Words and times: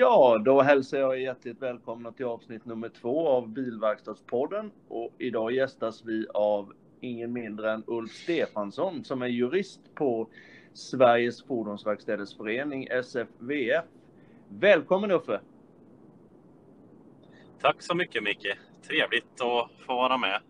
Ja, 0.00 0.38
då 0.44 0.60
hälsar 0.60 0.98
jag 0.98 1.20
hjärtligt 1.20 1.62
välkomna 1.62 2.12
till 2.12 2.26
avsnitt 2.26 2.64
nummer 2.64 2.88
två 2.88 3.28
av 3.28 3.48
Bilverkstadspodden. 3.48 4.70
Och 4.88 5.14
idag 5.18 5.52
gästas 5.52 6.04
vi 6.04 6.26
av 6.34 6.72
ingen 7.00 7.32
mindre 7.32 7.72
än 7.72 7.84
Ulf 7.86 8.10
Stefansson 8.10 9.04
som 9.04 9.22
är 9.22 9.26
jurist 9.26 9.94
på 9.94 10.28
Sveriges 10.72 11.42
Fordonsverkstäders 11.44 12.36
Förening, 12.36 12.88
SFVF. 12.90 13.84
Välkommen 14.48 15.10
Uffe! 15.10 15.40
Tack 17.60 17.82
så 17.82 17.94
mycket 17.94 18.22
Micke! 18.22 18.56
Trevligt 18.82 19.40
att 19.40 19.70
få 19.86 19.94
vara 19.94 20.18
med 20.18 20.40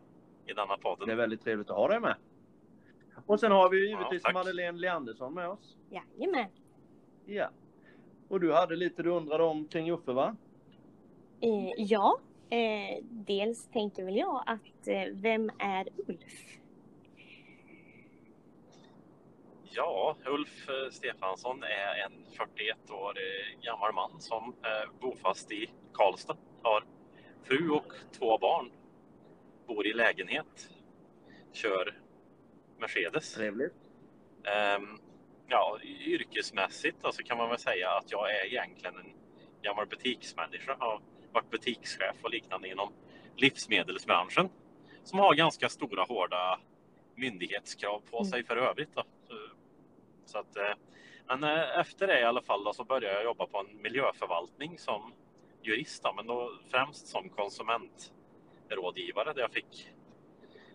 i 0.46 0.53
denna 0.53 0.77
podden. 0.77 1.07
Det 1.07 1.12
är 1.12 1.17
väldigt 1.17 1.45
trevligt 1.45 1.71
att 1.71 1.77
ha 1.77 1.89
dig 1.89 2.01
med. 2.01 2.14
Och 3.27 3.41
sen 3.41 3.53
har 3.53 3.71
vi 3.71 3.89
givetvis 3.89 4.23
ja, 4.25 4.32
Madeleine 4.32 4.78
Leandersson 4.78 5.34
med 5.34 5.48
oss. 5.48 5.77
Jajamän! 5.91 6.51
Ja. 7.27 7.51
Och 8.30 8.41
du 8.41 8.52
hade 8.52 8.77
lite 8.77 9.02
du 9.02 9.11
undrade 9.11 9.45
om 9.45 9.69
kring 9.69 9.91
Uffe 9.91 10.12
va? 10.12 10.37
Eh, 11.41 11.73
ja, 11.77 12.21
eh, 12.51 13.05
dels 13.11 13.69
tänkte 13.69 14.02
väl 14.02 14.16
jag 14.16 14.43
att 14.47 14.88
eh, 14.88 15.02
vem 15.12 15.51
är 15.59 15.88
Ulf? 16.07 16.59
Ja, 19.62 20.16
Ulf 20.27 20.69
eh, 20.69 20.91
Stefansson 20.91 21.62
är 21.62 22.05
en 22.05 22.12
41 22.37 22.91
år 22.91 23.15
gammal 23.62 23.95
man 23.95 24.21
som 24.21 24.55
är 24.62 25.01
bofast 25.01 25.52
i 25.52 25.71
Karlstad. 25.93 26.37
Har 26.62 26.85
fru 27.43 27.71
och 27.71 27.93
två 28.19 28.38
barn. 28.38 28.71
Bor 29.66 29.87
i 29.87 29.93
lägenhet. 29.93 30.71
Kör 31.52 32.01
Mercedes. 32.79 33.35
Trevligt. 33.35 33.74
Um, 34.79 35.01
ja, 35.50 35.78
yrkesmässigt 35.84 37.04
alltså 37.04 37.23
kan 37.23 37.38
man 37.38 37.48
väl 37.48 37.59
säga 37.59 37.90
att 37.90 38.12
jag 38.12 38.34
är 38.34 38.46
egentligen 38.46 38.96
en 38.96 39.12
gammal 39.62 39.87
butiksmänniska. 39.87 40.76
Har 40.79 41.01
varit 41.32 41.51
butikschef 41.51 42.16
och 42.23 42.30
liknande 42.30 42.68
inom 42.68 42.92
livsmedelsbranschen 43.37 44.48
som 45.04 45.18
har 45.18 45.34
ganska 45.34 45.68
stora 45.68 46.02
hårda 46.02 46.60
myndighetskrav 47.15 48.02
på 48.10 48.24
sig 48.24 48.45
för 48.45 48.57
övrigt. 48.57 48.95
Då. 48.95 49.02
Så 50.26 50.38
att, 50.38 50.57
eh, 50.57 50.73
men 51.26 51.45
eh, 51.45 51.79
efter 51.79 52.07
det 52.07 52.20
i 52.20 52.24
alla 52.24 52.42
fall 52.42 52.64
då, 52.64 52.73
så 52.73 52.85
började 52.85 53.14
jag 53.14 53.24
jobba 53.24 53.46
på 53.46 53.59
en 53.59 53.82
miljöförvaltning 53.82 54.79
som 54.79 55.12
jurist, 55.62 56.02
då, 56.02 56.12
men 56.12 56.26
då 56.26 56.52
främst 56.70 57.07
som 57.07 57.29
konsumentrådgivare 57.29 59.32
där 59.32 59.40
jag 59.40 59.52
fick 59.52 59.90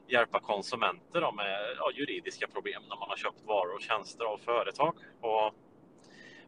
hjälpa 0.07 0.39
konsumenter 0.39 1.21
då 1.21 1.31
med 1.31 1.75
ja, 1.77 1.91
juridiska 1.91 2.47
problem 2.47 2.83
när 2.89 2.95
man 2.95 3.09
har 3.09 3.17
köpt 3.17 3.41
varor 3.45 3.75
och 3.75 3.81
tjänster 3.81 4.25
av 4.25 4.37
företag. 4.37 4.95
Och 5.21 5.53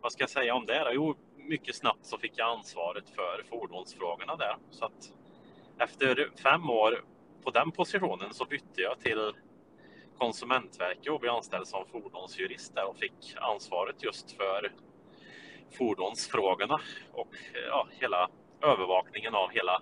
vad 0.02 0.12
ska 0.12 0.24
jag 0.24 0.30
säga 0.30 0.56
om 0.56 0.66
det? 0.66 0.80
Då? 0.80 0.90
Jo, 0.94 1.16
mycket 1.36 1.76
snabbt 1.76 2.06
så 2.06 2.18
fick 2.18 2.34
jag 2.36 2.50
ansvaret 2.50 3.10
för 3.10 3.44
fordonsfrågorna 3.50 4.36
där. 4.36 4.58
Så 4.72 4.86
att 4.86 5.14
efter 5.80 6.30
fem 6.44 6.70
år 6.70 7.04
på 7.44 7.52
den 7.52 7.72
positionen 7.72 8.34
så 8.34 8.46
bytte 8.46 8.82
jag 8.82 9.00
till 9.00 9.34
Konsumentverket 10.18 11.12
och 11.12 11.20
blev 11.20 11.32
anställd 11.32 11.68
som 11.68 11.86
fordonsjurist 11.86 12.76
där 12.76 12.90
och 12.90 12.98
fick 12.98 13.36
ansvaret 13.36 14.04
just 14.04 14.32
för 14.32 14.72
fordonsfrågorna 15.78 16.82
och 17.14 17.36
ja, 17.70 17.88
hela 17.92 18.30
övervakningen 18.62 19.36
av 19.36 19.50
hela 19.50 19.82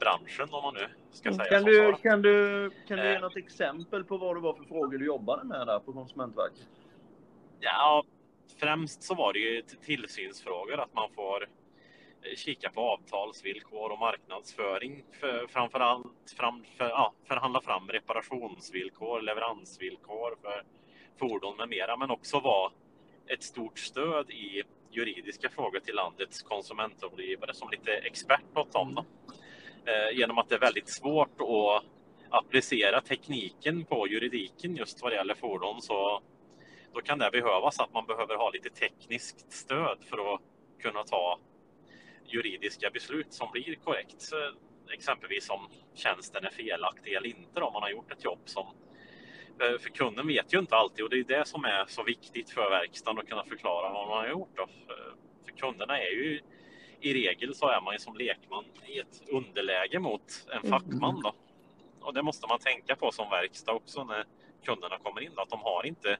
branschen 0.00 0.48
om 0.50 0.62
man 0.62 0.74
nu 0.74 0.88
ska 1.10 1.32
säga 1.32 1.44
kan 1.44 1.64
du, 1.64 1.94
kan 2.02 2.22
du 2.22 2.70
Kan 2.88 2.98
du 2.98 3.04
ge 3.04 3.14
eh. 3.14 3.20
något 3.20 3.36
exempel 3.36 4.04
på 4.04 4.16
vad 4.16 4.36
det 4.36 4.40
var 4.40 4.54
för 4.54 4.64
frågor 4.64 4.98
du 4.98 5.06
jobbade 5.06 5.44
med 5.44 5.66
där 5.66 5.78
på 5.78 5.92
Konsumentverket? 5.92 6.68
Ja, 7.60 8.04
främst 8.60 9.02
så 9.02 9.14
var 9.14 9.32
det 9.32 9.38
ju 9.38 9.62
tillsynsfrågor, 9.62 10.80
att 10.80 10.94
man 10.94 11.10
får 11.14 11.42
eh, 12.22 12.36
kika 12.36 12.70
på 12.70 12.80
avtalsvillkor 12.80 13.92
och 13.92 13.98
marknadsföring. 13.98 15.04
För, 15.20 15.46
framförallt 15.46 16.34
fram, 16.36 16.64
för, 16.76 16.88
ja, 16.88 17.14
förhandla 17.24 17.60
fram 17.60 17.88
reparationsvillkor, 17.88 19.20
leveransvillkor 19.20 20.36
för 20.42 20.64
fordon 21.18 21.56
med 21.56 21.68
mera, 21.68 21.96
men 21.96 22.10
också 22.10 22.40
vara 22.40 22.72
ett 23.26 23.42
stort 23.42 23.78
stöd 23.78 24.30
i 24.30 24.62
juridiska 24.90 25.48
frågor 25.48 25.80
till 25.80 25.94
landets 25.94 26.42
konsumentrådgivare 26.42 27.54
som 27.54 27.70
lite 27.70 27.92
expert 27.92 28.56
åt 28.56 28.72
dem. 28.72 28.94
Då. 28.94 29.04
Eh, 29.88 30.18
genom 30.18 30.38
att 30.38 30.48
det 30.48 30.54
är 30.54 30.60
väldigt 30.60 30.88
svårt 30.88 31.40
att 31.40 31.84
applicera 32.30 33.00
tekniken 33.00 33.84
på 33.84 34.08
juridiken 34.08 34.76
just 34.76 35.02
vad 35.02 35.12
det 35.12 35.16
gäller 35.16 35.34
fordon 35.34 35.82
så 35.82 36.22
då 36.94 37.00
kan 37.00 37.18
det 37.18 37.30
behövas 37.30 37.80
att 37.80 37.92
man 37.92 38.06
behöver 38.06 38.36
ha 38.36 38.50
lite 38.50 38.70
tekniskt 38.70 39.52
stöd 39.52 39.98
för 40.10 40.34
att 40.34 40.40
kunna 40.82 41.04
ta 41.04 41.38
juridiska 42.26 42.90
beslut 42.90 43.32
som 43.32 43.48
blir 43.52 43.74
korrekt. 43.74 44.30
Exempelvis 44.92 45.50
om 45.50 45.68
tjänsten 45.94 46.44
är 46.44 46.50
felaktig 46.50 47.12
eller 47.12 47.28
inte 47.28 47.60
om 47.60 47.72
man 47.72 47.82
har 47.82 47.90
gjort 47.90 48.12
ett 48.12 48.24
jobb 48.24 48.40
som 48.44 48.66
eh, 49.60 49.78
för 49.78 49.90
kunden 49.90 50.26
vet 50.26 50.54
ju 50.54 50.58
inte 50.58 50.76
alltid 50.76 51.04
och 51.04 51.10
det 51.10 51.18
är 51.18 51.24
det 51.24 51.48
som 51.48 51.64
är 51.64 51.84
så 51.86 52.02
viktigt 52.02 52.50
för 52.50 52.70
verkstaden 52.70 53.18
att 53.18 53.28
kunna 53.28 53.44
förklara 53.44 53.92
vad 53.92 54.08
man 54.08 54.18
har 54.18 54.28
gjort. 54.28 54.56
Då. 54.56 54.66
För 55.46 55.52
kunderna 55.56 55.98
är 55.98 56.10
ju 56.10 56.40
i 57.00 57.14
regel 57.14 57.54
så 57.54 57.68
är 57.68 57.80
man 57.80 57.94
ju 57.94 57.98
som 57.98 58.16
lekman 58.16 58.64
i 58.86 58.98
ett 58.98 59.22
underläge 59.28 59.98
mot 59.98 60.46
en 60.52 60.58
mm. 60.58 60.70
fackman. 60.70 61.20
Då. 61.22 61.34
Och 62.00 62.14
det 62.14 62.22
måste 62.22 62.46
man 62.48 62.58
tänka 62.58 62.96
på 62.96 63.12
som 63.12 63.30
verkstad 63.30 63.72
också 63.72 64.04
när 64.04 64.24
kunderna 64.64 64.98
kommer 64.98 65.20
in. 65.20 65.32
Att 65.36 65.50
de 65.50 65.60
har 65.60 65.86
inte 65.86 66.18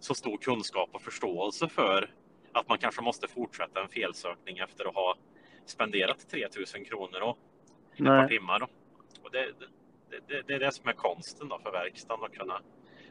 så 0.00 0.14
stor 0.14 0.36
kunskap 0.36 0.90
och 0.92 1.02
förståelse 1.02 1.68
för 1.68 2.10
att 2.52 2.68
man 2.68 2.78
kanske 2.78 3.02
måste 3.02 3.28
fortsätta 3.28 3.82
en 3.82 3.88
felsökning 3.88 4.58
efter 4.58 4.84
att 4.88 4.94
ha 4.94 5.14
spenderat 5.66 6.28
3000 6.30 6.84
kronor 6.84 7.20
och 7.20 7.38
ett 7.92 7.98
Nej. 7.98 8.20
par 8.20 8.28
timmar. 8.28 8.58
Då. 8.58 8.66
Och 9.22 9.30
det, 9.30 9.52
det, 10.10 10.20
det, 10.28 10.42
det, 10.46 10.54
är 10.54 10.60
det 10.60 10.72
som 10.72 10.88
är 10.88 10.92
konsten 10.92 11.48
då 11.48 11.58
för 11.58 11.72
verkstaden 11.72 12.24
att 12.24 12.34
kunna 12.38 12.60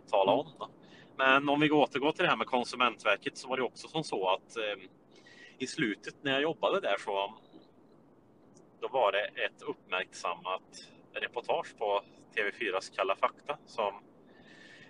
tala 0.09 0.31
om. 0.31 0.47
Då. 0.59 0.69
Men 1.17 1.49
om 1.49 1.59
vi 1.59 1.71
återgår 1.71 2.11
till 2.11 2.23
det 2.23 2.29
här 2.29 2.37
med 2.37 2.47
Konsumentverket 2.47 3.37
så 3.37 3.47
var 3.47 3.57
det 3.57 3.63
också 3.63 3.87
som 3.87 4.03
så 4.03 4.29
att 4.29 4.57
eh, 4.57 4.89
i 5.57 5.67
slutet 5.67 6.15
när 6.21 6.31
jag 6.31 6.41
jobbade 6.41 6.79
där 6.79 6.95
så 6.97 7.33
då 8.81 8.87
var 8.87 9.11
det 9.11 9.25
ett 9.25 9.61
uppmärksammat 9.61 10.89
reportage 11.13 11.77
på 11.77 12.03
TV4s 12.35 12.95
Kalla 12.95 13.15
fakta 13.15 13.57
som 13.65 13.93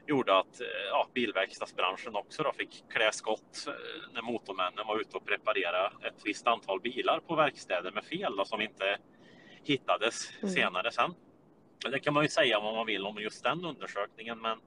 gjorde 0.07 0.37
att 0.37 0.61
eh, 0.61 0.67
ja, 0.89 1.07
bilverkstadsbranschen 1.13 2.15
också 2.15 2.43
då 2.43 2.51
fick 2.53 2.83
klä 2.89 3.11
skott 3.11 3.67
eh, 3.67 3.73
när 4.13 4.21
motormännen 4.21 4.87
var 4.87 4.99
ute 4.99 5.17
och 5.17 5.25
preparera 5.25 5.87
ett 5.87 6.21
visst 6.25 6.47
antal 6.47 6.81
bilar 6.81 7.19
på 7.19 7.35
verkstäder 7.35 7.91
med 7.91 8.05
fel 8.05 8.35
då, 8.35 8.45
som 8.45 8.61
inte 8.61 8.97
hittades 9.63 10.31
mm. 10.41 10.53
senare 10.53 10.91
sen. 10.91 11.13
Det 11.91 11.99
kan 11.99 12.13
man 12.13 12.23
ju 12.23 12.29
säga 12.29 12.59
vad 12.59 12.73
man 12.73 12.85
vill 12.85 13.05
om 13.05 13.17
just 13.17 13.43
den 13.43 13.65
undersökningen 13.65 14.41
men 14.41 14.59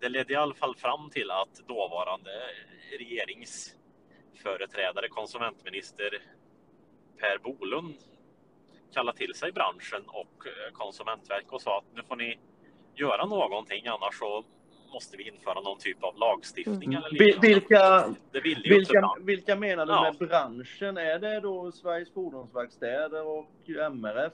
det 0.00 0.08
ledde 0.08 0.32
i 0.32 0.36
alla 0.36 0.54
fall 0.54 0.76
fram 0.76 1.10
till 1.10 1.30
att 1.30 1.54
dåvarande 1.68 2.30
regerings 2.98 3.76
företrädare, 4.42 5.08
konsumentminister 5.08 6.22
Per 7.18 7.38
Bolund 7.38 7.94
kallade 8.94 9.18
till 9.18 9.34
sig 9.34 9.52
branschen 9.52 10.02
och 10.06 10.46
eh, 10.46 10.72
Konsumentverket 10.72 11.52
och 11.52 11.62
sa 11.62 11.78
att 11.78 11.84
nu 11.94 12.02
får 12.02 12.16
ni 12.16 12.38
göra 12.94 13.26
någonting 13.26 13.86
annars 13.86 14.18
så 14.18 14.44
måste 14.92 15.16
vi 15.16 15.28
införa 15.28 15.60
någon 15.60 15.78
typ 15.78 16.04
av 16.04 16.18
lagstiftning. 16.18 16.94
Mm. 16.94 17.04
Eller 17.04 17.40
vilka, 17.40 18.14
vilka, 18.64 19.14
vilka 19.20 19.56
menar 19.56 19.86
du 19.86 19.92
ja. 19.92 20.14
med 20.18 20.28
branschen? 20.28 20.96
Är 20.96 21.18
det 21.18 21.40
då 21.40 21.72
Sveriges 21.72 22.12
Fordonsverkstäder 22.12 23.26
och 23.26 23.50
MRF? 23.92 24.32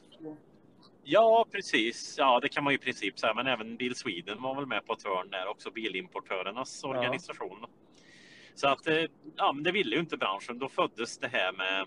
Ja, 1.05 1.47
precis. 1.53 2.15
Ja, 2.19 2.41
det 2.41 2.49
kan 2.49 2.65
man 2.65 2.73
ju 2.73 2.75
i 2.75 2.81
princip 2.81 3.19
säga. 3.19 3.35
Men 3.35 3.47
även 3.47 3.77
Bil 3.77 3.95
Sweden 3.95 4.43
var 4.43 4.55
väl 4.55 4.67
med 4.67 4.87
på 4.87 4.93
ett 4.93 5.05
hörn 5.05 5.31
där 5.31 5.49
också, 5.49 5.71
bilimportörernas 5.71 6.85
organisation. 6.85 7.67
Så 8.59 8.69
att 8.69 8.87
eh, 8.87 9.05
ja, 9.37 9.53
men 9.53 9.63
det 9.65 9.73
ville 9.73 9.95
ju 9.95 10.01
inte 10.01 10.17
branschen. 10.17 10.59
Då 10.59 10.69
föddes 10.69 11.19
det 11.19 11.29
här 11.29 11.53
med 11.53 11.87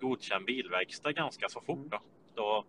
godkänd 0.00 0.44
bilverkstad 0.44 1.12
ganska 1.12 1.48
så 1.48 1.60
fort. 1.60 1.90
Då. 1.90 2.00
Då, 2.34 2.64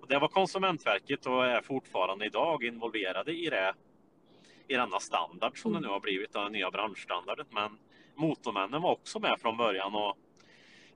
och 0.00 0.08
det 0.08 0.18
var 0.18 0.28
Konsumentverket 0.28 1.26
och 1.26 1.46
är 1.46 1.62
fortfarande 1.62 2.26
idag 2.26 2.64
involverade 2.64 3.32
i 3.32 3.50
det 3.50 3.74
i 4.68 4.74
denna 4.74 5.00
standard 5.00 5.62
som 5.62 5.72
det 5.72 5.80
nu 5.80 5.88
har 5.88 6.00
blivit, 6.00 6.32
den 6.32 6.52
nya 6.52 6.70
branschstandarden. 6.70 7.46
Men 7.50 7.78
Motormännen 8.14 8.82
var 8.82 8.92
också 8.92 9.18
med 9.20 9.40
från 9.40 9.56
början 9.56 9.94
och 9.94 10.18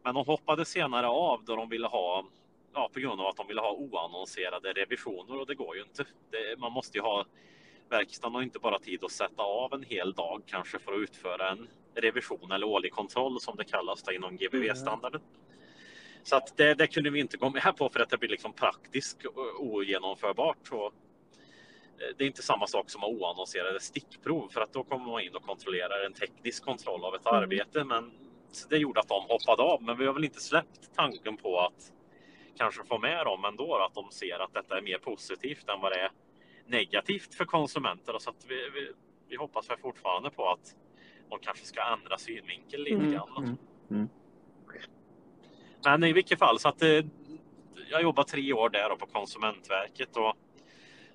men 0.02 0.14
de 0.14 0.26
hoppade 0.26 0.64
senare 0.64 1.06
av 1.06 1.44
då 1.44 1.56
de 1.56 1.68
ville 1.68 1.86
ha 1.86 2.24
ja, 2.74 2.90
på 2.92 3.00
grund 3.00 3.20
av 3.20 3.26
att 3.26 3.36
de 3.36 3.46
ville 3.46 3.60
ha 3.60 3.72
oannonserade 3.72 4.72
revisioner 4.72 5.40
och 5.40 5.46
det 5.46 5.54
går 5.54 5.76
ju 5.76 5.82
inte. 5.82 6.04
Det, 6.30 6.58
man 6.58 6.72
måste 6.72 6.98
ju 6.98 7.02
ha 7.02 7.24
verkstaden 7.88 8.34
har 8.34 8.42
inte 8.42 8.58
bara 8.58 8.78
tid 8.78 9.04
att 9.04 9.10
sätta 9.10 9.42
av 9.42 9.74
en 9.74 9.82
hel 9.82 10.12
dag 10.12 10.42
kanske 10.46 10.78
för 10.78 10.92
att 10.92 10.98
utföra 10.98 11.50
en 11.50 11.68
revision 11.94 12.52
eller 12.52 12.66
årlig 12.66 12.92
kontroll 12.92 13.40
som 13.40 13.56
det 13.56 13.64
kallas 13.64 14.04
inom 14.12 14.28
mm. 14.28 14.36
GBV-standarden. 14.36 15.20
Så 16.22 16.36
att 16.36 16.56
det, 16.56 16.74
det, 16.74 16.86
kunde 16.86 17.10
vi 17.10 17.20
inte 17.20 17.36
gå 17.36 17.50
med 17.50 17.76
på 17.78 17.88
för 17.88 18.00
att 18.00 18.10
det 18.10 18.18
blir 18.18 18.28
liksom 18.28 18.52
praktiskt 18.52 19.26
ogenomförbart. 19.58 20.58
Så 20.68 20.86
eh, 20.86 20.90
det 22.18 22.24
är 22.24 22.26
inte 22.26 22.42
samma 22.42 22.66
sak 22.66 22.90
som 22.90 23.04
oannonserade 23.04 23.80
stickprov 23.80 24.48
för 24.48 24.60
att 24.60 24.72
då 24.72 24.84
kommer 24.84 25.06
man 25.06 25.22
in 25.22 25.34
och 25.34 25.42
kontrollerar 25.42 26.06
en 26.06 26.12
teknisk 26.12 26.64
kontroll 26.64 27.04
av 27.04 27.14
ett 27.14 27.26
mm. 27.26 27.42
arbete. 27.42 27.84
Men 27.84 28.12
det 28.68 28.76
gjorde 28.76 29.00
att 29.00 29.08
de 29.08 29.22
hoppade 29.22 29.62
av. 29.62 29.82
Men 29.82 29.98
vi 29.98 30.06
har 30.06 30.12
väl 30.12 30.24
inte 30.24 30.40
släppt 30.40 30.94
tanken 30.96 31.36
på 31.36 31.58
att 31.58 31.92
kanske 32.56 32.84
få 32.84 32.98
med 32.98 33.26
dem 33.26 33.44
ändå, 33.44 33.76
att 33.76 33.94
de 33.94 34.10
ser 34.10 34.38
att 34.38 34.54
detta 34.54 34.78
är 34.78 34.82
mer 34.82 34.98
positivt 34.98 35.68
än 35.68 35.80
vad 35.80 35.92
det 35.92 36.00
är 36.00 36.10
negativt 36.66 37.34
för 37.34 37.44
konsumenter. 37.44 38.18
Så 38.18 38.30
att 38.30 38.44
vi, 38.48 38.54
vi, 38.54 38.92
vi 39.28 39.36
hoppas 39.36 39.70
väl 39.70 39.78
fortfarande 39.78 40.30
på 40.30 40.48
att 40.48 40.74
de 41.30 41.38
kanske 41.38 41.64
ska 41.66 41.80
ändra 41.98 42.18
synvinkel 42.18 42.82
lite 42.82 42.96
Mm, 42.96 43.12
grann. 43.12 43.36
mm, 43.38 43.56
mm. 43.90 44.08
Men 45.84 46.04
i 46.04 46.12
vilket 46.12 46.38
fall 46.38 46.58
så 46.58 46.68
att 46.68 46.82
eh, 46.82 47.04
jag 47.90 48.02
jobbade 48.02 48.28
tre 48.28 48.52
år 48.52 48.70
där 48.70 48.96
på 48.96 49.06
Konsumentverket 49.06 50.16
och 50.16 50.34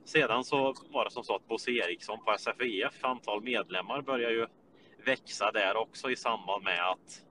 sedan 0.06 0.44
så 0.44 0.74
var 0.90 1.06
det 1.06 1.12
som 1.12 1.24
så 1.24 1.36
att 1.36 1.48
Bosse 1.48 1.72
Eriksson 1.72 2.20
på 2.26 2.36
SFIF, 2.38 3.04
antal 3.06 3.42
medlemmar 3.44 4.02
börjar 4.02 4.30
ju 4.32 4.48
växa 5.06 5.52
där 5.52 5.78
också 5.78 6.12
i 6.12 6.16
samband 6.16 6.64
med 6.64 6.90
att 6.90 7.22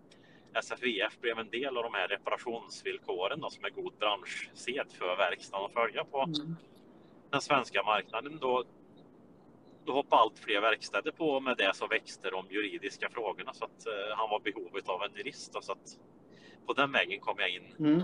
SFIF 0.65 1.21
blev 1.21 1.39
en 1.39 1.51
del 1.51 1.77
av 1.77 1.83
de 1.83 1.95
här 1.95 2.09
reparationsvillkoren 2.09 3.41
då, 3.41 3.51
som 3.51 3.65
är 3.65 3.71
god 3.71 3.93
branschsed 3.99 4.87
för 4.93 5.17
verkstaden 5.17 5.67
att 5.67 5.73
följa 5.73 6.05
på 6.05 6.23
Mm. 6.23 6.57
den 7.31 7.41
svenska 7.41 7.83
marknaden. 7.83 8.39
Då, 8.41 8.65
då 9.87 9.93
hoppade 9.93 10.23
allt 10.23 10.39
fler 10.39 10.61
verkstäder 10.61 11.11
på 11.11 11.41
med 11.41 11.57
det 11.57 11.71
så 11.75 11.87
växte 11.87 12.31
de 12.31 12.47
juridiska 12.51 13.09
frågorna 13.11 13.53
så 13.55 13.65
att 13.65 13.87
eh, 13.87 14.17
han 14.17 14.31
var 14.31 14.41
behovet 14.41 14.89
av 14.89 15.03
en 15.03 15.15
jurist. 15.17 15.53
Då, 15.53 15.61
så 15.61 15.73
att 15.73 15.99
på 16.67 16.73
den 16.73 16.93
vägen 16.93 17.21
kom 17.21 17.37
jag 17.39 17.49
in 17.51 17.75
Mm. 17.79 18.03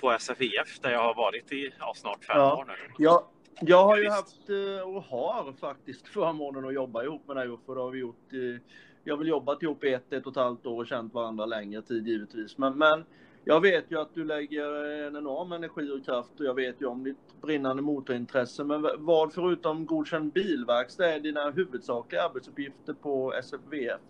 på 0.00 0.16
SFIF 0.18 0.80
där 0.82 0.90
jag 0.90 1.02
har 1.02 1.14
varit 1.14 1.52
i 1.52 1.70
ja, 1.78 1.92
snart 1.96 2.24
fem 2.24 2.36
Ja. 2.38 2.56
år 2.56 2.64
nu. 2.64 2.74
Jag, 2.98 3.22
jag 3.60 3.84
har 3.84 3.98
ju 3.98 4.08
haft 4.10 4.48
eh, 4.50 4.88
och 4.88 5.02
har 5.02 5.52
faktiskt 5.60 6.08
förmånen 6.08 6.64
att 6.64 6.74
jobba 6.74 7.04
ihop 7.04 7.26
med 7.26 7.36
dig 7.36 7.48
Uffe. 7.48 7.74
Det 7.74 7.80
har 7.80 7.90
vi 7.90 7.98
gjort. 7.98 8.32
eh, 8.32 8.60
Vi 9.04 9.10
har 9.10 9.18
väl 9.18 9.28
jobbat 9.28 9.62
ihop 9.62 9.84
i 9.84 9.92
ett, 9.92 10.12
ett 10.12 10.26
och 10.26 10.32
ett 10.32 10.36
halvt 10.36 10.66
år 10.66 10.78
och 10.80 10.86
känt 10.86 11.14
varandra 11.14 11.46
längre 11.46 11.82
tid 11.82 12.08
givetvis. 12.08 12.58
Men, 12.58 12.78
men 12.78 13.04
jag 13.48 13.60
vet 13.60 13.90
ju 13.90 14.00
att 14.00 14.14
du 14.14 14.24
lägger 14.24 14.84
en 14.84 15.16
enorm 15.16 15.52
energi 15.52 15.90
och 15.90 16.04
kraft 16.04 16.40
och 16.40 16.46
jag 16.46 16.54
vet 16.54 16.80
ju 16.80 16.86
om 16.86 17.04
ditt 17.04 17.40
brinnande 17.42 17.82
motorintresse. 17.82 18.64
Men 18.64 18.86
vad 18.98 19.32
förutom 19.32 19.86
godkänd 19.86 20.32
bilverkstad 20.32 21.06
är 21.14 21.20
dina 21.20 21.50
huvudsakliga 21.50 22.22
arbetsuppgifter 22.22 22.92
på 22.92 23.32
SFVF? 23.34 24.00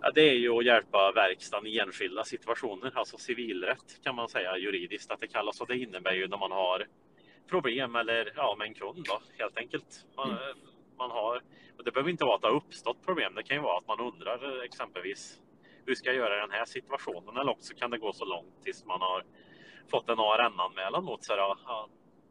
Ja, 0.00 0.10
det 0.14 0.20
är 0.20 0.34
ju 0.34 0.50
att 0.50 0.64
hjälpa 0.64 1.12
verkstaden 1.12 1.66
i 1.66 1.78
enskilda 1.78 2.24
situationer, 2.24 2.92
alltså 2.94 3.18
civilrätt 3.18 4.02
kan 4.02 4.14
man 4.14 4.28
säga 4.28 4.56
juridiskt 4.58 5.10
att 5.10 5.20
det 5.20 5.28
kallas. 5.28 5.60
Och 5.60 5.66
det 5.66 5.78
innebär 5.78 6.12
ju 6.12 6.28
när 6.28 6.38
man 6.38 6.52
har 6.52 6.86
problem 7.48 7.96
eller 7.96 8.32
ja, 8.36 8.56
med 8.58 8.66
en 8.66 8.74
kund 8.74 9.04
då, 9.04 9.22
helt 9.38 9.56
enkelt. 9.56 10.06
Man, 10.16 10.36
man 10.98 11.10
har, 11.10 11.42
och 11.78 11.84
det 11.84 11.92
behöver 11.92 12.10
inte 12.10 12.24
vara 12.24 12.34
att 12.34 12.42
det 12.42 12.48
har 12.48 12.54
uppstått 12.54 13.06
problem. 13.06 13.34
Det 13.34 13.42
kan 13.42 13.56
ju 13.56 13.62
vara 13.62 13.78
att 13.78 13.88
man 13.88 14.00
undrar 14.00 14.58
eh, 14.58 14.64
exempelvis 14.64 15.40
hur 15.90 15.94
ska 15.94 16.12
göra 16.12 16.36
i 16.36 16.40
den 16.40 16.50
här 16.50 16.64
situationen? 16.64 17.36
Eller 17.36 17.52
också 17.52 17.74
kan 17.74 17.90
det 17.90 17.98
gå 17.98 18.12
så 18.12 18.24
långt 18.24 18.62
tills 18.64 18.84
man 18.84 19.00
har 19.00 19.24
fått 19.90 20.08
en 20.08 20.18
ARN-anmälan 20.18 21.04
mot 21.04 21.24
sig. 21.24 21.36
då. 21.36 21.56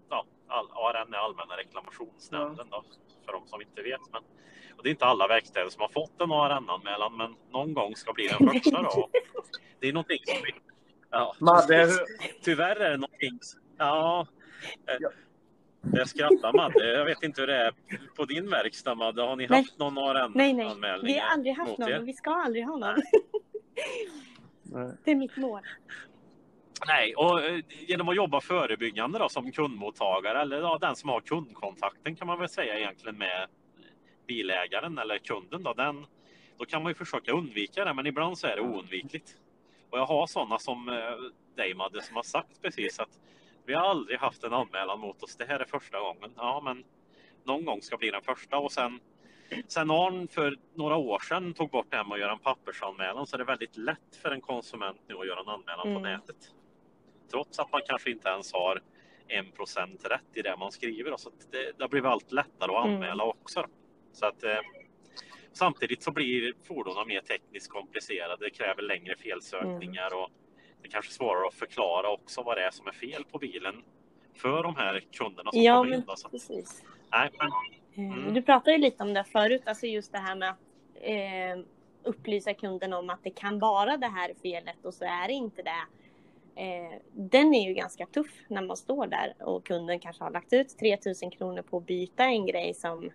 Ja, 0.10 0.26
ARN 0.74 1.14
är 1.14 1.18
Allmänna 1.18 1.58
reklamationsnämnden 1.58 2.68
då, 2.70 2.84
för 3.26 3.34
de 3.34 3.48
som 3.48 3.62
inte 3.62 3.82
vet. 3.82 4.02
Men, 4.12 4.24
och 4.78 4.84
det 4.84 4.90
är 4.90 4.92
inte 4.92 5.06
alla 5.06 5.28
verkstäder 5.28 5.70
som 5.70 5.82
har 5.82 5.90
fått 5.90 6.22
en 6.22 6.32
ARN-anmälan, 6.32 7.18
men 7.18 7.36
någon 7.52 7.74
gång 7.74 7.96
ska 7.96 8.14
bli 8.14 8.28
den 8.28 8.50
första 8.50 8.82
då. 8.82 9.10
Det 9.80 9.88
är 9.88 9.94
någonting 9.94 10.20
som 10.26 10.38
vi... 10.44 10.52
Ja, 11.12 11.36
Madde, 11.40 11.88
Tyvärr 12.42 12.76
är 12.76 12.90
det 12.92 12.98
någonting... 12.98 13.40
Ja. 13.78 14.28
eh, 14.88 14.96
Ja. 15.00 15.10
Jag 15.94 16.10
skrattar 16.10 16.54
Madde. 16.54 16.94
Jag 16.94 17.06
vet 17.06 17.24
inte 17.24 17.42
hur 17.42 17.48
det 17.48 17.56
är 17.56 17.74
på 18.16 18.26
din 18.26 18.50
verkstad 18.50 18.96
Madde. 18.96 19.22
Har 19.22 19.36
ni 19.36 19.48
Nej. 19.48 19.60
haft 19.60 19.80
någon 19.80 19.94
Nej, 20.34 20.54
nej. 20.54 20.66
ARN-anmälning? 20.66 21.14
Vi 21.14 21.20
har 21.20 21.30
aldrig 21.30 21.56
haft 21.56 21.78
någon 21.78 21.94
och 21.94 22.08
vi 22.08 22.14
ska 22.14 22.32
aldrig 22.32 22.66
ha 22.66 22.78
någon. 22.78 22.96
Nej. 24.64 24.92
Det 25.04 25.12
är 25.12 25.16
mitt 25.16 25.38
mål. 25.38 25.62
Nej, 26.88 27.16
och 27.16 27.44
eh, 27.44 27.60
genom 27.70 28.10
att 28.10 28.16
jobba 28.16 28.42
förebyggande 28.42 29.20
då, 29.20 29.30
som 29.30 29.52
kundmottagare 29.52 30.42
eller 30.42 30.58
ja, 30.58 30.78
den 30.82 30.96
som 30.96 31.10
har 31.10 31.22
kundkontakten 31.22 32.16
kan 32.16 32.28
man 32.28 32.40
väl 32.40 32.50
säga 32.50 32.80
egentligen 32.80 33.18
med 33.18 33.48
bilägaren 34.28 34.98
eller 34.98 35.18
kunden. 35.18 35.64
Då, 35.64 35.74
den, 35.74 36.06
då 36.58 36.66
kan 36.66 36.84
man 36.84 36.90
ju 36.90 36.94
försöka 36.94 37.32
undvika 37.32 37.86
det, 37.86 37.94
men 37.94 38.08
ibland 38.08 38.38
så 38.38 38.48
är 38.48 38.56
det 38.56 38.62
oundvikligt. 38.62 39.38
Och 39.90 40.00
jag 40.00 40.06
har 40.06 40.28
sådana 40.28 40.60
som 40.60 40.90
eh, 40.90 40.96
dig 41.56 41.74
Madde 41.74 42.02
som 42.02 42.16
har 42.16 42.24
sagt 42.24 42.62
precis 42.62 43.00
att 43.00 43.20
vi 43.66 43.74
har 43.74 43.82
aldrig 43.82 44.20
haft 44.20 44.44
en 44.44 44.54
anmälan 44.54 45.00
mot 45.00 45.24
oss. 45.24 45.36
Det 45.36 45.46
här 45.46 45.60
är 45.60 45.66
första 45.66 46.00
gången. 46.00 46.32
Ja, 46.36 46.62
men 46.66 46.84
någon 47.44 47.66
gång 47.66 47.82
ska 47.82 47.98
bli 47.98 48.12
den 48.12 48.22
första 48.22 48.58
och 48.58 48.72
sen 48.72 49.00
Sen 49.68 49.92
Arn 49.92 50.28
för 50.28 50.58
några 50.74 50.96
år 50.98 51.20
sedan 51.20 51.54
tog 51.54 51.70
bort 51.70 51.88
det 51.90 51.98
här 51.98 52.04
med 52.04 52.14
att 52.14 52.20
göra 52.20 52.32
en 52.32 52.40
pappersanmälan 52.40 53.28
så 53.28 53.36
är 53.36 53.38
det 53.38 53.44
väldigt 53.44 53.78
lätt 53.78 54.16
för 54.22 54.32
en 54.32 54.42
konsument 54.42 54.98
nu 55.08 55.16
att 55.16 55.28
göra 55.28 55.40
en 55.40 55.50
anmälan 55.50 55.84
på 55.84 55.90
Mm. 55.90 56.02
nätet. 56.02 56.36
Trots 57.32 57.60
att 57.60 57.72
man 57.72 57.82
kanske 57.88 58.12
inte 58.12 58.30
ens 58.30 58.54
har 58.54 58.82
en 59.28 59.52
procent 59.52 60.06
rätt 60.06 60.22
i 60.38 60.42
det 60.42 60.58
man 60.58 60.72
skriver. 60.72 61.18
Så 61.18 61.30
det, 61.52 61.72
det 61.78 61.84
har 61.84 61.90
blivit 61.90 62.08
allt 62.10 62.32
lättare 62.32 62.76
att 62.76 62.86
Mm. 62.86 62.96
anmäla 62.96 63.24
också. 63.24 63.62
då. 63.62 63.68
Så 64.14 64.26
att, 64.26 64.44
eh, 64.44 64.60
samtidigt 65.54 66.04
så 66.04 66.12
blir 66.12 66.54
fordonen 66.68 67.08
mer 67.08 67.22
tekniskt 67.22 67.72
komplicerade. 67.72 68.46
Det 68.46 68.50
kräver 68.50 68.82
längre 68.82 69.16
felsökningar 69.16 70.08
Mm. 70.08 70.20
och 70.20 70.30
det 70.82 70.88
kanske 70.90 71.10
är 71.12 71.14
svårare 71.14 71.48
att 71.48 71.54
förklara 71.54 72.10
också 72.12 72.44
vad 72.44 72.58
det 72.58 72.64
är 72.64 72.72
som 72.72 72.88
är 72.88 72.92
fel 72.92 73.24
på 73.32 73.38
bilen 73.38 73.84
för 74.36 74.64
de 74.64 74.76
här 74.76 75.04
kunderna 75.12 75.52
som 75.52 75.62
Ja, 75.62 75.78
kommer 75.78 75.96
in. 75.96 76.04
Då. 76.08 76.16
Så, 76.16 76.30
precis. 76.30 76.84
nej, 77.12 77.30
men, 77.40 77.50
Mm. 77.96 78.34
Du 78.34 78.42
pratade 78.42 78.78
lite 78.78 79.04
om 79.04 79.14
det 79.14 79.24
förut, 79.24 79.62
alltså 79.66 79.86
just 79.86 80.12
det 80.12 80.18
här 80.18 80.36
med 80.36 80.50
att 80.50 80.58
eh, 81.02 81.66
upplysa 82.04 82.54
kunden 82.54 82.94
om 82.94 83.10
att 83.10 83.24
det 83.24 83.30
kan 83.30 83.60
vara 83.60 83.98
det 83.98 84.08
här 84.08 84.34
felet 84.42 84.86
och 84.86 84.94
så 84.94 85.06
är 85.06 85.28
det 85.28 85.34
inte 85.34 85.62
det. 85.62 85.86
Eh, 86.62 87.00
den 87.14 87.54
är 87.56 87.68
ju 87.68 87.74
ganska 87.74 88.06
tuff 88.06 88.32
när 88.48 88.62
man 88.62 88.78
står 88.78 89.08
där 89.08 89.34
och 89.40 89.66
kunden 89.66 90.00
kanske 90.00 90.24
har 90.24 90.32
lagt 90.32 90.54
ut 90.54 90.78
3000 90.78 91.32
kronor 91.32 91.62
på 91.62 91.78
att 91.78 91.86
byta 91.86 92.24
en 92.24 92.46
grej 92.46 92.74
som, 92.74 93.10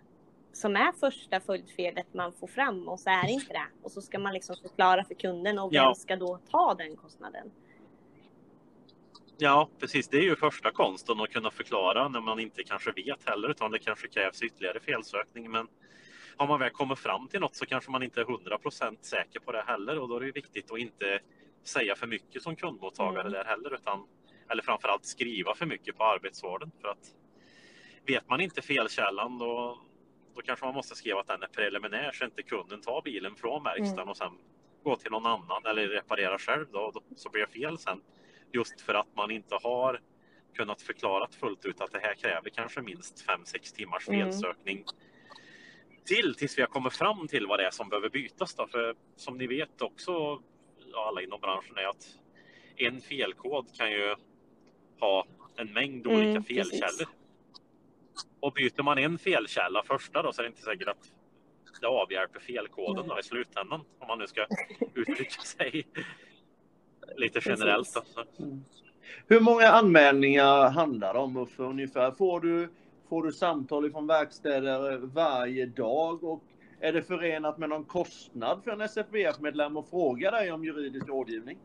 som 0.53 0.75
är 0.75 0.91
första 0.91 1.39
följdfelet 1.39 2.13
man 2.13 2.33
får 2.33 2.47
fram 2.47 2.87
och 2.87 2.99
så 2.99 3.09
är 3.09 3.23
det 3.27 3.31
inte 3.31 3.53
det. 3.53 3.65
Och 3.83 3.91
så 3.91 4.01
ska 4.01 4.19
man 4.19 4.33
liksom 4.33 4.55
förklara 4.61 5.03
för 5.03 5.13
kunden 5.13 5.59
och 5.59 5.73
vem 5.73 5.83
Ja. 5.83 5.93
ska 5.95 6.15
då 6.15 6.39
ta 6.51 6.73
den 6.73 6.95
kostnaden? 6.95 7.51
Ja, 9.37 9.69
precis. 9.79 10.07
Det 10.07 10.17
är 10.17 10.21
ju 10.21 10.35
första 10.35 10.71
konsten 10.71 11.21
att 11.21 11.29
kunna 11.29 11.51
förklara 11.51 12.07
när 12.07 12.21
man 12.21 12.39
inte 12.39 12.63
kanske 12.63 12.91
vet 12.91 13.29
heller, 13.29 13.49
utan 13.49 13.71
det 13.71 13.79
kanske 13.79 14.07
krävs 14.07 14.41
ytterligare 14.41 14.79
felsökning. 14.79 15.51
Men 15.51 15.67
har 16.37 16.47
man 16.47 16.59
väl 16.59 16.69
kommit 16.69 16.99
fram 16.99 17.27
till 17.27 17.39
något 17.39 17.55
så 17.55 17.65
kanske 17.65 17.91
man 17.91 18.03
inte 18.03 18.21
är 18.21 18.25
100% 18.25 18.97
säker 19.01 19.39
på 19.39 19.51
det 19.51 19.63
heller 19.67 19.99
och 19.99 20.09
då 20.09 20.15
är 20.15 20.19
det 20.21 20.31
viktigt 20.31 20.71
att 20.71 20.79
inte 20.79 21.19
säga 21.63 21.95
för 21.95 22.07
mycket 22.07 22.41
som 22.43 22.55
kundmottagare 22.55 23.21
Mm. 23.21 23.33
där 23.33 23.45
heller, 23.45 23.73
utan 23.73 24.07
eller 24.49 24.63
framförallt 24.63 25.05
skriva 25.05 25.55
för 25.55 25.65
mycket 25.65 25.97
på 25.97 26.03
arbetsvården. 26.03 26.71
För 26.81 26.87
att 26.87 27.15
vet 28.05 28.29
man 28.29 28.41
inte 28.41 28.61
felkällan 28.61 29.37
då, 29.37 29.79
då 30.35 30.41
kanske 30.41 30.65
man 30.65 30.75
måste 30.75 30.95
skriva 30.95 31.19
att 31.19 31.27
den 31.27 31.43
är 31.43 31.47
preliminär 31.47 32.11
så 32.11 32.25
inte 32.25 32.43
kunden 32.43 32.81
tar 32.81 33.01
bilen 33.01 33.35
från 33.35 33.63
verkstaden 33.63 33.99
Mm. 33.99 34.09
och 34.09 34.17
sen 34.17 34.37
går 34.83 34.95
till 34.95 35.11
någon 35.11 35.25
annan 35.25 35.65
eller 35.65 35.87
reparerar 35.87 36.37
själv 36.37 36.65
då, 36.71 36.91
då 36.93 37.01
så 37.15 37.29
blir 37.29 37.41
det 37.41 37.51
fel 37.51 37.77
sen. 37.77 38.01
Just 38.53 38.81
för 38.81 38.93
att 38.93 39.15
man 39.15 39.31
inte 39.31 39.55
har 39.63 40.01
kunnat 40.55 40.81
förklara 40.81 41.27
fullt 41.39 41.65
ut 41.65 41.81
att 41.81 41.91
det 41.91 41.99
här 41.99 42.13
kräver 42.15 42.49
kanske 42.49 42.81
minst 42.81 43.25
5-6 43.27 43.75
timmars 43.75 44.07
Mm. 44.09 44.21
felsökning 44.31 44.85
till 46.05 46.35
tills 46.35 46.57
vi 46.57 46.61
har 46.61 46.69
kommit 46.69 46.93
fram 46.93 47.27
till 47.27 47.47
vad 47.47 47.59
det 47.59 47.65
är 47.65 47.71
som 47.71 47.89
behöver 47.89 48.09
bytas. 48.09 48.55
Då. 48.55 48.67
För 48.67 48.95
som 49.15 49.37
ni 49.37 49.47
vet 49.47 49.81
också, 49.81 50.41
alla 50.95 51.21
inom 51.21 51.39
branschen, 51.41 51.77
är 51.77 51.87
att 51.87 52.05
en 52.75 53.01
felkod 53.01 53.75
kan 53.77 53.91
ju 53.91 54.15
ha 54.99 55.25
en 55.57 55.73
mängd 55.73 56.07
Mm, 56.07 56.17
olika 56.17 56.41
precis. 56.41 56.69
felkällor. 56.71 57.07
Och 58.39 58.53
byter 58.53 58.83
man 58.83 58.97
en 58.97 59.17
felkälla 59.19 59.83
första 59.83 60.21
då 60.21 60.33
så 60.33 60.41
är 60.41 60.43
det 60.43 60.49
inte 60.49 60.61
säkert 60.61 60.87
att 60.87 61.11
det 61.81 61.87
avhjälper 61.87 62.39
felkoden 62.39 63.07
då 63.07 63.19
i 63.19 63.23
slutändan. 63.23 63.81
Om 63.99 64.07
man 64.07 64.19
nu 64.19 64.27
ska 64.27 64.47
uttrycka 64.93 65.41
sig 65.43 65.87
lite 67.17 67.39
generellt. 67.45 67.93
Då. 67.93 68.01
Så. 68.05 68.23
Hur 69.27 69.39
många 69.39 69.67
anmälningar 69.67 70.69
handlar 70.69 71.13
det 71.13 71.19
om 71.19 71.37
Uffe 71.37 71.63
ungefär? 71.63 72.11
Får 72.11 72.39
du, 72.39 72.69
får 73.09 73.23
du 73.23 73.31
samtal 73.31 73.91
från 73.91 74.07
verkstäder 74.07 74.97
varje 74.97 75.65
dag? 75.65 76.23
Och 76.23 76.43
är 76.79 76.93
det 76.93 77.01
förenat 77.01 77.57
med 77.57 77.69
någon 77.69 77.85
kostnad 77.85 78.63
för 78.63 78.71
en 78.71 78.81
SFVF-medlem 78.81 79.77
att 79.77 79.89
fråga 79.89 80.31
dig 80.31 80.51
om 80.51 80.65
juridisk 80.65 81.07
rådgivning? 81.07 81.57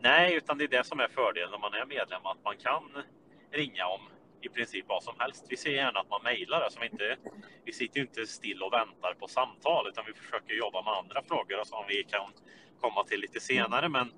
Nej, 0.00 0.34
utan 0.36 0.58
det 0.58 0.64
är 0.64 0.68
det 0.68 0.86
som 0.86 1.00
är 1.00 1.08
fördelen 1.08 1.50
när 1.50 1.58
man 1.58 1.74
är 1.74 1.86
medlem, 1.86 2.26
att 2.26 2.44
man 2.44 2.56
kan 2.56 3.02
ringa 3.50 3.86
om 3.86 4.00
i 4.40 4.48
princip 4.48 4.84
vad 4.88 5.02
som 5.02 5.14
helst. 5.18 5.46
Vi 5.48 5.56
ser 5.56 5.70
gärna 5.70 6.00
att 6.00 6.10
man 6.10 6.20
mejlar. 6.22 6.60
Alltså 6.60 6.84
inte, 6.84 7.16
vi 7.64 7.72
sitter 7.72 7.96
ju 7.96 8.02
inte 8.02 8.26
still 8.26 8.62
och 8.62 8.72
väntar 8.72 9.14
på 9.14 9.28
samtal 9.28 9.88
utan 9.88 10.04
vi 10.06 10.12
försöker 10.12 10.54
jobba 10.54 10.82
med 10.82 10.92
andra 10.92 11.22
frågor 11.22 11.64
som 11.64 11.84
vi 11.88 12.04
kan 12.04 12.32
komma 12.80 13.04
till 13.04 13.20
lite 13.20 13.40
senare. 13.40 13.88
Men, 13.88 14.12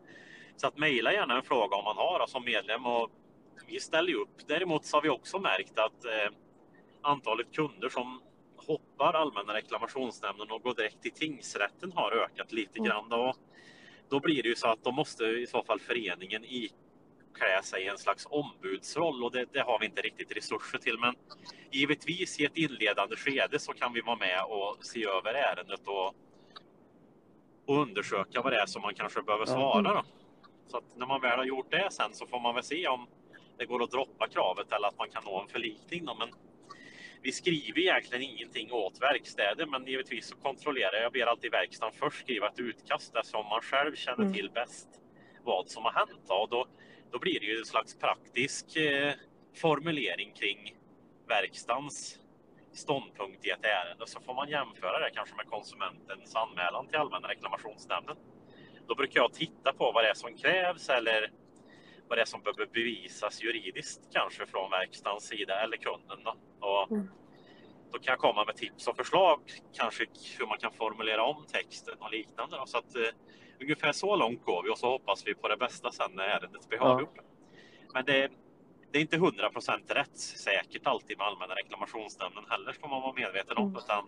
så 0.56 0.66
att 0.66 0.78
mejla 0.78 1.12
gärna 1.12 1.36
en 1.36 1.42
fråga 1.42 1.76
om 1.76 1.84
man 1.84 1.96
har 1.96 2.26
som 2.26 2.44
medlem 2.44 2.86
och 2.86 3.10
vi 3.66 3.80
ställer 3.80 4.14
upp. 4.14 4.48
Däremot 4.48 4.84
så 4.84 4.96
har 4.96 5.02
vi 5.02 5.08
också 5.08 5.38
märkt 5.38 5.78
att 5.78 6.04
eh, 6.04 6.32
antalet 7.02 7.52
kunder 7.52 7.88
som 7.88 8.22
hoppar 8.56 9.12
Allmänna 9.14 9.54
reklamationsnämnden 9.54 10.50
och 10.50 10.62
går 10.62 10.74
direkt 10.74 11.02
till 11.02 11.12
tingsrätten 11.12 11.92
har 11.92 12.12
ökat 12.12 12.52
lite 12.52 12.78
Mm. 12.78 12.88
grann. 12.88 13.08
Då, 13.08 13.34
då 14.10 14.20
blir 14.20 14.42
det 14.42 14.48
ju 14.48 14.56
så 14.56 14.68
att 14.68 14.84
då 14.84 14.92
måste 14.92 15.24
i 15.24 15.46
så 15.46 15.62
fall 15.64 15.80
föreningen 15.80 16.44
iklä 16.44 17.62
sig 17.62 17.88
en 17.88 17.98
slags 17.98 18.26
ombudsroll 18.30 19.24
och 19.24 19.32
det, 19.32 19.46
det 19.52 19.60
har 19.60 19.78
vi 19.78 19.86
inte 19.86 20.02
riktigt 20.02 20.36
resurser 20.36 20.78
till. 20.78 20.98
Men 20.98 21.14
givetvis 21.72 22.40
i 22.40 22.44
ett 22.44 22.56
inledande 22.56 23.16
skede 23.16 23.58
så 23.58 23.72
kan 23.72 23.92
vi 23.92 24.00
vara 24.00 24.16
med 24.16 24.44
och 24.44 24.84
se 24.84 25.04
över 25.04 25.34
ärendet 25.34 25.88
och, 25.88 26.14
och 27.70 27.82
undersöka 27.82 28.42
vad 28.42 28.52
det 28.52 28.60
är 28.60 28.66
som 28.66 28.82
man 28.82 28.94
kanske 28.94 29.22
behöver 29.22 29.46
svara. 29.46 29.94
Då. 29.94 30.02
Så 30.68 30.76
att 30.76 30.96
när 30.96 31.06
man 31.06 31.20
väl 31.20 31.38
har 31.38 31.44
gjort 31.44 31.70
det 31.70 31.88
sen 31.90 32.14
så 32.14 32.26
får 32.26 32.40
man 32.40 32.54
väl 32.54 32.64
se 32.64 32.88
om 32.88 33.06
det 33.58 33.64
går 33.66 33.82
att 33.82 33.90
droppa 33.90 34.28
kravet 34.28 34.72
eller 34.72 34.88
att 34.88 34.98
man 34.98 35.08
kan 35.10 35.22
nå 35.24 35.40
en 35.40 35.48
förlikning. 35.48 36.04
Då. 36.04 36.14
Men 36.14 36.28
vi 37.22 37.32
skriver 37.32 37.78
egentligen 37.78 38.22
ingenting 38.24 38.72
åt 38.72 39.00
verkstäder, 39.00 39.66
men 39.66 39.86
givetvis 39.86 40.28
så 40.28 40.36
kontrollerar 40.36 40.92
jag. 40.94 41.02
Jag 41.04 41.12
ber 41.12 41.26
alltid 41.26 41.50
verkstaden 41.50 41.94
först 41.98 42.20
skriva 42.20 42.48
ett 42.48 42.58
utkast 42.60 43.16
eftersom 43.16 43.46
man 43.46 43.60
själv 43.62 43.94
känner 43.94 44.22
Mm. 44.22 44.32
till 44.34 44.50
bäst 44.50 44.88
vad 45.44 45.68
som 45.68 45.84
har 45.84 45.92
hänt. 45.92 46.20
Då. 46.28 46.34
Och 46.34 46.48
då, 46.48 46.66
då 47.12 47.18
blir 47.18 47.40
det 47.40 47.46
ju 47.46 47.58
en 47.58 47.64
slags 47.64 47.98
praktisk 47.98 48.76
eh, 48.76 49.12
formulering 49.56 50.32
kring 50.32 50.74
verkstans 51.28 52.19
ståndpunkt 52.72 53.46
i 53.46 53.50
ett 53.50 53.64
ärende. 53.64 54.06
Så 54.06 54.20
får 54.20 54.34
man 54.34 54.48
jämföra 54.48 54.98
det 54.98 55.10
kanske 55.14 55.36
med 55.36 55.46
konsumentens 55.46 56.36
anmälan 56.36 56.86
till 56.86 56.96
Allmänna 56.96 57.28
reklamationsnämnden. 57.28 58.16
Då 58.88 58.94
brukar 58.94 59.20
jag 59.20 59.32
titta 59.32 59.72
på 59.72 59.92
vad 59.92 60.04
det 60.04 60.10
är 60.10 60.14
som 60.14 60.36
krävs 60.36 60.88
eller 60.88 61.30
vad 62.08 62.18
det 62.18 62.22
är 62.22 62.26
som 62.26 62.42
behöver 62.42 62.66
bevisas 62.66 63.42
juridiskt 63.42 64.00
kanske 64.12 64.46
från 64.46 64.70
verkstadens 64.70 65.24
sida 65.28 65.60
eller 65.60 65.76
kunden. 65.76 66.18
Då. 66.24 66.34
Och 66.66 66.90
Mm. 66.90 67.08
då 67.92 67.98
kan 67.98 68.12
jag 68.12 68.18
komma 68.18 68.44
med 68.44 68.56
tips 68.56 68.88
och 68.88 68.96
förslag, 68.96 69.40
kanske 69.72 70.06
hur 70.38 70.46
man 70.46 70.58
kan 70.58 70.72
formulera 70.72 71.22
om 71.24 71.46
texten 71.46 71.94
och 71.98 72.10
liknande. 72.10 72.56
Då. 72.56 72.66
Så 72.66 72.78
att, 72.78 72.96
eh, 72.96 73.02
ungefär 73.60 73.92
så 73.92 74.16
långt 74.16 74.44
går 74.44 74.62
vi 74.62 74.70
och 74.70 74.78
så 74.78 74.90
hoppas 74.90 75.26
vi 75.26 75.34
på 75.34 75.48
det 75.48 75.56
bästa 75.56 75.92
sen 75.92 76.10
när 76.14 76.24
ärendet 76.24 76.68
blir 76.68 76.78
Ja. 76.78 76.84
avgjort. 76.84 77.18
Men 77.94 78.04
det, 78.04 78.28
det 78.92 78.98
är 78.98 79.02
inte 79.02 79.16
100% 79.16 79.94
rättssäkert 79.94 80.86
alltid 80.86 81.18
med 81.18 81.26
Allmänna 81.26 81.54
reklamationsnämnden 81.54 82.44
heller 82.48 82.72
ska 82.72 82.88
man 82.88 83.02
vara 83.02 83.12
medveten 83.12 83.56
om. 83.56 83.68
Mm. 83.68 83.76
Utan 83.76 84.04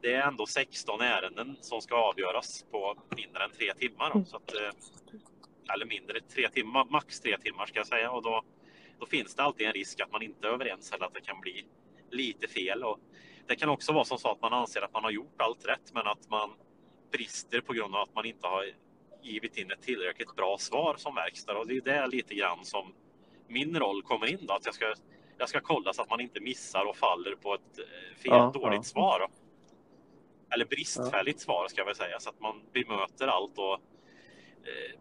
det 0.00 0.14
är 0.14 0.22
ändå 0.22 0.46
16 0.46 1.00
ärenden 1.00 1.56
som 1.60 1.80
ska 1.80 1.96
avgöras 1.96 2.64
på 2.70 2.96
mindre 3.16 3.44
än 3.44 3.50
tre 3.50 3.74
timmar. 3.74 4.08
Då. 4.08 4.14
Mm. 4.14 4.26
Så 4.26 4.36
att, 4.36 4.54
eh, 4.54 5.74
eller 5.74 5.86
mindre, 5.86 6.20
tre 6.20 6.48
timmar, 6.48 6.84
max 6.84 7.20
tre 7.20 7.38
timmar 7.38 7.66
ska 7.66 7.78
jag 7.78 7.86
säga. 7.86 8.10
Och 8.10 8.22
då, 8.22 8.42
då 8.98 9.06
finns 9.06 9.34
det 9.34 9.42
alltid 9.42 9.66
en 9.66 9.72
risk 9.72 10.00
att 10.00 10.12
man 10.12 10.22
inte 10.22 10.48
är 10.48 10.52
överens 10.52 10.92
eller 10.92 11.06
att 11.06 11.14
det 11.14 11.20
kan 11.20 11.40
bli 11.40 11.66
lite 12.10 12.48
fel. 12.48 12.84
Och 12.84 12.98
det 13.46 13.56
kan 13.56 13.68
också 13.68 13.92
vara 13.92 14.04
som 14.04 14.18
så 14.18 14.30
att 14.30 14.42
man 14.42 14.52
anser 14.52 14.82
att 14.82 14.92
man 14.92 15.04
har 15.04 15.10
gjort 15.10 15.40
allt 15.40 15.66
rätt 15.66 15.92
men 15.94 16.06
att 16.06 16.30
man 16.30 16.50
brister 17.12 17.60
på 17.60 17.72
grund 17.72 17.94
av 17.94 18.00
att 18.02 18.14
man 18.14 18.26
inte 18.26 18.46
har 18.46 18.64
givit 19.22 19.56
in 19.56 19.70
ett 19.70 19.82
tillräckligt 19.82 20.36
bra 20.36 20.58
svar 20.58 20.96
som 20.96 21.14
verkstad. 21.14 21.58
Och 21.58 21.66
det 21.66 21.76
är 21.76 21.80
det 21.80 22.06
lite 22.06 22.34
grann 22.34 22.64
som 22.64 22.94
min 23.52 23.76
roll 23.78 24.02
kommer 24.02 24.26
in 24.26 24.46
då. 24.46 24.54
Att 24.54 24.66
jag 24.66 24.74
ska, 24.74 24.94
jag 25.38 25.48
ska 25.48 25.60
kolla 25.60 25.92
så 25.92 26.02
att 26.02 26.10
man 26.10 26.20
inte 26.20 26.40
missar 26.40 26.84
och 26.84 26.96
faller 26.96 27.34
på 27.36 27.54
ett 27.54 27.78
eh, 27.78 28.16
fel, 28.16 28.32
Ja, 28.32 28.50
dåligt 28.54 28.76
ja. 28.78 28.82
svar. 28.82 29.28
Eller 30.54 30.64
bristfälligt 30.64 31.40
svar 31.40 31.68
ska 31.68 31.80
jag 31.80 31.86
väl 31.86 31.94
säga. 31.96 32.20
Så 32.20 32.30
att 32.30 32.40
man 32.40 32.62
bemöter 32.72 33.26
allt 33.26 33.58
och 33.58 33.74
eh, 34.64 34.98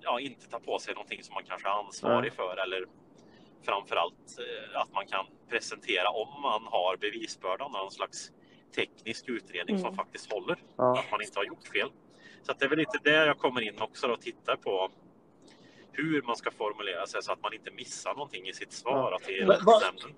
ja, 0.00 0.20
inte 0.20 0.48
tar 0.48 0.60
på 0.60 0.78
sig 0.78 0.94
någonting 0.94 1.22
som 1.22 1.34
man 1.34 1.44
kanske 1.44 1.68
är 1.68 1.72
ansvarig 1.72 2.32
för. 2.32 2.56
Eller 2.56 2.86
framförallt 3.62 4.38
eh, 4.38 4.80
att 4.80 4.92
man 4.92 5.06
kan 5.06 5.26
presentera 5.48 6.08
om 6.08 6.42
man 6.42 6.62
har 6.66 6.96
bevisbördan. 6.96 7.72
Någon 7.72 7.90
slags 7.90 8.32
teknisk 8.74 9.28
utredning 9.28 9.78
som 9.78 9.86
Mm. 9.86 9.96
faktiskt 9.96 10.32
håller. 10.32 10.56
Ja. 10.76 10.98
Att 10.98 11.10
man 11.10 11.22
inte 11.22 11.38
har 11.38 11.44
gjort 11.44 11.68
fel. 11.68 11.90
Så 12.42 12.52
det 12.52 12.64
är 12.64 12.68
väl 12.68 12.78
lite 12.78 12.98
där 13.04 13.26
jag 13.26 13.38
kommer 13.38 13.60
in 13.60 13.80
också 13.80 14.06
och 14.06 14.20
tittar 14.20 14.56
på 14.56 14.90
hur 15.92 16.22
man 16.22 16.36
ska 16.36 16.50
formulera 16.50 17.06
sig 17.06 17.22
så 17.22 17.32
att 17.32 17.42
man 17.42 17.54
inte 17.54 17.70
missar 17.70 18.14
någonting 18.14 18.48
i 18.48 18.52
sitt 18.52 18.72
svar 18.72 19.12
Ja. 19.12 19.18
till 19.26 19.46
Men 19.46 19.56
vad- 19.64 19.82
nämnden. 19.82 20.10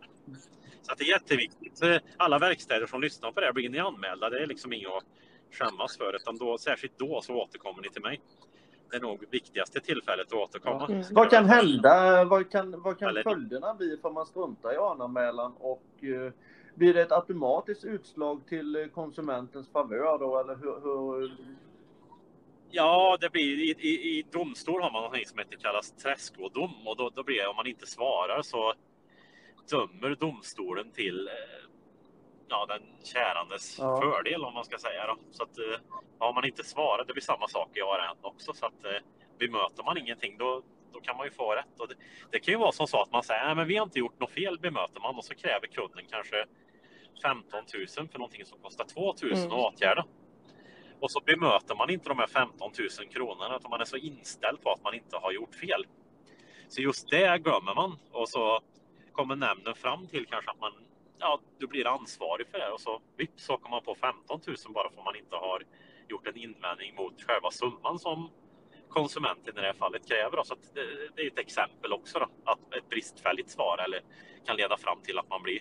Så 0.83 0.93
att 0.93 0.99
det 0.99 1.05
är 1.05 1.09
jätteviktigt. 1.09 1.83
Eh, 1.83 1.97
Alla 2.17 2.39
verkstäder 2.39 2.87
som 2.87 3.00
lyssnar 3.00 3.33
på 3.33 3.41
det 3.41 3.47
här, 3.47 3.53
blir 3.53 3.69
ni 3.69 3.79
anmälda. 3.79 4.31
Det 4.31 4.43
är 4.43 4.47
liksom 4.47 4.73
inget 4.73 4.89
att 4.89 5.05
skämmas 5.53 5.97
för. 5.97 6.17
Utan 6.17 6.39
då, 6.39 6.59
särskilt 6.59 6.99
då 6.99 7.21
så 7.23 7.35
återkommer 7.35 7.83
ni 7.83 7.89
till 7.89 8.03
mig. 8.03 8.21
Det 8.91 8.97
är 8.97 9.00
nog 9.00 9.25
viktigaste 9.31 9.81
tillfället 9.81 10.27
att 10.27 10.33
återkomma. 10.33 10.87
Mm. 10.87 11.03
Vad 11.11 11.31
kan 11.31 11.45
hända? 11.45 12.25
Vad 12.25 12.50
kan, 12.50 12.81
vad 12.83 12.99
kan 12.99 13.09
Eller- 13.09 13.23
följderna 13.23 13.75
bli 13.75 13.97
för 14.03 14.11
man 14.11 14.27
struntar 14.27 14.73
i 14.73 14.77
anmälan 14.77 15.53
och 15.59 15.83
eh, 16.05 16.33
blir 16.75 16.95
det 16.95 17.03
ett 17.03 17.12
automatiskt 17.12 17.85
utslag 17.85 18.41
till 18.49 18.77
eh, 18.77 18.87
konsumentens 18.87 19.69
favör 19.73 20.19
då 20.19 20.39
eller 20.39 20.55
hur? 20.57 20.81
hur... 20.83 21.33
Ja, 22.71 23.17
det 23.21 23.31
blir, 23.31 23.59
i, 23.59 23.71
i, 23.89 24.19
i 24.19 24.23
domstol 24.33 24.83
har 24.83 24.91
man 24.91 25.03
något 25.03 25.29
som 25.29 25.39
heter 25.39 25.57
kallas 25.57 25.93
träskodom 25.97 26.87
och 26.87 26.97
då, 26.97 27.11
då 27.11 27.23
blir 27.23 27.37
det 27.37 27.47
om 27.47 27.57
man 27.57 27.67
inte 27.67 27.87
svarar 27.87 28.43
så 28.43 28.75
dömer 29.71 30.15
domstolen 30.15 30.91
till 30.93 31.29
eh, 31.29 31.35
ja, 32.49 32.67
den 32.67 32.83
kärandes 33.05 33.79
Ja. 33.79 34.00
fördel 34.00 34.45
om 34.45 34.55
man 34.55 34.65
ska 34.65 34.79
säga. 34.79 35.07
Då. 35.07 35.17
Så 35.31 35.43
att, 35.43 35.59
eh, 35.59 35.81
har 36.19 36.33
man 36.33 36.45
inte 36.45 36.65
svarat, 36.65 37.07
det 37.07 37.12
blir 37.12 37.23
samma 37.23 37.49
sak 37.49 37.77
i 37.77 37.81
ARN 37.81 38.17
också. 38.23 38.53
Så 38.53 38.67
att, 38.67 38.85
eh, 38.85 38.91
bemöter 39.39 39.83
man 39.85 39.99
ingenting 39.99 40.39
då, 40.39 40.62
då 40.93 41.00
kan 41.00 41.17
man 41.17 41.27
ju 41.27 41.31
få 41.33 41.55
rätt. 41.55 41.81
Och 41.81 41.89
det, 41.89 41.95
det 42.31 42.39
kan 42.41 42.53
ju 42.55 42.59
vara 42.59 42.73
som 42.73 42.87
så 42.87 43.03
att 43.03 43.12
man 43.12 43.23
säger 43.23 43.61
att 43.61 43.69
vi 43.69 43.77
har 43.77 43.85
inte 43.85 43.99
gjort 43.99 44.21
något 44.21 44.31
fel 44.31 44.59
bemöter 44.59 45.00
man 45.00 45.17
och 45.17 45.25
så 45.25 45.35
kräver 45.35 45.67
kunden 45.67 46.05
kanske 46.11 46.45
15 47.23 47.65
000 47.99 48.09
för 48.09 48.19
någonting 48.19 48.45
som 48.45 48.59
kostar 48.59 48.85
2 48.85 49.15
000 49.23 49.33
Mm. 49.33 49.47
att 49.47 49.53
åtgärda. 49.53 50.05
Och 51.00 51.11
så 51.11 51.21
bemöter 51.21 51.75
man 51.75 51.90
inte 51.90 52.09
de 52.09 52.19
här 52.19 52.26
15 52.26 52.71
000 52.78 53.09
kronorna 53.09 53.57
utan 53.57 53.71
man 53.71 53.80
är 53.80 53.85
så 53.85 53.97
inställd 53.97 54.62
på 54.62 54.71
att 54.71 54.83
man 54.83 54.95
inte 54.95 55.16
har 55.16 55.33
gjort 55.33 55.54
fel. 55.54 55.87
Så 56.69 56.80
just 56.83 57.09
det 57.11 57.38
glömmer 57.38 57.75
man 57.75 57.99
och 58.12 58.28
så 58.28 58.61
kommer 59.12 59.37
nämnden 59.37 59.75
fram 59.75 60.07
till 60.07 60.26
kanske 60.26 60.50
att 60.50 60.61
man 60.61 60.73
ja, 61.21 61.40
du 61.59 61.66
blir 61.66 61.87
ansvarig 61.87 62.47
för 62.49 62.59
det 62.59 62.71
och 62.71 62.80
så 62.80 63.00
vips 63.16 63.45
så 63.45 63.57
kommer 63.57 63.76
man 63.76 63.85
på 63.85 63.95
15 63.95 64.40
000 64.47 64.57
bara 64.75 64.90
för 64.90 64.99
att 64.99 65.04
man 65.04 65.16
inte 65.16 65.37
har 65.37 65.62
gjort 66.09 66.26
en 66.26 66.37
invändning 66.37 66.95
mot 66.95 67.23
själva 67.23 67.50
summan 67.50 67.99
som 67.99 68.30
konsumenten 68.88 69.59
i 69.59 69.61
det 69.61 69.66
här 69.66 69.73
fallet 69.73 70.09
kräver. 70.09 70.37
då. 70.37 70.45
Så 70.45 70.54
det, 70.75 71.11
det 71.16 71.23
är 71.23 71.26
ett 71.26 71.38
exempel 71.38 71.92
också 71.92 72.19
då, 72.19 72.28
att 72.45 72.75
ett 72.75 72.88
bristfälligt 72.88 73.50
svar 73.50 73.78
eller 73.85 74.00
kan 74.47 74.57
leda 74.57 74.76
fram 74.76 75.00
till 75.02 75.19
att 75.19 75.28
man 75.28 75.42
blir 75.42 75.61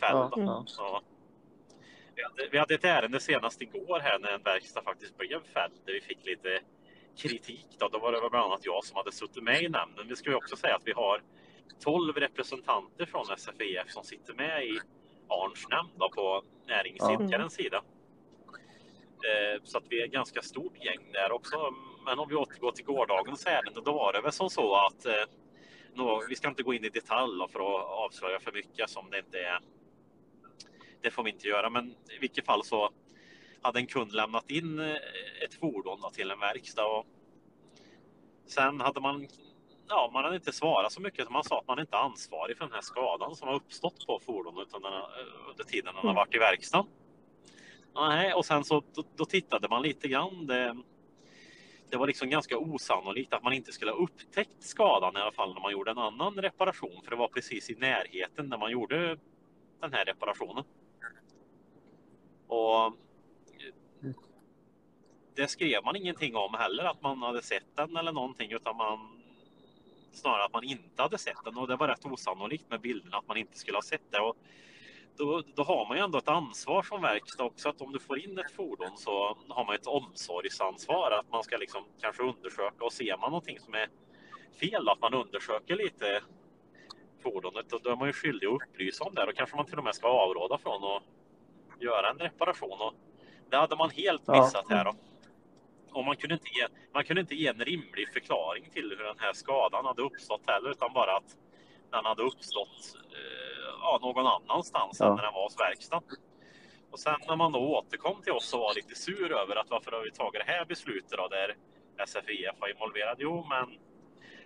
fälld. 0.00 0.18
Ja, 0.18 0.32
ja. 0.36 0.64
Så, 0.66 1.00
vi, 2.50 2.58
hade, 2.58 2.74
ett 2.74 2.84
ärende 2.84 3.20
senast 3.20 3.62
igår 3.62 4.00
här 4.00 4.18
när 4.18 4.32
en 4.32 4.42
verkstad 4.42 4.82
faktiskt 4.82 5.18
blev 5.18 5.40
fälld 5.54 5.74
där 5.86 5.92
vi 5.92 6.00
fick 6.00 6.26
lite 6.26 6.60
kritik. 7.16 7.66
Då, 7.78 7.88
då 7.88 7.98
var 7.98 8.12
det 8.12 8.30
bland 8.30 8.44
annat 8.44 8.64
jag 8.64 8.84
som 8.84 8.96
hade 8.96 9.12
suttit 9.12 9.42
med 9.42 9.62
i 9.62 9.68
nämnden. 9.68 10.08
Vi 10.08 10.16
ska 10.16 10.30
ju 10.30 10.36
också 10.36 10.56
säga 10.56 10.76
att 10.76 10.86
vi 10.86 10.92
har 10.92 11.22
12 11.80 12.14
representanter 12.16 13.06
från 13.06 13.24
SFIF 13.36 13.88
som 13.88 14.04
sitter 14.04 14.34
med 14.34 14.64
i 14.66 14.80
Arns 15.28 15.68
nämnd 15.70 15.90
då, 15.96 16.08
på 16.08 16.42
näringsidkarens 16.66 17.54
sida. 17.54 17.82
Eh, 19.24 19.62
Så 19.64 19.78
att 19.78 19.84
vi 19.88 20.00
är 20.00 20.04
ett 20.04 20.12
ganska 20.12 20.42
stort 20.42 20.84
gäng 20.84 21.12
där 21.12 21.32
också. 21.32 21.74
Men 22.04 22.18
om 22.18 22.28
vi 22.28 22.34
återgår 22.34 22.72
till 22.72 22.84
gårdagens 22.84 23.46
ärende, 23.46 23.80
då 23.84 23.92
var 23.92 24.12
det 24.12 24.20
väl 24.20 24.32
som 24.32 24.50
så 24.50 24.74
att 24.74 25.06
eh, 25.06 25.24
vi 26.28 26.34
ska 26.34 26.48
inte 26.48 26.62
gå 26.62 26.74
in 26.74 26.84
i 26.84 26.88
detalj 26.88 27.48
för 27.52 27.60
att 27.60 27.86
avslöja 27.86 28.40
för 28.40 28.52
mycket 28.52 28.90
som 28.90 29.10
det 29.10 29.18
inte 29.18 29.38
är. 29.38 29.58
Det 31.04 31.10
får 31.10 31.22
vi 31.22 31.30
inte 31.30 31.48
göra, 31.48 31.70
men 31.70 31.90
i 31.90 32.18
vilket 32.20 32.46
fall 32.46 32.64
så 32.64 32.90
hade 33.62 33.78
en 33.78 33.86
kund 33.86 34.12
lämnat 34.12 34.50
in 34.50 34.78
eh, 34.78 34.96
ett 35.44 35.54
fordon 35.60 36.00
då 36.02 36.10
till 36.10 36.30
en 36.30 36.40
verkstad 36.40 36.84
och 36.86 37.06
sen 38.46 38.80
hade 38.80 39.00
man 39.00 39.28
Ja, 39.88 40.10
man 40.12 40.24
hade 40.24 40.36
inte 40.36 40.52
svarat 40.52 40.92
så 40.92 41.00
mycket. 41.00 41.30
Man 41.30 41.44
sa 41.44 41.58
att 41.58 41.66
man 41.68 41.78
inte 41.78 41.96
är 41.96 42.00
ansvarig 42.00 42.56
för 42.58 42.64
den 42.64 42.74
här 42.74 42.80
skadan 42.80 43.36
som 43.36 43.48
har 43.48 43.54
uppstått 43.54 44.06
på 44.06 44.20
fordonet 44.26 44.68
under, 44.74 44.90
under 45.50 45.64
tiden 45.64 45.84
den 45.86 45.94
har 45.94 46.02
Mm. 46.02 46.14
varit 46.14 46.34
i 46.34 46.38
verkstaden. 46.38 46.86
Nej, 47.94 48.34
och 48.34 48.44
sen 48.46 48.64
så 48.64 48.82
då, 48.94 49.02
då 49.16 49.24
tittade 49.24 49.68
man 49.68 49.82
lite 49.82 50.08
grann. 50.08 50.46
Det, 50.46 50.76
det 51.90 51.96
var 51.96 52.06
liksom 52.06 52.30
ganska 52.30 52.58
osannolikt 52.58 53.32
att 53.32 53.42
man 53.42 53.52
inte 53.52 53.72
skulle 53.72 53.90
ha 53.90 53.98
upptäckt 53.98 54.62
skadan 54.62 55.16
i 55.16 55.20
alla 55.20 55.32
fall 55.32 55.54
när 55.54 55.60
man 55.60 55.72
gjorde 55.72 55.90
en 55.90 55.98
annan 55.98 56.34
reparation. 56.34 57.00
För 57.04 57.10
det 57.10 57.16
var 57.16 57.28
precis 57.28 57.70
i 57.70 57.74
närheten 57.74 58.46
när 58.48 58.58
man 58.58 58.70
gjorde 58.70 59.18
den 59.80 59.92
här 59.92 60.04
reparationen. 60.04 60.64
Och 62.48 62.92
det 65.34 65.48
skrev 65.48 65.84
man 65.84 65.96
ingenting 65.96 66.36
om 66.36 66.54
heller 66.54 66.84
att 66.84 67.02
man 67.02 67.22
hade 67.22 67.42
sett 67.42 67.76
den 67.76 67.96
eller 67.96 68.12
någonting 68.12 68.52
utan 68.52 68.76
man 68.76 69.20
snarare 70.12 70.44
att 70.44 70.52
man 70.52 70.64
inte 70.64 71.02
hade 71.02 71.18
sett 71.18 71.44
den. 71.44 71.58
Och 71.58 71.68
det 71.68 71.76
var 71.76 71.88
rätt 71.88 72.06
osannolikt 72.06 72.70
med 72.70 72.80
bilderna 72.80 73.16
att 73.16 73.28
man 73.28 73.36
inte 73.36 73.58
skulle 73.58 73.76
ha 73.76 73.82
sett 73.82 74.10
det. 74.10 74.20
Och 74.20 74.36
då, 75.16 75.42
då 75.54 75.62
har 75.62 75.88
man 75.88 75.96
ju 75.96 76.04
ändå 76.04 76.18
ett 76.18 76.28
ansvar 76.28 76.82
som 76.82 77.02
verkstad 77.02 77.44
också 77.44 77.68
att 77.68 77.80
om 77.80 77.92
du 77.92 77.98
får 77.98 78.18
in 78.18 78.38
ett 78.38 78.52
fordon 78.52 78.96
så 78.96 79.36
har 79.48 79.64
man 79.64 79.74
ett 79.74 79.86
omsorgsansvar 79.86 81.10
att 81.10 81.32
man 81.32 81.44
ska 81.44 81.56
liksom 81.56 81.84
kanske 82.00 82.22
undersöka. 82.22 82.84
Och 82.84 82.92
ser 82.92 83.16
man 83.16 83.30
någonting 83.30 83.60
som 83.60 83.74
är 83.74 83.88
fel 84.60 84.88
att 84.88 85.00
man 85.00 85.14
undersöker 85.14 85.76
lite 85.76 86.22
fordonet 87.22 87.72
och 87.72 87.82
då 87.82 87.90
är 87.90 87.96
man 87.96 88.06
ju 88.06 88.12
skyldig 88.12 88.46
att 88.46 88.52
upplysa 88.52 89.04
om 89.04 89.14
det. 89.14 89.26
Då 89.26 89.32
kanske 89.32 89.56
man 89.56 89.66
till 89.66 89.78
och 89.78 89.84
med 89.84 89.94
ska 89.94 90.08
avråda 90.08 90.58
från 90.58 90.84
att 90.84 91.02
göra 91.80 92.10
en 92.10 92.18
reparation. 92.18 92.80
Och 92.80 92.94
det 93.50 93.56
hade 93.56 93.76
man 93.76 93.90
helt 93.90 94.28
missat 94.28 94.64
här. 94.70 94.84
Då. 94.84 94.94
Och 95.92 96.04
man 96.04 96.16
kunde, 96.16 96.34
inte 96.34 96.48
ge, 96.48 96.66
man 96.92 97.04
kunde 97.04 97.20
inte 97.20 97.34
ge 97.34 97.48
en 97.48 97.64
rimlig 97.64 98.12
förklaring 98.12 98.70
till 98.70 98.94
hur 98.98 99.04
den 99.04 99.18
här 99.18 99.32
skadan 99.32 99.84
hade 99.84 100.02
uppstått 100.02 100.42
heller, 100.46 100.70
utan 100.70 100.92
bara 100.92 101.16
att 101.16 101.36
den 101.90 102.04
hade 102.04 102.22
uppstått 102.22 102.96
eh, 103.12 103.74
ja, 103.80 103.98
någon 104.02 104.26
annanstans 104.26 104.96
ja. 105.00 105.06
än 105.06 105.14
när 105.16 105.22
den 105.22 105.32
var 105.32 105.42
hos 105.42 105.60
verkstaden. 105.60 106.08
Och 106.90 107.00
sen 107.00 107.16
när 107.28 107.36
man 107.36 107.52
då 107.52 107.58
återkom 107.58 108.22
till 108.22 108.32
oss 108.32 108.54
och 108.54 108.60
var 108.60 108.74
lite 108.74 108.94
sur 108.94 109.32
över 109.32 109.56
att 109.56 109.70
varför 109.70 109.92
har 109.92 110.02
vi 110.02 110.10
tagit 110.10 110.42
det 110.46 110.52
här 110.52 110.64
beslutet 110.64 111.10
då, 111.10 111.28
där 111.28 111.56
SFIF 112.06 112.60
var 112.60 112.68
involverad? 112.68 113.16
Jo, 113.18 113.46
men 113.48 113.78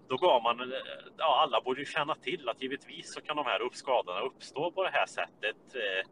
då 0.08 0.16
gav 0.16 0.42
man, 0.42 0.72
ja, 1.18 1.40
alla 1.42 1.60
borde 1.60 1.80
ju 1.80 1.86
känna 1.86 2.14
till 2.14 2.48
att 2.48 2.62
givetvis 2.62 3.14
så 3.14 3.20
kan 3.20 3.36
de 3.36 3.46
här 3.46 3.68
skadorna 3.72 4.20
uppstå 4.20 4.70
på 4.70 4.82
det 4.82 4.90
här 4.90 5.06
sättet. 5.06 5.74
Eh, 5.74 6.10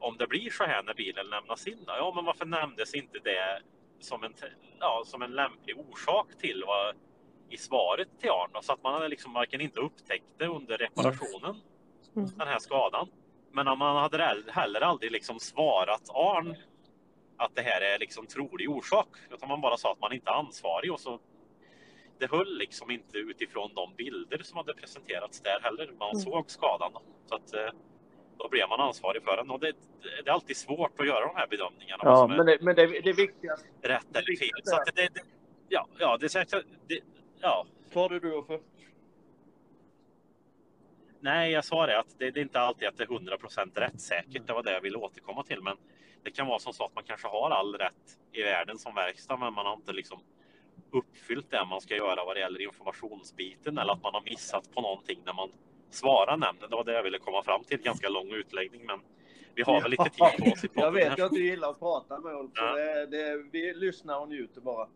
om 0.00 0.16
det 0.16 0.26
blir 0.26 0.50
så 0.50 0.64
här 0.64 0.82
när 0.82 0.94
bilen 0.94 1.26
lämnas 1.26 1.66
in. 1.66 1.78
Då? 1.86 1.92
Ja, 1.96 2.12
men 2.14 2.24
varför 2.24 2.46
nämndes 2.46 2.94
inte 2.94 3.18
det 3.18 3.62
som 4.00 4.24
en, 4.24 4.34
ja, 4.80 5.02
som 5.06 5.22
en 5.22 5.30
lämplig 5.30 5.78
orsak 5.78 6.26
till 6.38 6.64
vad, 6.66 6.96
i 7.50 7.56
svaret 7.56 8.08
till 8.20 8.30
Arn? 8.30 8.62
Så 8.62 8.72
att 8.72 8.82
man 8.82 9.10
liksom 9.10 9.32
varken 9.32 9.60
inte 9.60 9.80
upptäckte 9.80 10.46
under 10.46 10.78
reparationen 10.78 11.60
mm. 12.16 12.28
den 12.36 12.48
här 12.48 12.58
skadan. 12.58 13.08
Men 13.52 13.78
man 13.78 13.96
hade 13.96 14.42
heller 14.48 14.80
aldrig 14.80 15.12
liksom 15.12 15.40
svarat 15.40 16.10
Arn 16.14 16.56
att 17.36 17.54
det 17.54 17.62
här 17.62 17.80
är 17.80 17.98
liksom 17.98 18.26
trolig 18.26 18.70
orsak. 18.70 19.08
Utan 19.30 19.48
man 19.48 19.60
bara 19.60 19.76
sa 19.76 19.92
att 19.92 20.00
man 20.00 20.12
inte 20.12 20.30
är 20.30 20.34
ansvarig 20.34 20.92
och 20.92 21.00
så 21.00 21.20
det 22.18 22.30
höll 22.30 22.58
liksom 22.58 22.90
inte 22.90 23.18
utifrån 23.18 23.70
de 23.74 23.94
bilder 23.94 24.42
som 24.42 24.56
hade 24.56 24.74
presenterats 24.74 25.40
där 25.40 25.60
heller. 25.60 25.92
Man 25.98 26.10
mm. 26.10 26.20
såg 26.20 26.50
skadan. 26.50 26.92
Så 27.26 27.34
att, 27.34 27.54
eh, 27.54 27.70
då 28.38 28.48
blev 28.48 28.68
man 28.68 28.80
ansvarig 28.80 29.22
för 29.22 29.36
den. 29.36 29.50
Och 29.50 29.60
det, 29.60 29.72
det 30.24 30.30
är 30.30 30.32
alltid 30.32 30.56
svårt 30.56 31.00
att 31.00 31.06
göra 31.06 31.26
de 31.26 31.36
här 31.36 31.46
bedömningarna. 31.46 32.02
Ja, 32.04 32.26
men 32.26 32.46
det, 32.46 32.58
men 32.60 32.76
det, 32.76 32.86
det 32.86 33.12
viktigaste... 33.12 33.68
Rätt 33.82 34.16
eller 34.16 34.36
fel. 34.36 34.60
Så 34.64 34.76
att 34.76 34.96
det, 34.96 35.08
det, 35.14 35.20
ja, 35.68 35.88
ja, 35.98 36.16
det 36.20 36.34
är. 36.34 36.62
Det, 36.86 37.00
ja. 37.40 37.66
Tar 37.92 38.08
du 38.08 38.18
du 38.20 38.44
för? 38.46 38.60
Nej, 41.20 41.52
jag 41.52 41.64
sa 41.64 41.86
det 41.86 41.98
att 41.98 42.18
det, 42.18 42.30
det 42.30 42.40
är 42.40 42.42
inte 42.42 42.60
alltid 42.60 42.88
att 42.88 42.96
det 42.96 43.04
är 43.04 43.12
100 43.12 43.38
procent 43.38 43.78
rättssäkert. 43.78 44.46
Det 44.46 44.52
var 44.52 44.62
det 44.62 44.72
jag 44.72 44.80
ville 44.80 44.96
återkomma 44.96 45.42
till. 45.42 45.62
Men 45.62 45.76
det 46.22 46.30
kan 46.30 46.46
vara 46.46 46.58
som 46.58 46.72
så 46.72 46.84
att 46.84 46.94
man 46.94 47.04
kanske 47.04 47.28
har 47.28 47.50
all 47.50 47.74
rätt 47.74 48.18
i 48.32 48.42
världen 48.42 48.78
som 48.78 48.94
verkstad, 48.94 49.36
men 49.36 49.54
man 49.54 49.66
har 49.66 49.74
inte 49.74 49.92
liksom 49.92 50.20
uppfyllt 50.90 51.50
det 51.50 51.64
man 51.64 51.80
ska 51.80 51.96
göra 51.96 52.24
vad 52.24 52.36
det 52.36 52.40
gäller 52.40 52.60
informationsbiten 52.60 53.78
eller 53.78 53.92
att 53.92 54.02
man 54.02 54.14
har 54.14 54.22
missat 54.22 54.74
på 54.74 54.80
någonting 54.80 55.20
när 55.24 55.32
man 55.32 55.50
svarar 55.90 56.36
nämnden. 56.36 56.70
Det 56.70 56.76
var 56.76 56.84
det 56.84 56.92
jag 56.92 57.02
ville 57.02 57.18
komma 57.18 57.42
fram 57.42 57.64
till. 57.64 57.78
Ganska 57.78 58.08
lång 58.08 58.32
utläggning, 58.32 58.86
men 58.86 59.00
vi 59.54 59.62
har 59.62 59.80
väl 59.80 59.90
lite 59.90 60.04
tid 60.04 60.18
på 60.18 60.52
oss. 60.52 60.64
jag 60.74 60.92
vet 60.92 61.18
ju 61.18 61.22
att 61.22 61.32
du 61.32 61.44
gillar 61.44 61.70
att 61.70 61.78
prata 61.78 62.18
med 62.18 62.34
Ulf. 62.34 62.50
Ja. 62.54 62.72
Det, 62.72 63.06
det, 63.06 63.44
vi 63.52 63.74
lyssnar 63.74 64.20
och 64.20 64.28
njuter 64.28 64.60
bara. 64.60 64.88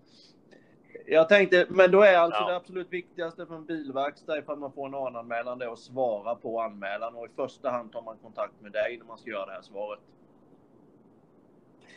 Jag 1.07 1.29
tänkte, 1.29 1.67
men 1.69 1.91
då 1.91 2.03
är 2.03 2.19
alltså 2.19 2.41
ja. 2.41 2.49
det 2.49 2.57
absolut 2.57 2.93
viktigaste 2.93 3.47
för 3.47 3.55
en 3.55 3.65
bilverkstad 3.65 4.39
ifall 4.39 4.59
man 4.59 4.73
får 4.73 4.87
en 4.87 5.17
anmälan 5.17 5.59
det 5.59 5.65
är 5.65 5.73
att 5.73 5.79
svara 5.79 6.35
på 6.35 6.61
anmälan 6.61 7.15
och 7.15 7.27
i 7.27 7.29
första 7.37 7.71
hand 7.71 7.93
tar 7.93 8.03
man 8.03 8.17
kontakt 8.19 8.61
med 8.61 8.73
dig 8.73 8.97
när 8.99 9.05
man 9.05 9.19
ska 9.19 9.31
göra 9.31 9.47
det 9.47 9.53
här 9.53 9.63
svaret. 9.63 10.01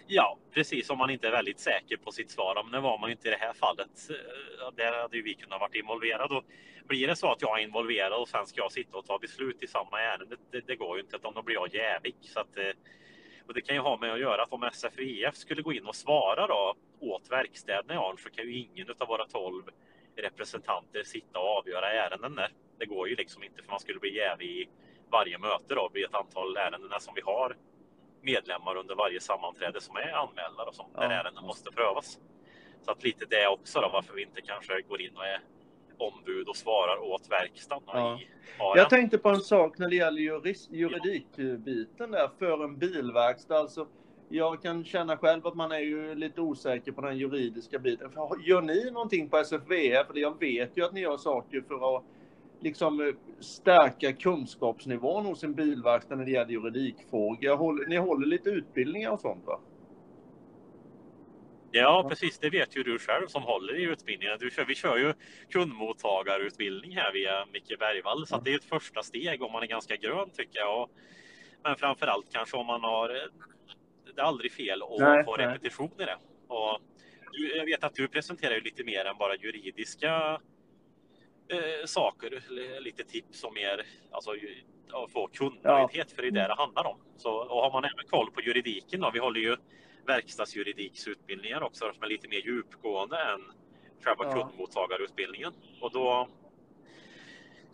Ja, 0.07 0.37
precis 0.53 0.89
om 0.89 0.97
man 0.97 1.09
inte 1.09 1.27
är 1.27 1.31
väldigt 1.31 1.59
säker 1.59 1.97
på 1.97 2.11
sitt 2.11 2.31
svar. 2.31 2.63
Men 2.63 2.71
det 2.71 2.79
var 2.79 2.97
man 2.97 3.11
inte 3.11 3.27
i 3.27 3.31
det 3.31 3.37
här 3.37 3.53
fallet. 3.53 4.09
Eh, 4.09 4.71
där 4.75 5.01
hade 5.01 5.17
ju 5.17 5.23
vi 5.23 5.33
kunnat 5.33 5.59
varit 5.59 5.75
involverade. 5.75 6.35
Och 6.35 6.43
blir 6.87 7.07
det 7.07 7.15
så 7.15 7.31
att 7.31 7.41
jag 7.41 7.59
är 7.59 7.63
involverad 7.63 8.21
och 8.21 8.29
sen 8.29 8.47
ska 8.47 8.61
jag 8.61 8.71
sitta 8.71 8.97
och 8.97 9.05
ta 9.05 9.19
beslut 9.19 9.63
i 9.63 9.67
samma 9.67 10.01
ärende, 10.01 10.35
det, 10.51 10.67
det 10.67 10.75
går 10.75 10.97
ju 10.97 11.03
inte. 11.03 11.15
Utan 11.15 11.33
då 11.33 11.41
blir 11.41 11.55
jag 11.55 11.73
jävig. 11.73 12.15
Så 12.21 12.39
att, 12.39 12.57
eh, 12.57 12.71
och 13.47 13.53
det 13.53 13.61
kan 13.61 13.75
ju 13.75 13.81
ha 13.81 13.97
med 13.97 14.13
att 14.13 14.19
göra 14.19 14.43
att 14.43 14.53
om 14.53 14.69
SFIF 14.73 15.35
skulle 15.35 15.61
gå 15.61 15.73
in 15.73 15.85
och 15.85 15.95
svara 15.95 16.47
då 16.47 16.75
åt 16.99 17.31
verkstäderna 17.31 17.93
i 17.93 17.97
Arn 17.97 18.17
så 18.17 18.29
kan 18.29 18.45
ju 18.45 18.57
ingen 18.57 18.87
av 18.99 19.07
våra 19.07 19.25
tolv 19.25 19.63
representanter 20.15 21.03
sitta 21.03 21.39
och 21.39 21.57
avgöra 21.57 21.91
ärenden 21.91 22.35
där. 22.35 22.51
Det 22.79 22.85
går 22.85 23.09
ju 23.09 23.15
liksom 23.15 23.43
inte 23.43 23.63
för 23.63 23.71
man 23.71 23.79
skulle 23.79 23.99
bli 23.99 24.15
jävig 24.15 24.47
i 24.47 24.69
varje 25.11 25.37
möte 25.37 25.75
då 25.75 25.89
vid 25.93 26.05
ett 26.05 26.15
antal 26.15 26.57
ärenden 26.57 26.99
som 26.99 27.13
vi 27.15 27.21
har 27.21 27.55
medlemmar 28.25 28.75
under 28.77 28.95
varje 28.95 29.19
sammanträde 29.19 29.81
som 29.81 29.95
är 29.95 30.11
anmälda 30.23 30.63
och 30.63 30.75
som 30.75 30.85
ja. 30.93 31.01
där 31.01 31.09
ärenden 31.09 31.43
måste 31.45 31.71
prövas. 31.71 32.19
Så 32.85 32.91
att 32.91 33.03
lite 33.03 33.25
det 33.25 33.47
också 33.47 33.81
då 33.81 33.89
varför 33.93 34.13
vi 34.13 34.21
inte 34.21 34.41
kanske 34.41 34.81
går 34.81 35.01
in 35.01 35.17
och 35.17 35.25
är 35.25 35.39
ombud 35.97 36.47
och 36.47 36.55
svarar 36.55 36.97
åt 36.97 37.31
verkstaden 37.31 37.83
ja. 37.87 38.19
Jag 38.75 38.89
tänkte 38.89 39.17
på 39.17 39.29
en 39.29 39.41
sak 39.41 39.77
när 39.77 39.89
det 39.89 39.95
gäller 39.95 40.21
juridikbiten 40.75 42.11
där 42.11 42.29
för 42.39 42.63
en 42.63 42.77
bilverkstad. 42.77 43.57
Alltså, 43.57 43.87
jag 44.29 44.61
kan 44.61 44.85
känna 44.85 45.17
själv 45.17 45.47
att 45.47 45.55
man 45.55 45.71
är 45.71 45.79
ju 45.79 46.15
lite 46.15 46.41
osäker 46.41 46.91
på 46.91 47.01
den 47.01 47.17
juridiska 47.17 47.79
biten. 47.79 48.11
Gör 48.45 48.61
ni 48.61 48.91
någonting 48.91 49.29
på 49.29 49.37
SFVF? 49.37 50.07
För 50.07 50.17
jag 50.17 50.39
vet 50.39 50.77
ju 50.77 50.85
att 50.85 50.93
ni 50.93 51.01
gör 51.01 51.17
saker 51.17 51.61
för 51.67 51.97
att 51.97 52.03
liksom 52.61 53.01
eh, 53.01 53.15
stärka 53.39 54.13
kunskapsnivån 54.13 55.25
hos 55.25 55.43
en 55.43 55.53
bilverkstad 55.53 56.15
när 56.15 56.25
det 56.25 56.31
gäller 56.31 56.51
juridikfrågor. 56.51 57.87
Ni 57.87 57.97
håller 57.97 58.27
lite 58.27 58.49
utbildningar 58.49 59.11
och 59.11 59.19
sånt 59.19 59.45
va? 59.45 59.59
Ja, 61.71 62.05
precis. 62.09 62.39
Det 62.39 62.49
vet 62.49 62.77
ju 62.77 62.83
du 62.83 62.99
själv 62.99 63.27
som 63.27 63.43
håller 63.43 63.79
i 63.79 63.83
utbildningen. 63.83 64.37
Du 64.39 64.49
kör, 64.49 64.65
vi 64.65 64.75
kör 64.75 64.97
ju 64.97 65.13
kundmottagarutbildning 65.49 66.95
här 66.95 67.13
via 67.13 67.45
Micke 67.53 67.79
Bergvall, 67.79 68.27
så 68.27 68.37
det 68.37 68.53
är 68.53 68.55
ett 68.55 68.63
första 68.63 69.03
steg 69.03 69.41
om 69.41 69.51
man 69.51 69.63
är 69.63 69.67
ganska 69.67 69.95
grön 69.95 70.29
tycker 70.29 70.59
jag. 70.59 70.81
Och, 70.81 70.89
men 71.63 71.75
framför 71.75 72.07
allt 72.07 72.25
kanske 72.31 72.57
om 72.57 72.65
man 72.65 72.83
har... 72.83 73.09
Det 74.15 74.21
är 74.21 74.25
aldrig 74.25 74.51
fel 74.51 74.83
att 74.83 74.99
nej, 74.99 75.23
få 75.23 75.33
repetition 75.33 75.91
i 75.99 76.05
det. 76.05 76.17
Och 76.47 76.79
jag 77.55 77.65
vet 77.65 77.83
att 77.83 77.95
du 77.95 78.07
presenterar 78.07 78.53
ju 78.53 78.61
lite 78.61 78.83
mer 78.83 79.05
än 79.05 79.17
bara 79.17 79.35
juridiska 79.35 80.41
eh, 81.47 81.85
saker, 81.85 82.43
lite 82.79 83.03
tips 83.03 83.43
och 83.43 83.53
mer 83.53 83.85
alltså, 84.11 84.31
att 84.93 85.11
få 85.11 85.27
kundnöjdhet, 85.27 86.07
ja. 86.09 86.15
för 86.15 86.21
det 86.21 86.27
är 86.27 86.31
det 86.31 86.47
det 86.47 86.55
handlar 86.55 86.87
om. 86.87 86.97
Så, 87.17 87.31
och 87.31 87.61
har 87.61 87.71
man 87.71 87.83
även 87.83 88.07
koll 88.09 88.31
på 88.31 88.41
juridiken 88.41 89.01
då, 89.01 89.11
vi 89.13 89.19
håller 89.19 89.39
ju 89.39 89.57
verkstadsjuridiksutbildningar 90.05 91.61
också 91.61 91.91
som 91.93 92.03
är 92.03 92.07
lite 92.07 92.27
mer 92.27 92.41
djupgående 92.41 93.17
än 93.17 93.41
själva 94.03 94.25
ja. 94.25 94.33
kundmottagarutbildningen. 94.33 95.53
Och 95.81 95.91
då, 95.91 96.27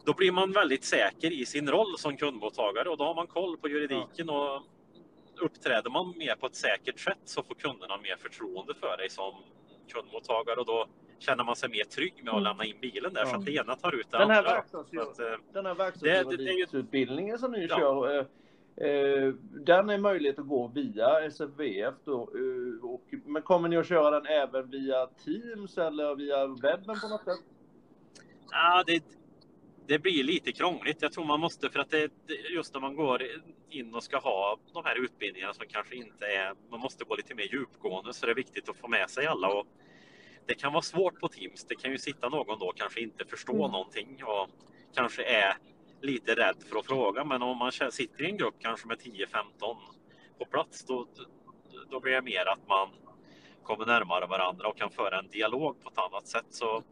då 0.06 0.14
blir 0.14 0.32
man 0.32 0.52
väldigt 0.52 0.84
säker 0.84 1.32
i 1.32 1.46
sin 1.46 1.70
roll 1.70 1.98
som 1.98 2.18
kundmottagare 2.18 2.90
och 2.90 2.98
då 2.98 3.04
har 3.04 3.16
man 3.16 3.28
koll 3.28 3.58
på 3.58 3.70
juridiken 3.70 4.28
ja. 4.28 4.56
och 4.56 5.46
uppträder 5.46 5.90
man 5.90 6.14
mer 6.18 6.36
på 6.36 6.46
ett 6.46 6.56
säkert 6.56 7.00
sätt 7.00 7.22
så 7.26 7.44
får 7.44 7.56
kunderna 7.56 7.98
mer 7.98 8.16
förtroende 8.16 8.74
för 8.76 8.98
dig 8.98 9.10
som 9.10 9.34
kundmottagare 9.94 10.60
och 10.60 10.66
då 10.66 10.88
känner 11.22 11.44
man 11.44 11.56
sig 11.56 11.70
mer 11.70 11.84
trygg 11.84 12.14
med 12.24 12.30
att 12.30 12.34
mm. 12.34 12.44
lämna 12.44 12.66
in 12.66 12.76
bilen 12.82 13.14
där. 13.14 13.22
Ja. 13.22 13.28
Så 13.28 13.36
att 13.36 13.46
det 13.46 13.52
ena 13.52 13.76
tar 13.76 13.96
ut 13.96 14.12
det 14.12 14.18
den 14.18 14.30
här 14.30 14.38
andra. 14.38 14.54
Verkstads, 14.54 15.20
eh, 15.20 15.26
den 15.54 15.66
här 15.66 15.76
verkstadsutbildningen 15.76 17.40
som 17.40 17.52
ni 17.52 17.66
ja. 17.70 17.78
kör, 17.78 18.18
eh, 18.18 18.26
eh, 18.88 19.34
den 19.66 19.90
är 19.90 19.98
möjligt 19.98 20.40
att 20.40 20.48
gå 20.48 20.68
via 20.68 21.22
SFVF 21.22 21.96
då. 22.04 22.22
Eh, 22.22 22.90
och, 22.90 23.04
men 23.26 23.42
kommer 23.42 23.70
ni 23.70 23.78
att 23.78 23.88
köra 23.88 24.20
den 24.20 24.26
även 24.26 24.70
via 24.70 25.08
Teams 25.08 25.78
eller 25.78 26.16
via 26.16 26.48
webben 26.48 27.00
på 27.02 27.08
något 27.08 27.24
sätt? 27.24 27.40
Ja, 28.52 28.84
det, 28.88 29.04
det 29.88 30.00
blir 30.00 30.24
lite 30.24 30.52
krångligt. 30.52 31.02
Jag 31.02 31.12
tror 31.12 31.26
man 31.26 31.40
måste, 31.40 31.70
för 31.70 31.80
att 31.80 31.90
det, 31.90 32.12
just 32.56 32.74
när 32.74 32.82
man 32.82 32.96
går 32.96 33.24
in 33.70 33.96
och 33.96 34.04
ska 34.04 34.18
ha 34.18 34.58
de 34.74 34.86
här 34.86 35.04
utbildningarna 35.04 35.54
som 35.54 35.66
kanske 35.70 35.96
inte 35.96 36.26
är, 36.26 36.54
man 36.72 36.80
måste 36.80 37.04
gå 37.04 37.16
lite 37.16 37.36
mer 37.36 37.44
djupgående 37.44 38.14
så 38.14 38.26
det 38.26 38.32
är 38.32 38.36
viktigt 38.36 38.70
att 38.70 38.78
få 38.78 38.88
med 38.88 39.10
sig 39.10 39.28
alla. 39.28 39.48
Och 39.48 39.68
det 40.46 40.54
kan 40.54 40.74
vara 40.74 40.82
svårt 40.82 41.20
på 41.20 41.28
Teams. 41.28 41.66
Det 41.66 41.76
kan 41.76 41.92
ju 41.92 41.98
sitta 41.98 42.30
någon 42.30 42.60
då 42.60 42.74
kanske 42.76 43.02
inte 43.02 43.26
förstå 43.26 43.54
mm. 43.54 43.72
någonting 43.72 44.24
och 44.24 44.50
kanske 44.96 45.24
är 45.24 45.58
lite 46.02 46.36
rädd 46.36 46.64
för 46.70 46.80
att 46.80 46.86
fråga. 46.86 47.24
Men 47.24 47.42
om 47.42 47.58
man 47.58 47.72
sitter 47.72 48.24
i 48.24 48.30
en 48.30 48.38
grupp 48.38 48.56
kanske 48.60 48.88
med 48.88 48.98
10-15 48.98 49.78
på 50.40 50.46
plats 50.46 50.86
då, 50.86 51.08
då 51.90 52.00
blir 52.00 52.14
det 52.14 52.22
mer 52.22 52.46
att 52.46 52.68
man 52.68 52.90
kommer 53.64 53.86
närmare 53.86 54.26
varandra 54.26 54.68
och 54.68 54.78
kan 54.78 54.90
föra 54.90 55.20
en 55.20 55.28
dialog 55.30 55.84
på 55.84 55.90
ett 55.90 55.98
annat 55.98 56.28
sätt. 56.28 56.46
Så 56.50 56.84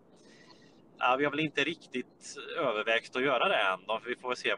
ja, 0.98 1.16
vi 1.18 1.24
har 1.24 1.32
väl 1.32 1.40
inte 1.40 1.64
riktigt 1.64 2.36
övervägt 2.58 3.16
att 3.16 3.24
göra 3.24 3.48
det 3.48 3.58
än. 3.58 3.80
Då. 3.88 4.02
Vi 4.06 4.16
får 4.16 4.28
väl 4.28 4.38
se 4.38 4.56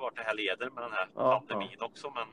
vart 0.00 0.16
det 0.16 0.22
här 0.22 0.34
leder 0.34 0.70
med 0.70 0.84
den 0.84 0.92
här 0.92 1.08
ja, 1.14 1.44
pandemin 1.48 1.76
ja. 1.78 1.86
också. 1.86 2.12
Men 2.14 2.26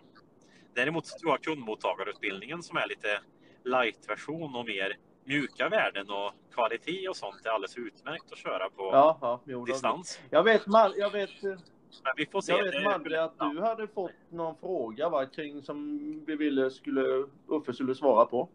däremot 0.74 1.06
så 1.08 1.20
tror 1.20 1.32
jag 1.32 1.44
kundmottagarutbildningen 1.44 2.64
som 2.64 2.78
är 2.78 2.88
lite 2.88 3.22
light-version 3.64 4.56
och 4.56 4.66
mer 4.66 4.98
mjuka 5.32 5.70
värden 5.70 6.10
och 6.10 6.32
kvalitet 6.54 7.10
och 7.10 7.16
sånt 7.16 7.46
är 7.46 7.50
alldeles 7.50 7.78
utmärkt 7.78 8.32
att 8.32 8.38
köra 8.38 8.70
på 8.70 8.84
ja, 8.84 9.18
ja, 9.22 9.42
jo, 9.46 9.66
distans. 9.66 10.20
Jag 10.30 10.44
vet, 10.44 10.62
jag 10.98 11.12
vet, 11.12 11.30
Men 11.44 12.14
vi 12.18 12.26
får 12.26 12.42
se. 12.42 12.52
Jag 12.52 12.64
vet 12.64 12.84
Madde 12.84 13.24
att 13.24 13.40
du 13.40 13.62
hade 13.62 13.88
fått 13.88 14.12
någon 14.30 14.56
fråga 14.56 15.10
va, 15.10 15.26
kring 15.26 15.62
som 15.62 16.00
vi 16.28 16.36
ville 16.36 16.72
skulle 16.72 17.28
Uffe 17.48 17.74
skulle 17.74 17.96
svara 17.96 18.26
på. 18.26 18.50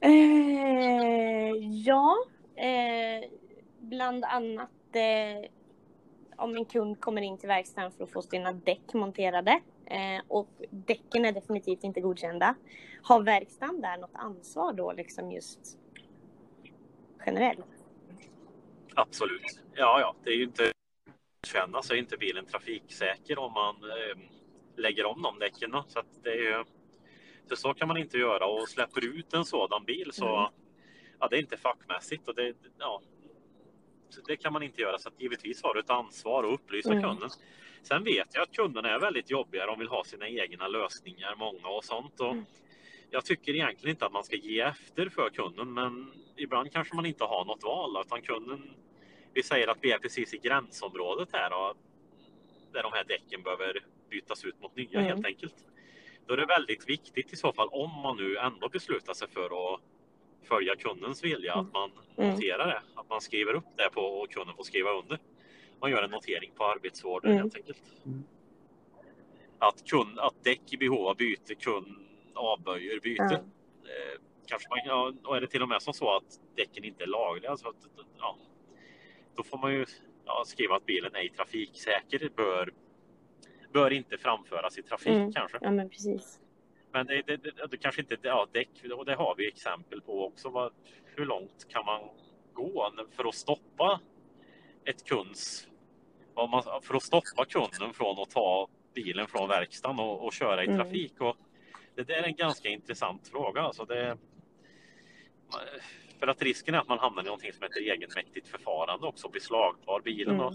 Eh, 0.00 0.10
ja, 1.86 2.16
eh, 2.56 3.30
bland 3.78 4.24
annat 4.24 4.70
eh, 4.92 5.50
om 6.36 6.56
en 6.56 6.64
kund 6.64 7.00
kommer 7.00 7.22
in 7.22 7.38
till 7.38 7.48
verkstaden 7.48 7.92
för 7.92 8.04
att 8.04 8.12
få 8.12 8.22
sina 8.22 8.52
däck 8.52 8.94
monterade 8.94 9.60
Eh, 9.92 10.22
och 10.28 10.48
däcken 10.70 11.24
är 11.24 11.32
definitivt 11.32 11.84
inte 11.84 12.00
godkända. 12.00 12.54
Har 13.02 13.22
verkstaden 13.22 13.80
där 13.80 13.98
något 13.98 14.14
ansvar 14.14 14.72
då 14.72 14.92
liksom 14.92 15.32
just 15.32 15.78
generellt? 17.26 17.84
Absolut. 18.94 19.60
Ja, 19.74 20.00
ja, 20.00 20.14
det 20.24 20.30
är 20.30 20.36
ju 20.36 20.42
inte 20.42 20.72
känna 21.46 21.82
så 21.82 21.94
är 21.94 21.98
inte 21.98 22.16
bilen 22.16 22.46
trafiksäker 22.46 23.38
om 23.38 23.52
man 23.52 23.76
eh, 23.76 24.18
lägger 24.76 25.04
om 25.04 25.22
de 25.22 25.38
däcken. 25.38 25.70
Så 25.88 25.98
att 25.98 26.22
det 26.22 26.30
är 26.30 26.64
så, 27.48 27.56
så 27.56 27.74
kan 27.74 27.88
man 27.88 27.96
inte 27.96 28.18
göra 28.18 28.46
och 28.46 28.68
släpper 28.68 29.04
ut 29.04 29.34
en 29.34 29.44
sådan 29.44 29.84
bil 29.84 30.10
så 30.12 30.36
mm. 30.36 30.52
ja, 31.20 31.28
det 31.28 31.36
är 31.36 31.40
inte 31.40 31.56
fackmässigt 31.56 32.28
och 32.28 32.34
det, 32.34 32.54
ja, 32.78 33.02
det 34.26 34.36
kan 34.36 34.52
man 34.52 34.62
inte 34.62 34.80
göra. 34.80 34.98
Så 34.98 35.08
att 35.08 35.20
givetvis 35.20 35.62
har 35.62 35.74
du 35.74 35.80
ett 35.80 35.90
ansvar 35.90 36.44
att 36.44 36.54
upplysa 36.54 36.92
mm. 36.92 37.02
kunden. 37.02 37.30
Sen 37.82 38.04
vet 38.04 38.28
jag 38.34 38.42
att 38.42 38.52
kunderna 38.52 38.90
är 38.90 38.98
väldigt 38.98 39.30
jobbiga. 39.30 39.66
De 39.66 39.78
vill 39.78 39.88
ha 39.88 40.04
sina 40.04 40.28
egna 40.28 40.68
lösningar, 40.68 41.34
många 41.38 41.68
och 41.68 41.84
sånt. 41.84 42.20
Och 42.20 42.32
mm. 42.32 42.44
Jag 43.14 43.24
tycker 43.24 43.54
egentligen 43.54 43.90
inte 43.94 44.06
att 44.06 44.12
man 44.12 44.24
ska 44.24 44.36
ge 44.36 44.60
efter 44.60 45.08
för 45.08 45.30
kunden, 45.30 45.74
men 45.74 46.12
ibland 46.36 46.72
kanske 46.72 46.96
man 46.96 47.06
inte 47.06 47.24
har 47.24 47.44
något 47.44 47.62
val 47.62 48.02
utan 48.06 48.22
kunden. 48.22 48.70
Vi 49.34 49.42
säger 49.42 49.68
att 49.68 49.78
vi 49.80 49.92
är 49.92 49.98
precis 49.98 50.34
i 50.34 50.38
gränsområdet 50.38 51.28
här 51.32 51.50
och 51.52 51.76
där 52.72 52.82
de 52.82 52.92
här 52.92 53.04
däcken 53.04 53.42
behöver 53.42 53.84
bytas 54.10 54.44
ut 54.44 54.60
mot 54.60 54.76
nya 54.76 55.00
mm. 55.00 55.04
helt 55.04 55.26
enkelt. 55.26 55.54
Då 56.26 56.34
är 56.34 56.36
det 56.36 56.46
väldigt 56.46 56.88
viktigt 56.88 57.32
i 57.32 57.36
så 57.36 57.52
fall 57.52 57.68
om 57.68 57.90
man 58.02 58.16
nu 58.16 58.36
ändå 58.36 58.68
beslutar 58.68 59.14
sig 59.14 59.28
för 59.28 59.74
att 59.74 59.80
följa 60.42 60.76
kundens 60.76 61.24
vilja, 61.24 61.54
att 61.54 61.72
man 61.72 61.90
mm. 62.16 62.30
noterar 62.30 62.66
det. 62.66 62.82
Att 62.94 63.08
man 63.08 63.20
skriver 63.20 63.54
upp 63.54 63.76
det 63.76 63.90
på 63.92 64.00
och 64.00 64.30
kunden 64.30 64.56
får 64.56 64.64
skriva 64.64 64.90
under. 64.90 65.18
Man 65.80 65.90
gör 65.90 66.02
en 66.02 66.10
notering 66.10 66.50
på 66.54 66.64
arbetsvården 66.64 67.30
mm. 67.30 67.42
helt 67.42 67.56
enkelt. 67.56 67.82
Mm. 68.06 68.24
Att, 69.58 69.84
kund, 69.84 70.18
att 70.18 70.44
däck 70.44 70.72
i 70.72 70.76
behov 70.76 71.06
av 71.06 71.16
byte, 71.16 71.54
kund 71.54 72.02
avböjer 72.34 73.00
byte. 73.00 73.24
Mm. 73.24 73.36
Eh, 73.84 74.20
kanske 74.46 74.68
man, 74.68 74.78
ja, 74.84 75.12
och 75.24 75.36
är 75.36 75.40
det 75.40 75.46
till 75.46 75.62
och 75.62 75.68
med 75.68 75.82
som 75.82 75.94
så 75.94 76.16
att 76.16 76.40
däcken 76.56 76.84
inte 76.84 77.02
är 77.02 77.06
lagliga, 77.06 77.50
alltså 77.50 77.68
att, 77.68 77.76
ja, 78.18 78.38
då 79.36 79.42
får 79.42 79.58
man 79.58 79.72
ju 79.72 79.86
ja, 80.24 80.44
skriva 80.46 80.76
att 80.76 80.86
bilen 80.86 81.14
är 81.14 81.28
trafiksäker, 81.28 82.30
bör, 82.36 82.72
bör 83.72 83.92
inte 83.92 84.18
framföras 84.18 84.78
i 84.78 84.82
trafik 84.82 85.12
mm. 85.12 85.32
kanske. 85.32 85.58
Ja, 85.60 85.70
men 85.70 85.90
precis. 85.90 86.40
Men 86.92 87.06
det, 87.06 87.22
det, 87.26 87.36
det, 87.36 87.66
det, 87.70 87.76
kanske 87.76 88.00
inte, 88.00 88.16
ja, 88.22 88.46
däck, 88.52 88.68
och 88.96 89.04
det 89.04 89.14
har 89.14 89.34
vi 89.34 89.48
exempel 89.48 90.00
på 90.00 90.26
också. 90.26 90.48
Vad, 90.48 90.72
hur 91.04 91.26
långt 91.26 91.66
kan 91.68 91.84
man 91.84 92.00
gå 92.52 92.92
för 93.10 93.28
att 93.28 93.34
stoppa 93.34 94.00
ett 94.84 95.04
kunds, 95.04 95.68
man, 96.36 96.62
för 96.82 96.94
att 96.94 97.02
stoppa 97.02 97.44
kunden 97.44 97.94
från 97.94 98.18
att 98.18 98.30
ta 98.30 98.68
bilen 98.94 99.26
från 99.26 99.48
verkstaden 99.48 99.98
och, 99.98 100.24
och 100.24 100.32
köra 100.32 100.64
i 100.64 100.66
mm. 100.66 100.78
trafik? 100.78 101.20
Och 101.20 101.36
det 101.94 102.02
där 102.02 102.14
är 102.14 102.22
en 102.22 102.36
ganska 102.36 102.68
intressant 102.68 103.28
fråga. 103.28 103.60
Alltså 103.60 103.84
det, 103.84 104.18
för 106.20 106.26
att 106.26 106.42
risken 106.42 106.74
är 106.74 106.78
att 106.78 106.88
man 106.88 106.98
hamnar 106.98 107.22
i 107.22 107.24
någonting 107.24 107.52
som 107.52 107.62
heter 107.62 107.80
egenmäktigt 107.80 108.48
förfarande 108.48 109.06
också, 109.06 109.28
beslagtar 109.28 110.00
bilen. 110.00 110.34
Mm. 110.34 110.46
Och, 110.46 110.54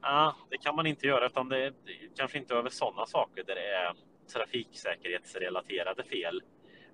ja, 0.00 0.36
det 0.50 0.58
kan 0.58 0.76
man 0.76 0.86
inte 0.86 1.06
göra 1.06 1.26
utan 1.26 1.48
det, 1.48 1.70
det 1.70 2.16
kanske 2.16 2.38
inte 2.38 2.54
över 2.54 2.70
sådana 2.70 3.06
saker 3.06 3.44
där 3.44 3.54
det 3.54 3.74
är 3.74 3.94
trafiksäkerhetsrelaterade 4.32 6.04
fel. 6.04 6.42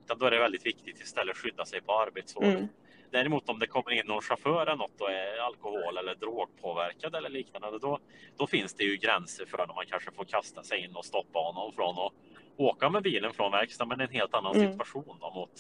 Utan 0.04 0.18
då 0.18 0.26
är 0.26 0.30
det 0.30 0.38
väldigt 0.38 0.66
viktigt 0.66 1.00
istället 1.00 1.36
att 1.36 1.42
skydda 1.42 1.64
sig 1.64 1.80
på 1.80 1.92
arbetsvård. 1.92 2.44
Mm. 2.44 2.68
Däremot 3.10 3.48
om 3.48 3.58
det 3.58 3.66
kommer 3.66 3.90
in 3.90 4.06
någon 4.06 4.22
chaufför 4.22 4.62
eller 4.62 4.76
något 4.76 5.00
och 5.00 5.10
är 5.10 5.38
alkohol 5.38 5.98
eller 5.98 6.14
drogpåverkad 6.14 7.14
eller 7.14 7.28
liknande, 7.28 7.78
då, 7.78 7.98
då 8.36 8.46
finns 8.46 8.74
det 8.74 8.84
ju 8.84 8.96
gränser 8.96 9.46
för 9.46 9.58
när 9.58 9.74
man 9.74 9.86
kanske 9.86 10.10
får 10.10 10.24
kasta 10.24 10.62
sig 10.62 10.84
in 10.84 10.96
och 10.96 11.04
stoppa 11.04 11.38
honom 11.38 11.72
från 11.72 11.98
att 11.98 12.12
åka 12.56 12.90
med 12.90 13.02
bilen 13.02 13.32
från 13.32 13.52
verkstaden. 13.52 13.88
Men 13.88 14.00
en 14.00 14.14
helt 14.14 14.34
annan 14.34 14.56
mm. 14.56 14.72
situation 14.72 15.16
då, 15.20 15.30
mot 15.30 15.50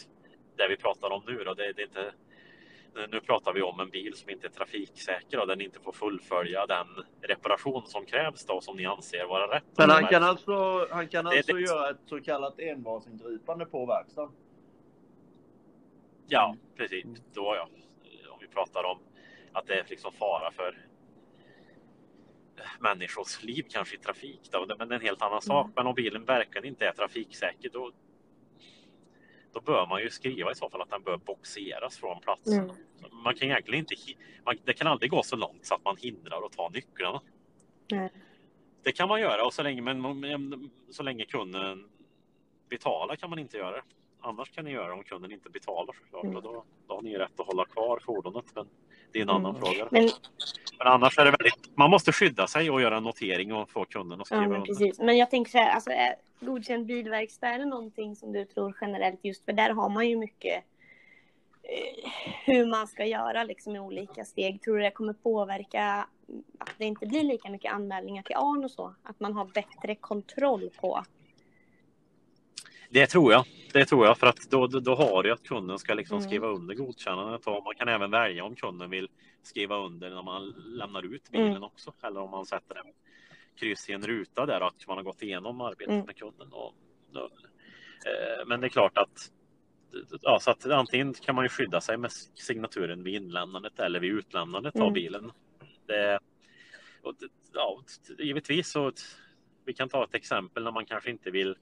det 0.56 0.68
vi 0.68 0.76
pratar 0.76 1.10
om 1.10 1.22
nu. 1.26 1.44
Då. 1.44 1.54
Det, 1.54 1.72
det 1.72 1.82
är 1.82 1.86
inte 1.86 2.12
nu 3.10 3.20
pratar 3.20 3.52
vi 3.52 3.62
om 3.62 3.80
en 3.80 3.90
bil 3.90 4.14
som 4.14 4.30
inte 4.30 4.46
är 4.46 4.50
trafiksäker 4.50 5.40
och 5.40 5.46
den 5.46 5.60
inte 5.60 5.80
får 5.80 5.92
fullfölja 5.92 6.66
den 6.66 6.86
reparation 7.20 7.86
som 7.86 8.06
krävs 8.06 8.44
då 8.44 8.60
som 8.60 8.76
ni 8.76 8.86
anser 8.86 9.26
vara 9.26 9.56
rätt. 9.56 9.64
Men 9.76 9.90
han 9.90 10.06
kan 10.06 10.22
alltså, 10.22 10.86
han 10.90 11.08
kan 11.08 11.26
alltså 11.26 11.52
det, 11.52 11.60
göra 11.60 11.90
ett 11.90 12.00
så 12.06 12.20
kallat 12.20 12.60
envarsingripande 12.60 13.66
på 13.66 13.86
verkstaden? 13.86 14.32
Ja, 16.26 16.56
precis. 16.76 17.04
Då 17.34 17.54
ja. 17.56 17.68
Om 18.30 18.38
vi 18.40 18.48
pratar 18.48 18.84
om 18.84 18.98
att 19.52 19.66
det 19.66 19.74
är 19.74 19.84
liksom 19.88 20.12
fara 20.12 20.50
för 20.50 20.85
människors 22.80 23.42
liv 23.42 23.66
kanske 23.70 23.96
i 23.96 23.98
trafik. 23.98 24.40
Då. 24.50 24.66
Men 24.78 24.88
det 24.88 24.94
är 24.94 24.98
en 24.98 25.06
helt 25.06 25.22
annan 25.22 25.42
sak. 25.42 25.64
Mm. 25.64 25.72
Men 25.76 25.86
om 25.86 25.94
bilen 25.94 26.24
verkligen 26.24 26.64
inte 26.64 26.86
är 26.86 26.92
trafiksäker 26.92 27.70
då, 27.72 27.92
då 29.52 29.60
bör 29.60 29.86
man 29.86 30.02
ju 30.02 30.10
skriva 30.10 30.52
i 30.52 30.54
så 30.54 30.70
fall 30.70 30.82
att 30.82 30.90
den 30.90 31.02
bör 31.02 31.16
boxeras 31.16 31.98
från 31.98 32.20
platsen. 32.20 32.64
Mm. 32.64 32.76
Man 33.24 33.34
kan 33.34 33.48
egentligen 33.48 33.80
inte, 33.80 33.94
man, 34.44 34.56
det 34.64 34.72
kan 34.72 34.86
aldrig 34.86 35.10
gå 35.10 35.22
så 35.22 35.36
långt 35.36 35.66
så 35.66 35.74
att 35.74 35.84
man 35.84 35.96
hindrar 35.96 36.46
att 36.46 36.52
ta 36.52 36.68
nycklarna. 36.68 37.20
Nej. 37.90 38.12
Det 38.82 38.92
kan 38.92 39.08
man 39.08 39.20
göra 39.20 39.44
och 39.44 39.54
så 39.54 39.62
länge, 39.62 39.82
men, 39.82 40.70
så 40.90 41.02
länge 41.02 41.24
kunden 41.24 41.88
betalar 42.68 43.16
kan 43.16 43.30
man 43.30 43.38
inte 43.38 43.56
göra 43.56 43.76
det. 43.76 43.82
Annars 44.20 44.50
kan 44.50 44.64
ni 44.64 44.70
göra 44.70 44.94
om 44.94 45.04
kunden 45.04 45.32
inte 45.32 45.50
betalar 45.50 45.92
såklart. 45.92 46.24
Mm. 46.24 46.42
då, 46.42 46.64
då 46.88 46.94
har 46.94 47.02
ni 47.02 47.18
rätt 47.18 47.40
att 47.40 47.46
hålla 47.46 47.64
kvar 47.64 48.00
fordonet. 48.04 48.44
Men 48.54 48.66
det 49.12 49.18
är 49.18 49.22
en 49.22 49.30
annan 49.30 49.56
mm. 49.56 49.62
fråga. 49.62 49.88
Men... 49.90 50.08
men, 50.78 50.86
annars 50.86 51.18
är 51.18 51.24
det 51.24 51.30
väldigt, 51.30 51.76
man 51.76 51.90
måste 51.90 52.12
skydda 52.12 52.46
sig 52.46 52.70
och 52.70 52.80
göra 52.80 52.96
en 52.96 53.02
notering 53.02 53.52
och 53.52 53.70
få 53.70 53.84
kunden 53.84 54.20
att 54.20 54.26
skriva 54.26 54.42
ja, 54.42 54.48
men 54.48 54.62
precis. 54.62 54.98
Men 54.98 55.16
jag 55.16 55.30
tänker 55.30 55.50
så 55.50 55.58
här, 55.58 55.70
alltså, 55.70 55.90
godkänd 56.40 56.86
bilverkstad, 56.86 57.48
är 57.48 57.58
det 57.58 57.64
någonting 57.64 58.16
som 58.16 58.32
du 58.32 58.44
tror 58.44 58.76
generellt 58.80 59.24
just 59.24 59.44
för 59.44 59.52
där 59.52 59.70
har 59.70 59.88
man 59.88 60.08
ju 60.08 60.16
mycket 60.16 60.64
eh, 61.62 62.10
hur 62.44 62.66
man 62.66 62.86
ska 62.86 63.04
göra 63.04 63.44
liksom 63.44 63.76
i 63.76 63.80
olika 63.80 64.24
steg. 64.24 64.62
Tror 64.62 64.76
du 64.76 64.82
det 64.82 64.90
kommer 64.90 65.12
påverka 65.12 66.06
att 66.58 66.74
det 66.78 66.84
inte 66.84 67.06
blir 67.06 67.22
lika 67.22 67.50
mycket 67.50 67.72
anmälningar 67.72 68.22
till 68.22 68.36
ARN 68.36 68.64
och 68.64 68.70
så? 68.70 68.94
Att 69.02 69.20
man 69.20 69.32
har 69.32 69.44
bättre 69.44 69.94
kontroll 69.94 70.70
på 70.80 71.04
det 72.90 73.06
tror 73.06 73.32
jag. 73.32 73.44
Det 73.72 73.84
tror 73.84 74.06
jag 74.06 74.18
för 74.18 74.26
att 74.26 74.50
då, 74.50 74.66
då, 74.66 74.80
då 74.80 74.94
har 74.94 75.22
du 75.22 75.32
att 75.32 75.42
kunden 75.42 75.78
ska 75.78 75.94
liksom 75.94 76.16
mm. 76.18 76.28
skriva 76.28 76.48
under 76.48 76.74
godkännandet 76.74 77.46
och 77.46 77.64
man 77.64 77.74
kan 77.74 77.88
även 77.88 78.10
välja 78.10 78.44
om 78.44 78.56
kunden 78.56 78.90
vill 78.90 79.08
skriva 79.42 79.76
under 79.76 80.10
när 80.10 80.22
man 80.22 80.54
lämnar 80.66 81.14
ut 81.14 81.30
bilen 81.30 81.50
mm. 81.50 81.62
också 81.62 81.92
eller 82.02 82.20
om 82.20 82.30
man 82.30 82.46
sätter 82.46 82.74
en 82.74 82.92
kryss 83.56 83.88
i 83.88 83.92
en 83.92 84.02
ruta 84.02 84.46
där 84.46 84.60
att 84.60 84.86
man 84.86 84.96
har 84.96 85.04
gått 85.04 85.22
igenom 85.22 85.60
arbetet 85.60 85.94
mm. 85.94 86.06
med 86.06 86.16
kunden. 86.16 86.52
Och, 86.52 86.74
och, 87.14 87.30
eh, 88.06 88.46
men 88.46 88.60
det 88.60 88.66
är 88.66 88.68
klart 88.68 88.98
att 88.98 89.30
ja, 90.22 90.38
så 90.40 90.50
att 90.50 90.66
antingen 90.66 91.14
kan 91.14 91.34
man 91.34 91.44
ju 91.44 91.48
skydda 91.48 91.80
sig 91.80 91.96
med 91.96 92.12
signaturen 92.34 93.02
vid 93.02 93.14
inlämnandet 93.14 93.78
eller 93.78 94.00
vid 94.00 94.10
utlämnandet 94.10 94.74
mm. 94.74 94.86
av 94.86 94.92
bilen. 94.92 95.32
Det, 95.86 96.18
och, 97.02 97.14
ja, 97.52 97.82
givetvis 98.18 98.70
så 98.70 98.92
vi 99.64 99.72
kan 99.72 99.88
ta 99.88 100.04
ett 100.04 100.14
exempel 100.14 100.64
när 100.64 100.72
man 100.72 100.86
kanske 100.86 101.10
inte 101.10 101.30
vill 101.30 101.56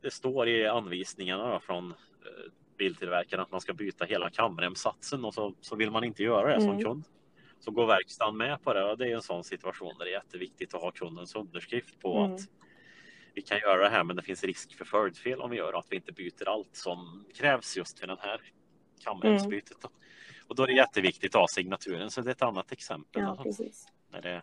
det 0.00 0.10
står 0.10 0.48
i 0.48 0.66
anvisningarna 0.66 1.60
från 1.60 1.90
eh, 1.90 2.52
biltillverkaren 2.78 3.42
att 3.42 3.50
man 3.50 3.60
ska 3.60 3.72
byta 3.72 4.04
hela 4.04 4.30
kamremsatsen 4.30 5.24
och 5.24 5.34
så, 5.34 5.54
så 5.60 5.76
vill 5.76 5.90
man 5.90 6.04
inte 6.04 6.22
göra 6.22 6.48
det 6.48 6.54
mm. 6.54 6.66
som 6.66 6.84
kund. 6.84 7.04
Så 7.60 7.70
går 7.70 7.86
verkstaden 7.86 8.36
med 8.36 8.62
på 8.62 8.72
det 8.72 8.84
och 8.84 8.98
det 8.98 9.08
är 9.08 9.14
en 9.14 9.22
sån 9.22 9.44
situation 9.44 9.94
där 9.98 10.04
det 10.04 10.10
är 10.10 10.14
jätteviktigt 10.14 10.74
att 10.74 10.80
ha 10.80 10.90
kundens 10.90 11.34
underskrift 11.34 12.00
på 12.00 12.18
mm. 12.18 12.34
att 12.34 12.40
vi 13.34 13.42
kan 13.42 13.58
göra 13.58 13.82
det 13.82 13.88
här 13.88 14.04
men 14.04 14.16
det 14.16 14.22
finns 14.22 14.44
risk 14.44 14.74
för 14.74 14.84
följdfel 14.84 15.40
om 15.40 15.50
vi 15.50 15.56
gör 15.56 15.78
att 15.78 15.86
vi 15.90 15.96
inte 15.96 16.12
byter 16.12 16.48
allt 16.48 16.76
som 16.76 17.24
krävs 17.34 17.76
just 17.76 17.98
för 17.98 18.06
den 18.06 18.18
här 18.20 18.40
kamremsbytet. 19.04 19.84
Mm. 19.84 19.96
Och 20.48 20.56
då 20.56 20.62
är 20.62 20.66
det 20.66 20.72
jätteviktigt 20.72 21.34
att 21.34 21.40
ha 21.40 21.48
signaturen 21.48 22.10
så 22.10 22.20
det 22.20 22.30
är 22.30 22.32
ett 22.32 22.42
annat 22.42 22.72
exempel. 22.72 23.22
Ja, 23.22 23.40
precis. 23.42 23.88
När 24.10 24.22
det... 24.22 24.42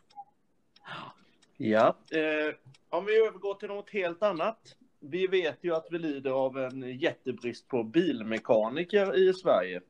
ja. 1.57 1.95
ja 2.07 2.17
eh, 2.19 2.55
om 2.89 3.05
vi 3.05 3.27
övergår 3.27 3.55
till 3.55 3.67
något 3.67 3.89
helt 3.89 4.23
annat 4.23 4.77
vi 5.03 5.27
vet 5.27 5.63
ju 5.63 5.75
att 5.75 5.87
vi 5.89 5.99
lider 5.99 6.31
av 6.31 6.57
en 6.57 6.97
jättebrist 6.97 7.67
på 7.67 7.83
bilmekaniker 7.83 9.29
i 9.29 9.33
Sverige. 9.33 9.81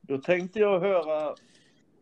Då 0.00 0.18
tänkte 0.18 0.58
jag 0.58 0.80
höra, 0.80 1.34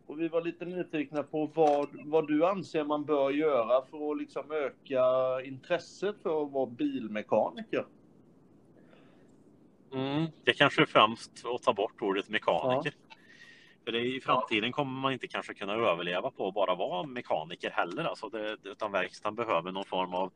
och 0.05 0.19
vi 0.19 0.27
var 0.27 0.41
lite 0.41 0.65
nyfikna 0.65 1.23
på 1.23 1.45
vad, 1.45 1.89
vad 2.05 2.27
du 2.27 2.45
anser 2.45 2.83
man 2.83 3.05
bör 3.05 3.31
göra 3.31 3.85
för 3.85 4.11
att 4.11 4.17
liksom 4.17 4.51
öka 4.51 5.03
intresset 5.45 6.15
för 6.23 6.43
att 6.43 6.51
vara 6.51 6.65
bilmekaniker. 6.65 7.85
Mm, 9.93 10.25
det 10.43 10.53
kanske 10.53 10.81
är 10.81 10.85
främst 10.85 11.45
att 11.45 11.63
ta 11.63 11.73
bort 11.73 12.01
ordet 12.01 12.29
mekaniker. 12.29 12.93
Ja. 13.09 13.15
För 13.85 13.91
det, 13.91 13.99
i 13.99 14.21
framtiden 14.21 14.71
kommer 14.71 15.01
man 15.01 15.13
inte 15.13 15.27
kanske 15.27 15.53
kunna 15.53 15.73
överleva 15.73 16.31
på 16.31 16.47
att 16.47 16.53
bara 16.53 16.75
vara 16.75 17.07
mekaniker 17.07 17.69
heller. 17.69 18.03
Alltså 18.03 18.29
det, 18.29 18.57
utan 18.63 18.91
verkstaden 18.91 19.35
behöver 19.35 19.71
någon 19.71 19.85
form 19.85 20.13
av 20.13 20.31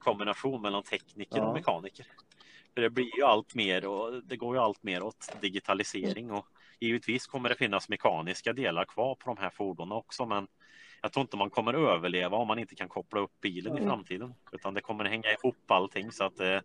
kombination 0.00 0.62
mellan 0.62 0.82
tekniker 0.82 1.38
ja. 1.38 1.46
och 1.46 1.54
mekaniker. 1.54 2.06
För 2.74 2.80
det 2.80 2.90
blir 2.90 3.16
ju 3.16 3.24
allt 3.24 3.54
mer 3.54 3.86
och 3.86 4.24
det 4.24 4.36
går 4.36 4.56
ju 4.56 4.62
allt 4.62 4.82
mer 4.82 5.02
åt 5.02 5.36
digitalisering 5.40 6.30
och 6.30 6.46
givetvis 6.80 7.26
kommer 7.26 7.48
det 7.48 7.54
finnas 7.54 7.88
mekaniska 7.88 8.52
delar 8.52 8.84
kvar 8.84 9.14
på 9.14 9.34
de 9.34 9.42
här 9.42 9.50
fordonen 9.50 9.92
också 9.92 10.26
men 10.26 10.48
jag 11.02 11.12
tror 11.12 11.22
inte 11.22 11.36
man 11.36 11.50
kommer 11.50 11.74
överleva 11.74 12.36
om 12.36 12.48
man 12.48 12.58
inte 12.58 12.74
kan 12.74 12.88
koppla 12.88 13.20
upp 13.20 13.40
bilen 13.40 13.78
i 13.78 13.80
framtiden. 13.80 14.34
Utan 14.52 14.74
det 14.74 14.80
kommer 14.80 15.04
hänga 15.04 15.32
ihop 15.32 15.70
allting. 15.70 16.12
Så 16.12 16.24
att, 16.24 16.40
eh, 16.40 16.60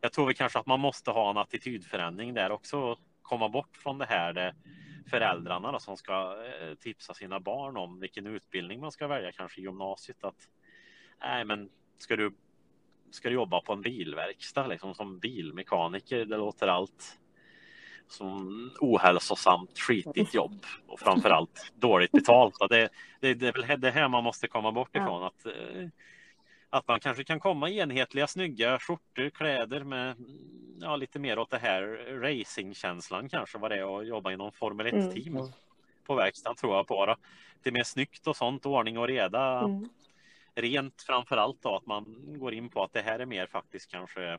jag 0.00 0.12
tror 0.12 0.26
väl 0.26 0.34
kanske 0.34 0.58
att 0.58 0.66
man 0.66 0.80
måste 0.80 1.10
ha 1.10 1.30
en 1.30 1.36
attitydförändring 1.36 2.34
där 2.34 2.50
också. 2.50 2.96
Komma 3.22 3.48
bort 3.48 3.76
från 3.76 3.98
det 3.98 4.06
här 4.06 4.32
det 4.32 4.54
föräldrarna 5.10 5.72
då, 5.72 5.78
som 5.78 5.96
ska 5.96 6.36
eh, 6.46 6.74
tipsa 6.74 7.14
sina 7.14 7.40
barn 7.40 7.76
om 7.76 8.00
vilken 8.00 8.26
utbildning 8.26 8.80
man 8.80 8.92
ska 8.92 9.06
välja, 9.06 9.32
kanske 9.32 9.60
gymnasiet. 9.60 10.24
Att, 10.24 10.48
nej, 11.20 11.44
men 11.44 11.70
ska 11.98 12.16
du, 12.16 12.34
ska 13.10 13.28
du 13.28 13.34
jobba 13.34 13.60
på 13.60 13.72
en 13.72 13.82
bilverkstad 13.82 14.66
liksom, 14.66 14.94
som 14.94 15.18
bilmekaniker? 15.18 16.24
Det 16.24 16.36
låter 16.36 16.66
allt 16.66 17.18
som 18.08 18.70
ohälsosamt, 18.80 19.78
skitigt 19.78 20.34
jobb 20.34 20.66
och 20.86 21.00
framförallt 21.00 21.72
dåligt 21.74 22.12
betalt. 22.12 22.54
Det, 22.70 22.88
det, 23.20 23.34
det 23.34 23.48
är 23.48 23.52
väl 23.52 23.80
det 23.80 23.90
här 23.90 24.08
man 24.08 24.24
måste 24.24 24.48
komma 24.48 24.72
bort 24.72 24.96
ifrån. 24.96 25.24
Att, 25.24 25.46
eh, 25.46 25.88
att 26.70 26.88
man 26.88 27.00
kanske 27.00 27.24
kan 27.24 27.40
komma 27.40 27.68
i 27.68 27.78
enhetliga, 27.78 28.26
snygga 28.26 28.78
skjortor, 28.78 29.30
kläder 29.30 29.84
med 29.84 30.16
ja, 30.80 30.96
lite 30.96 31.18
mer 31.18 31.38
åt 31.38 31.50
det 31.50 31.58
här 31.58 31.82
racingkänslan 32.20 33.28
kanske 33.28 33.58
vad 33.58 33.70
det 33.70 33.76
är 33.78 33.98
att 33.98 34.06
jobba 34.06 34.32
i 34.32 34.36
någon 34.36 34.52
Formel 34.52 34.86
1-team 34.86 35.36
mm. 35.36 35.48
på 36.06 36.14
verkstaden 36.14 36.56
tror 36.56 36.76
jag 36.76 36.86
på. 36.86 37.06
Då. 37.06 37.16
Det 37.62 37.70
är 37.70 37.72
mer 37.72 37.84
snyggt 37.84 38.26
och 38.26 38.36
sånt, 38.36 38.66
ordning 38.66 38.98
och 38.98 39.06
reda. 39.06 39.60
Mm. 39.60 39.88
Rent 40.60 41.02
framför 41.02 41.36
allt 41.36 41.62
då 41.62 41.76
att 41.76 41.86
man 41.86 42.24
går 42.38 42.54
in 42.54 42.68
på 42.68 42.82
att 42.82 42.92
det 42.92 43.02
här 43.02 43.18
är 43.18 43.26
mer 43.26 43.46
faktiskt 43.46 43.90
kanske 43.90 44.38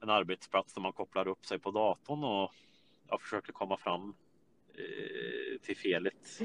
en 0.00 0.10
arbetsplats 0.10 0.74
där 0.74 0.80
man 0.80 0.92
kopplar 0.92 1.28
upp 1.28 1.46
sig 1.46 1.58
på 1.58 1.70
datorn 1.70 2.24
och 2.24 2.52
jag 3.08 3.20
försöker 3.20 3.52
komma 3.52 3.76
fram 3.76 4.14
eh, 4.74 5.60
till 5.62 5.76
felet 5.76 6.40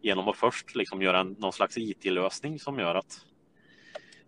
genom 0.00 0.28
att 0.28 0.36
först 0.36 0.74
liksom 0.74 1.02
göra 1.02 1.20
en, 1.20 1.36
någon 1.38 1.52
slags 1.52 1.78
IT-lösning 1.78 2.58
som 2.58 2.78
gör 2.78 2.94
att 2.94 3.26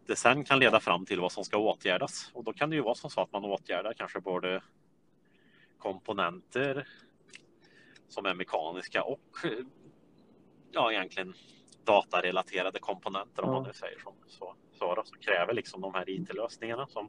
det 0.07 0.17
sen 0.17 0.45
kan 0.45 0.59
leda 0.59 0.81
fram 0.81 1.07
till 1.07 1.21
vad 1.21 1.33
som 1.33 1.45
ska 1.45 1.57
åtgärdas. 1.59 2.31
Och 2.35 2.45
då 2.45 2.53
kan 2.53 2.71
det 2.71 2.77
ju 2.77 2.83
vara 2.83 2.95
som 2.95 3.11
så 3.11 3.21
att 3.21 3.33
man 3.33 3.45
åtgärdar 3.45 3.93
kanske 3.93 4.21
både 4.21 4.63
komponenter 5.79 6.89
som 8.09 8.27
är 8.27 8.35
mekaniska 8.35 9.03
och 9.03 9.37
ja, 10.73 10.93
egentligen 10.93 11.35
datarelaterade 11.89 12.79
komponenter 12.79 13.43
om 13.43 13.51
man 13.51 13.63
nu 13.63 13.73
säger 13.73 13.99
så. 13.99 14.15
Så, 14.27 14.55
så, 14.73 14.95
då, 14.95 15.03
så 15.05 15.17
kräver 15.17 15.55
liksom 15.55 15.81
de 15.81 15.95
här 15.95 16.11
IT-lösningarna 16.11 16.87
som 16.87 17.09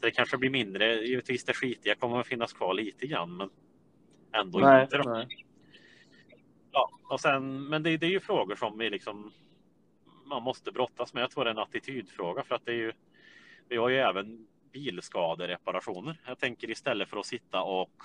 så 0.00 0.06
det 0.06 0.10
kanske 0.10 0.38
blir 0.38 0.50
mindre. 0.50 0.94
Givetvis 0.94 1.44
det 1.44 1.54
skitiga 1.54 1.94
kommer 1.94 2.20
att 2.20 2.26
finnas 2.26 2.52
kvar 2.52 2.74
lite 2.74 3.06
grann, 3.06 3.36
men 3.36 3.50
ändå 4.32 4.58
nej, 4.58 4.82
inte. 4.82 4.98
Då. 4.98 5.10
Nej. 5.10 5.26
Ja, 6.72 6.90
och 7.10 7.20
sen, 7.20 7.68
men 7.68 7.82
det, 7.82 7.96
det, 7.96 8.06
är 8.06 8.10
ju 8.10 8.20
frågor 8.20 8.56
som 8.56 8.78
vi 8.78 8.90
liksom 8.90 9.32
man 10.24 10.42
måste 10.42 10.72
brottas 10.72 11.14
med. 11.14 11.22
Jag 11.22 11.30
tror 11.30 11.44
det 11.44 11.50
är 11.50 11.54
en 11.54 11.58
attitydfråga 11.58 12.42
för 12.42 12.54
att 12.54 12.64
det 12.64 12.72
är 12.72 12.76
ju. 12.76 12.92
Vi 13.68 13.76
har 13.76 13.88
ju 13.88 13.96
även 13.96 14.46
bilskadereparationer. 14.72 16.20
Jag 16.26 16.38
tänker 16.38 16.70
istället 16.70 17.08
för 17.08 17.16
att 17.16 17.26
sitta 17.26 17.62
och 17.62 18.02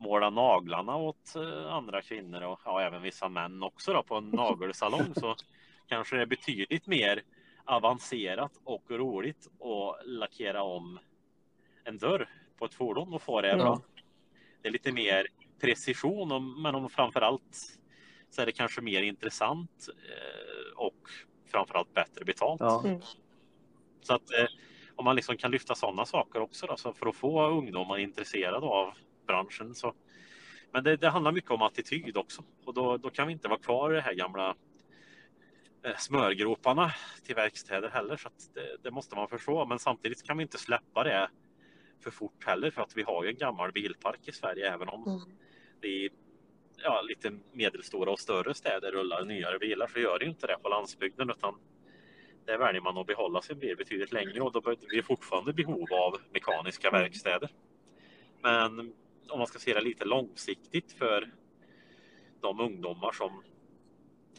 måla 0.00 0.30
naglarna 0.30 0.96
åt 0.96 1.36
eh, 1.36 1.72
andra 1.72 2.02
kvinnor 2.02 2.42
och 2.42 2.60
ja, 2.64 2.82
även 2.82 3.02
vissa 3.02 3.28
män 3.28 3.62
också 3.62 3.92
då, 3.92 4.02
på 4.02 4.14
en 4.14 4.30
nagelsalong 4.30 5.14
så 5.14 5.36
kanske 5.88 6.16
det 6.16 6.22
är 6.22 6.26
betydligt 6.26 6.86
mer 6.86 7.22
avancerat 7.64 8.52
och 8.64 8.90
roligt 8.90 9.46
att 9.46 10.06
lackera 10.06 10.62
om 10.62 10.98
en 11.84 11.98
dörr 11.98 12.28
på 12.58 12.64
ett 12.64 12.74
fordon 12.74 13.14
och 13.14 13.22
få 13.22 13.40
det 13.40 13.56
bra. 13.56 13.82
Det 14.62 14.68
är 14.68 14.72
lite 14.72 14.92
mer 14.92 15.26
precision, 15.60 16.32
och, 16.32 16.42
men 16.42 16.74
om 16.74 16.90
framförallt 16.90 17.78
så 18.30 18.42
är 18.42 18.46
det 18.46 18.52
kanske 18.52 18.80
mer 18.80 19.02
intressant 19.02 19.88
eh, 19.88 20.78
och 20.78 21.08
framförallt 21.46 21.94
bättre 21.94 22.24
betalt. 22.24 22.60
Ja. 22.60 22.82
Mm. 22.84 23.00
Så 24.02 24.14
att 24.14 24.32
eh, 24.32 24.46
om 24.96 25.04
man 25.04 25.16
liksom 25.16 25.36
kan 25.36 25.50
lyfta 25.50 25.74
sådana 25.74 26.04
saker 26.04 26.40
också 26.40 26.66
då, 26.66 26.76
så 26.76 26.92
för 26.92 27.06
att 27.06 27.16
få 27.16 27.46
ungdomar 27.46 27.98
intresserade 27.98 28.66
av 28.66 28.94
branschen. 29.30 29.74
Så. 29.74 29.94
Men 30.72 30.84
det, 30.84 30.96
det 30.96 31.08
handlar 31.08 31.32
mycket 31.32 31.50
om 31.50 31.62
attityd 31.62 32.16
också 32.16 32.42
och 32.64 32.74
då, 32.74 32.96
då 32.96 33.10
kan 33.10 33.26
vi 33.26 33.32
inte 33.32 33.48
vara 33.48 33.58
kvar 33.58 33.92
i 33.92 33.94
det 33.94 34.00
här 34.00 34.14
gamla 34.14 34.54
eh, 35.84 35.96
smörgroparna 35.96 36.92
till 37.24 37.34
verkstäder 37.34 37.88
heller. 37.88 38.16
Så 38.16 38.28
det, 38.54 38.76
det, 38.82 38.90
måste 38.90 39.16
man 39.16 39.28
förstå. 39.28 39.66
Men 39.66 39.78
samtidigt 39.78 40.22
kan 40.22 40.36
vi 40.36 40.42
inte 40.42 40.58
släppa 40.58 41.04
det 41.04 41.30
för 42.00 42.10
fort 42.10 42.44
heller 42.44 42.70
för 42.70 42.82
att 42.82 42.96
vi 42.96 43.02
har 43.02 43.24
ju 43.24 43.30
en 43.30 43.36
gammal 43.36 43.72
bilpark 43.72 44.28
i 44.28 44.32
Sverige 44.32 44.72
även 44.72 44.88
om 44.88 45.08
mm. 45.08 45.20
det 45.80 45.88
i 45.88 46.10
ja, 46.76 47.02
lite 47.02 47.32
medelstora 47.52 48.10
och 48.10 48.20
större 48.20 48.54
städer 48.54 48.92
rullar 48.92 49.24
nyare 49.24 49.58
bilar 49.58 49.86
så 49.86 49.98
gör 49.98 50.18
det 50.18 50.24
inte 50.24 50.46
det 50.46 50.56
på 50.62 50.68
landsbygden 50.68 51.30
utan 51.30 51.54
där 52.44 52.58
väljer 52.58 52.80
man 52.80 52.98
att 52.98 53.06
behålla 53.06 53.42
sin 53.42 53.58
bil 53.58 53.76
betydligt 53.76 54.12
längre 54.12 54.40
och 54.40 54.52
då 54.52 54.60
blir 54.60 54.96
det 54.96 55.02
fortfarande 55.02 55.52
behov 55.52 55.92
av 55.92 56.16
mekaniska 56.32 56.88
mm. 56.88 57.00
verkstäder. 57.00 57.50
Men 58.42 58.92
om 59.30 59.38
man 59.38 59.46
ska 59.46 59.58
se 59.58 59.74
det 59.74 59.80
lite 59.80 60.04
långsiktigt 60.04 60.92
för 60.92 61.30
de 62.40 62.60
ungdomar 62.60 63.12
som 63.12 63.42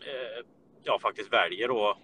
eh, 0.01 0.45
ja, 0.83 0.99
faktiskt 0.99 1.33
väljer 1.33 1.89
att 1.91 1.97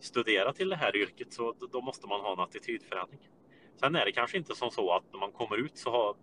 studera 0.00 0.52
till 0.52 0.68
det 0.68 0.76
här 0.76 0.96
yrket 0.96 1.32
så 1.32 1.54
då 1.72 1.80
måste 1.80 2.06
man 2.06 2.20
ha 2.20 2.32
en 2.32 2.40
attitydförändring. 2.40 3.28
Sen 3.76 3.96
är 3.96 4.04
det 4.04 4.12
kanske 4.12 4.38
inte 4.38 4.54
som 4.54 4.70
så 4.70 4.92
att 4.92 5.12
när 5.12 5.20
man 5.20 5.32
kommer 5.32 5.56
ut 5.56 5.78
så 5.78 5.90
har 5.90 6.16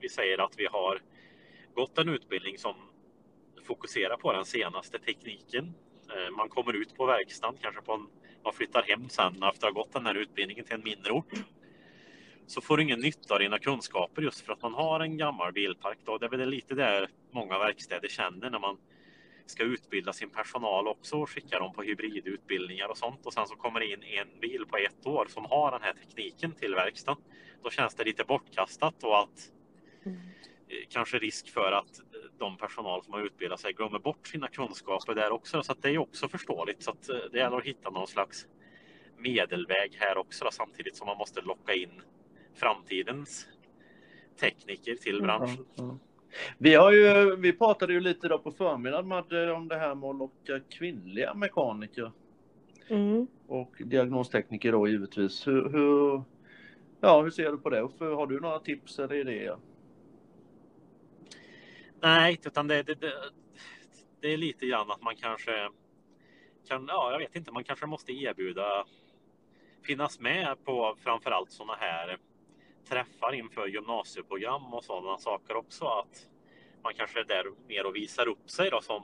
vi 0.00 0.08
säger 0.08 0.38
att 0.38 0.54
vi 0.58 0.66
har 0.66 1.02
gått 1.74 1.98
en 1.98 2.08
utbildning 2.08 2.58
som 2.58 2.74
fokuserar 3.64 4.16
på 4.16 4.32
den 4.32 4.44
senaste 4.44 4.98
tekniken. 4.98 5.74
Eh, 6.10 6.36
man 6.36 6.48
kommer 6.48 6.72
ut 6.72 6.96
på 6.96 7.06
verkstaden, 7.06 7.58
kanske 7.62 7.82
på 7.82 7.92
en, 7.92 8.06
man 8.44 8.52
flyttar 8.52 8.82
hem 8.82 9.08
sen 9.08 9.42
efter 9.42 9.68
att 9.68 9.74
ha 9.74 9.82
gått 9.82 9.92
den 9.92 10.06
här 10.06 10.14
utbildningen 10.14 10.64
till 10.64 10.74
en 10.74 10.84
mindre 10.84 11.12
ort. 11.12 11.32
Så 12.46 12.60
får 12.60 12.76
du 12.76 12.82
ingen 12.82 13.00
nytta 13.00 13.34
av 13.34 13.40
dina 13.40 13.58
kunskaper 13.58 14.22
just 14.22 14.40
för 14.40 14.52
att 14.52 14.62
man 14.62 14.74
har 14.74 15.00
en 15.00 15.16
gammal 15.16 15.52
bilpark. 15.52 15.98
Då. 16.04 16.18
Det 16.18 16.26
är 16.26 16.30
väl 16.30 16.48
lite 16.48 16.74
där 16.74 17.08
många 17.30 17.58
verkstäder 17.58 18.08
känner 18.08 18.50
när 18.50 18.58
man 18.58 18.76
ska 19.46 19.62
utbilda 19.62 20.12
sin 20.12 20.30
personal 20.30 20.88
också 20.88 21.16
och 21.16 21.30
skicka 21.30 21.58
dem 21.58 21.72
på 21.72 21.82
hybridutbildningar 21.82 22.88
och 22.88 22.98
sånt. 22.98 23.26
Och 23.26 23.32
sen 23.32 23.46
så 23.46 23.54
kommer 23.56 23.80
det 23.80 23.86
in 23.86 24.02
en 24.02 24.40
bil 24.40 24.64
på 24.66 24.76
ett 24.76 25.06
år 25.06 25.26
som 25.28 25.44
har 25.44 25.70
den 25.70 25.82
här 25.82 25.92
tekniken 25.92 26.52
till 26.52 26.74
verkstaden. 26.74 27.22
Då 27.62 27.70
känns 27.70 27.94
det 27.94 28.04
lite 28.04 28.24
bortkastat 28.24 29.04
och 29.04 29.18
att 29.18 29.52
mm. 30.06 30.18
Eh, 30.68 30.86
kanske 30.88 31.18
risk 31.18 31.48
för 31.48 31.72
att 31.72 32.00
de 32.38 32.56
personal 32.56 33.04
som 33.04 33.12
har 33.12 33.20
utbildat 33.20 33.60
sig 33.60 33.72
glömmer 33.72 33.98
bort 33.98 34.26
sina 34.26 34.48
kunskaper 34.48 35.14
där 35.14 35.30
också. 35.30 35.62
Så 35.62 35.74
det 35.74 35.88
är 35.88 35.98
också 35.98 36.28
förståeligt. 36.28 36.82
Så 36.82 36.90
att 36.90 37.08
eh, 37.08 37.16
det 37.32 37.38
gäller 37.38 37.56
att 37.56 37.64
hitta 37.64 37.90
någon 37.90 38.06
slags 38.06 38.46
medelväg 39.16 39.96
här 40.00 40.16
också 40.16 40.44
då, 40.44 40.50
samtidigt 40.50 40.96
som 40.96 41.06
man 41.06 41.16
måste 41.16 41.40
locka 41.40 41.74
in 41.74 42.02
framtidens 42.54 43.46
tekniker 44.40 44.94
till 44.94 45.22
branschen. 45.22 45.64
Mm, 45.78 45.90
mm. 45.90 45.98
Vi, 46.58 46.74
har 46.74 46.92
ju, 46.92 47.36
vi 47.36 47.52
pratade 47.52 47.92
ju 47.92 48.00
lite 48.00 48.28
då 48.28 48.38
på 48.38 48.52
förmiddagen 48.52 49.08
Madde, 49.08 49.52
om 49.52 49.68
det 49.68 49.76
här 49.76 49.94
med 49.94 50.10
att 50.10 50.18
locka 50.18 50.60
kvinnliga 50.70 51.34
mekaniker. 51.34 52.12
Mm. 52.88 53.26
Och 53.46 53.74
diagnostekniker 53.78 54.72
då 54.72 54.88
givetvis. 54.88 55.46
Hur, 55.46 55.70
hur, 55.70 56.22
ja, 57.00 57.22
hur 57.22 57.30
ser 57.30 57.50
du 57.50 57.58
på 57.58 57.70
det? 57.70 57.80
Har 57.98 58.26
du 58.26 58.40
några 58.40 58.58
tips 58.58 58.98
eller 58.98 59.14
idéer? 59.14 59.56
Nej, 62.00 62.40
utan 62.44 62.68
det, 62.68 62.82
det, 62.82 62.94
det, 62.94 63.12
det 64.20 64.28
är 64.28 64.36
lite 64.36 64.66
grann 64.66 64.90
att 64.90 65.02
man 65.02 65.16
kanske 65.16 65.68
kan, 66.68 66.86
ja, 66.88 67.12
jag 67.12 67.18
vet 67.18 67.36
inte, 67.36 67.52
man 67.52 67.64
kanske 67.64 67.86
måste 67.86 68.12
erbjuda 68.12 68.84
finnas 69.82 70.20
med 70.20 70.64
på 70.64 70.96
framförallt 71.02 71.52
sådana 71.52 71.74
här 71.80 72.18
träffar 72.88 73.32
inför 73.34 73.66
gymnasieprogram 73.66 74.74
och 74.74 74.84
sådana 74.84 75.18
saker 75.18 75.56
också. 75.56 75.84
Att 75.84 76.26
man 76.82 76.94
kanske 76.94 77.20
är 77.20 77.24
där 77.24 77.44
mer 77.68 77.86
och 77.86 77.96
visar 77.96 78.28
upp 78.28 78.50
sig 78.50 78.70
då 78.70 78.80
som 78.80 79.02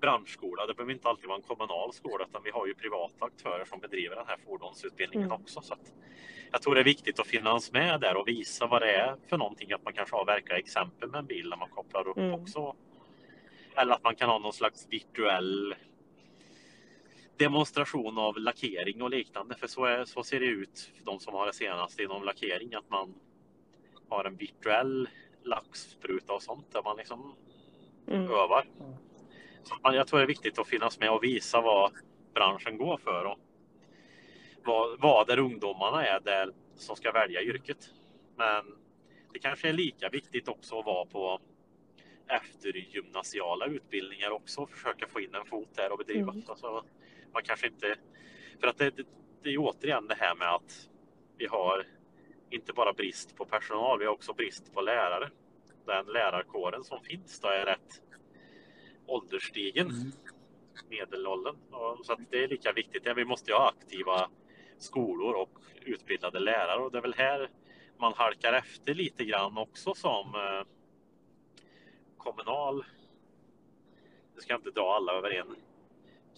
branschskola. 0.00 0.66
Det 0.66 0.74
behöver 0.74 0.92
inte 0.92 1.08
alltid 1.08 1.28
vara 1.28 1.36
en 1.36 1.42
kommunal 1.42 1.92
skola 1.92 2.24
utan 2.28 2.42
vi 2.42 2.50
har 2.50 2.66
ju 2.66 2.74
privata 2.74 3.24
aktörer 3.24 3.64
som 3.64 3.80
bedriver 3.80 4.16
den 4.16 4.26
här 4.26 4.36
fordonsutbildningen 4.46 5.28
mm. 5.28 5.42
också. 5.42 5.60
Så 5.60 5.74
jag 6.52 6.62
tror 6.62 6.74
det 6.74 6.80
är 6.80 6.84
viktigt 6.84 7.20
att 7.20 7.26
finnas 7.26 7.72
med 7.72 8.00
där 8.00 8.16
och 8.16 8.28
visa 8.28 8.66
vad 8.66 8.82
det 8.82 8.94
är 8.94 9.16
för 9.28 9.38
någonting. 9.38 9.72
Att 9.72 9.84
man 9.84 9.92
kanske 9.92 10.16
har 10.16 10.24
verkliga 10.24 10.58
exempel 10.58 11.10
med 11.10 11.18
en 11.18 11.26
bil 11.26 11.48
när 11.48 11.56
man 11.56 11.68
kopplar 11.68 12.08
upp 12.08 12.16
mm. 12.16 12.34
också. 12.34 12.76
Eller 13.76 13.94
att 13.94 14.04
man 14.04 14.16
kan 14.16 14.28
ha 14.28 14.38
någon 14.38 14.52
slags 14.52 14.86
virtuell 14.90 15.74
demonstration 17.40 18.18
av 18.18 18.38
lackering 18.38 19.02
och 19.02 19.10
liknande. 19.10 19.54
För 19.54 19.66
så, 19.66 19.84
är, 19.84 20.04
så 20.04 20.22
ser 20.22 20.40
det 20.40 20.46
ut 20.46 20.92
för 20.96 21.04
de 21.04 21.20
som 21.20 21.34
har 21.34 21.46
det 21.46 21.52
senaste 21.52 22.02
inom 22.02 22.24
lackering. 22.24 22.74
Att 22.74 22.90
man 22.90 23.14
har 24.08 24.24
en 24.24 24.36
virtuell 24.36 25.08
lackspruta 25.42 26.32
och 26.32 26.42
sånt 26.42 26.72
där 26.72 26.82
man 26.82 26.96
liksom 26.96 27.34
mm. 28.08 28.30
övar. 28.30 28.66
Så 29.62 29.74
jag 29.82 30.06
tror 30.06 30.18
det 30.18 30.24
är 30.24 30.26
viktigt 30.26 30.58
att 30.58 30.68
finnas 30.68 31.00
med 31.00 31.10
och 31.10 31.24
visa 31.24 31.60
vad 31.60 31.92
branschen 32.34 32.78
går 32.78 32.98
för 32.98 33.24
och 33.24 33.38
vad, 34.64 35.00
vad 35.00 35.26
där 35.26 35.38
ungdomarna 35.38 36.06
är 36.06 36.20
där 36.20 36.52
som 36.74 36.96
ska 36.96 37.12
välja 37.12 37.42
yrket. 37.42 37.90
Men 38.36 38.64
det 39.32 39.38
kanske 39.38 39.68
är 39.68 39.72
lika 39.72 40.08
viktigt 40.08 40.48
också 40.48 40.78
att 40.78 40.86
vara 40.86 41.06
på 41.06 41.40
eftergymnasiala 42.28 43.66
utbildningar 43.66 44.30
också 44.30 44.60
och 44.60 44.70
försöka 44.70 45.06
få 45.08 45.20
in 45.20 45.34
en 45.34 45.44
fot 45.44 45.68
där 45.74 45.92
och 45.92 45.98
bedriva. 45.98 46.32
Mm. 46.32 46.44
Alltså, 46.48 46.84
man 47.32 47.42
kanske 47.42 47.66
inte... 47.66 47.96
För 48.60 48.66
att 48.66 48.78
det, 48.78 48.90
det, 48.90 49.06
det 49.42 49.50
är 49.50 49.58
återigen 49.58 50.06
det 50.06 50.14
här 50.14 50.34
med 50.34 50.54
att 50.54 50.88
vi 51.38 51.46
har 51.46 51.86
inte 52.50 52.72
bara 52.72 52.92
brist 52.92 53.36
på 53.36 53.44
personal, 53.44 53.98
vi 53.98 54.04
har 54.04 54.12
också 54.12 54.32
brist 54.32 54.74
på 54.74 54.80
lärare. 54.80 55.30
Den 55.86 56.06
lärarkåren 56.06 56.84
som 56.84 57.00
finns 57.00 57.40
då 57.40 57.48
är 57.48 57.66
rätt 57.66 58.02
ålderstigen, 59.06 59.86
mm. 59.86 60.12
medelåldern. 60.88 61.56
Så 62.02 62.16
det 62.30 62.44
är 62.44 62.48
lika 62.48 62.72
viktigt. 62.72 63.02
Vi 63.16 63.24
måste 63.24 63.52
ha 63.52 63.68
aktiva 63.68 64.30
skolor 64.78 65.34
och 65.34 65.58
utbildade 65.80 66.40
lärare 66.40 66.80
och 66.80 66.92
det 66.92 66.98
är 66.98 67.02
väl 67.02 67.14
här 67.14 67.50
man 67.98 68.12
halkar 68.16 68.52
efter 68.52 68.94
lite 68.94 69.24
grann 69.24 69.58
också 69.58 69.94
som 69.94 70.34
eh, 70.34 70.66
kommunal. 72.16 72.84
Nu 74.34 74.40
ska 74.40 74.52
jag 74.52 74.58
inte 74.58 74.70
dra 74.70 74.94
alla 74.94 75.12
över 75.12 75.30
en 75.30 75.56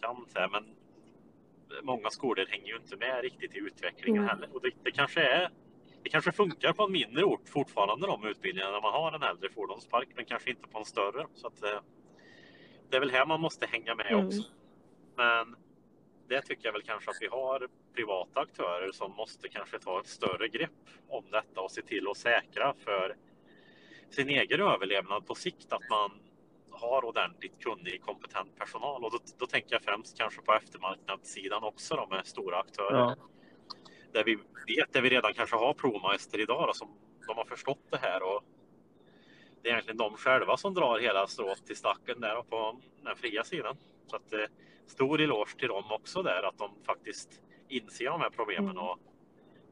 kant 0.01 0.33
här, 0.35 0.49
men 0.49 0.77
många 1.83 2.11
skolor 2.11 2.47
hänger 2.49 2.67
ju 2.67 2.77
inte 2.77 2.97
med 2.97 3.23
riktigt 3.23 3.55
i 3.55 3.59
utvecklingen 3.59 4.23
mm. 4.23 4.29
heller. 4.29 4.49
Och 4.55 4.63
det, 4.63 4.71
det, 4.83 4.91
kanske 4.91 5.21
är 5.21 5.51
det 6.03 6.11
kanske 6.11 6.33
funkar 6.33 6.73
på 6.73 6.83
en 6.83 6.93
mindre 6.93 7.25
ort 7.25 7.49
fortfarande 7.49 8.07
de 8.07 8.27
utbildningarna 8.27 8.73
när 8.73 8.81
man 8.81 8.93
har 8.93 9.13
en 9.13 9.23
äldre 9.23 9.51
fordonspark, 9.51 10.09
men 10.15 10.25
kanske 10.25 10.51
inte 10.51 10.69
på 10.69 10.79
en 10.79 10.85
större. 10.85 11.27
Så 11.35 11.47
att, 11.47 11.63
eh, 11.63 11.81
det 12.91 12.97
är 12.97 13.01
väl 13.01 13.11
här 13.11 13.27
man 13.27 13.41
måste 13.41 13.67
hänga 13.67 13.95
med 13.95 14.07
mm. 14.07 14.27
också. 14.27 14.43
Men 15.17 15.57
det 16.29 16.43
tycker 16.43 16.67
jag 16.67 16.73
väl 16.73 16.83
kanske 16.83 17.11
att 17.11 17.17
vi 17.21 17.27
har 17.27 17.69
privata 17.95 18.41
aktörer 18.41 18.93
som 18.93 19.13
måste 19.13 19.49
kanske 19.49 19.79
ta 19.79 20.01
ett 20.01 20.07
större 20.07 20.49
grepp 20.49 20.71
om 21.09 21.25
detta 21.31 21.61
och 21.61 21.71
se 21.71 21.83
till 21.83 22.09
att 22.09 22.17
säkra 22.17 22.75
för 22.85 23.17
sin 24.11 24.29
egen 24.29 24.61
överlevnad 24.61 25.27
på 25.27 25.35
sikt 25.35 25.73
att 25.73 25.89
man 25.91 26.11
har 26.83 27.05
ordentligt 27.05 27.63
kunnig, 27.65 28.03
kompetent 28.03 28.57
personal. 28.59 29.05
Och 29.05 29.11
då, 29.11 29.19
då 29.39 29.47
tänker 29.47 29.75
jag 29.75 29.83
främst 29.83 30.19
kanske 30.19 30.43
på 30.43 30.53
eftermarknadssidan 30.53 31.65
också 31.65 31.97
då, 31.97 32.07
med 32.07 32.27
stora 32.27 32.59
aktörer. 32.59 32.99
Ja. 32.99 33.17
Där 34.13 34.25
vi 34.25 34.35
vet, 34.67 34.93
där 34.93 35.03
vi 35.03 35.11
redan 35.11 35.35
kanske 35.35 35.57
har 35.57 35.75
provmeister 35.75 36.41
idag 36.41 36.69
då, 36.69 36.73
som 36.73 36.89
de 37.27 37.37
har 37.37 37.45
förstått 37.45 37.87
det 37.91 37.99
här. 37.99 38.23
Och 38.23 38.45
det 39.63 39.69
är 39.69 39.73
egentligen 39.73 39.97
de 39.97 40.17
själva 40.17 40.57
som 40.57 40.75
drar 40.75 40.99
hela 40.99 41.27
strået 41.27 41.67
till 41.67 41.77
stacken 41.77 42.21
där 42.21 42.43
på 42.43 42.81
den 43.03 43.17
fria 43.17 43.45
sidan. 43.45 43.77
Så 44.07 44.17
att, 44.17 44.33
eh, 44.33 44.41
stor 44.87 45.21
eloge 45.21 45.59
till 45.59 45.69
dem 45.69 45.85
också 45.93 46.23
där 46.23 46.43
att 46.43 46.59
de 46.59 46.71
faktiskt 46.87 47.43
inser 47.69 48.05
de 48.05 48.21
här 48.21 48.31
problemen 48.31 48.71
mm. 48.71 48.83
och 48.83 48.99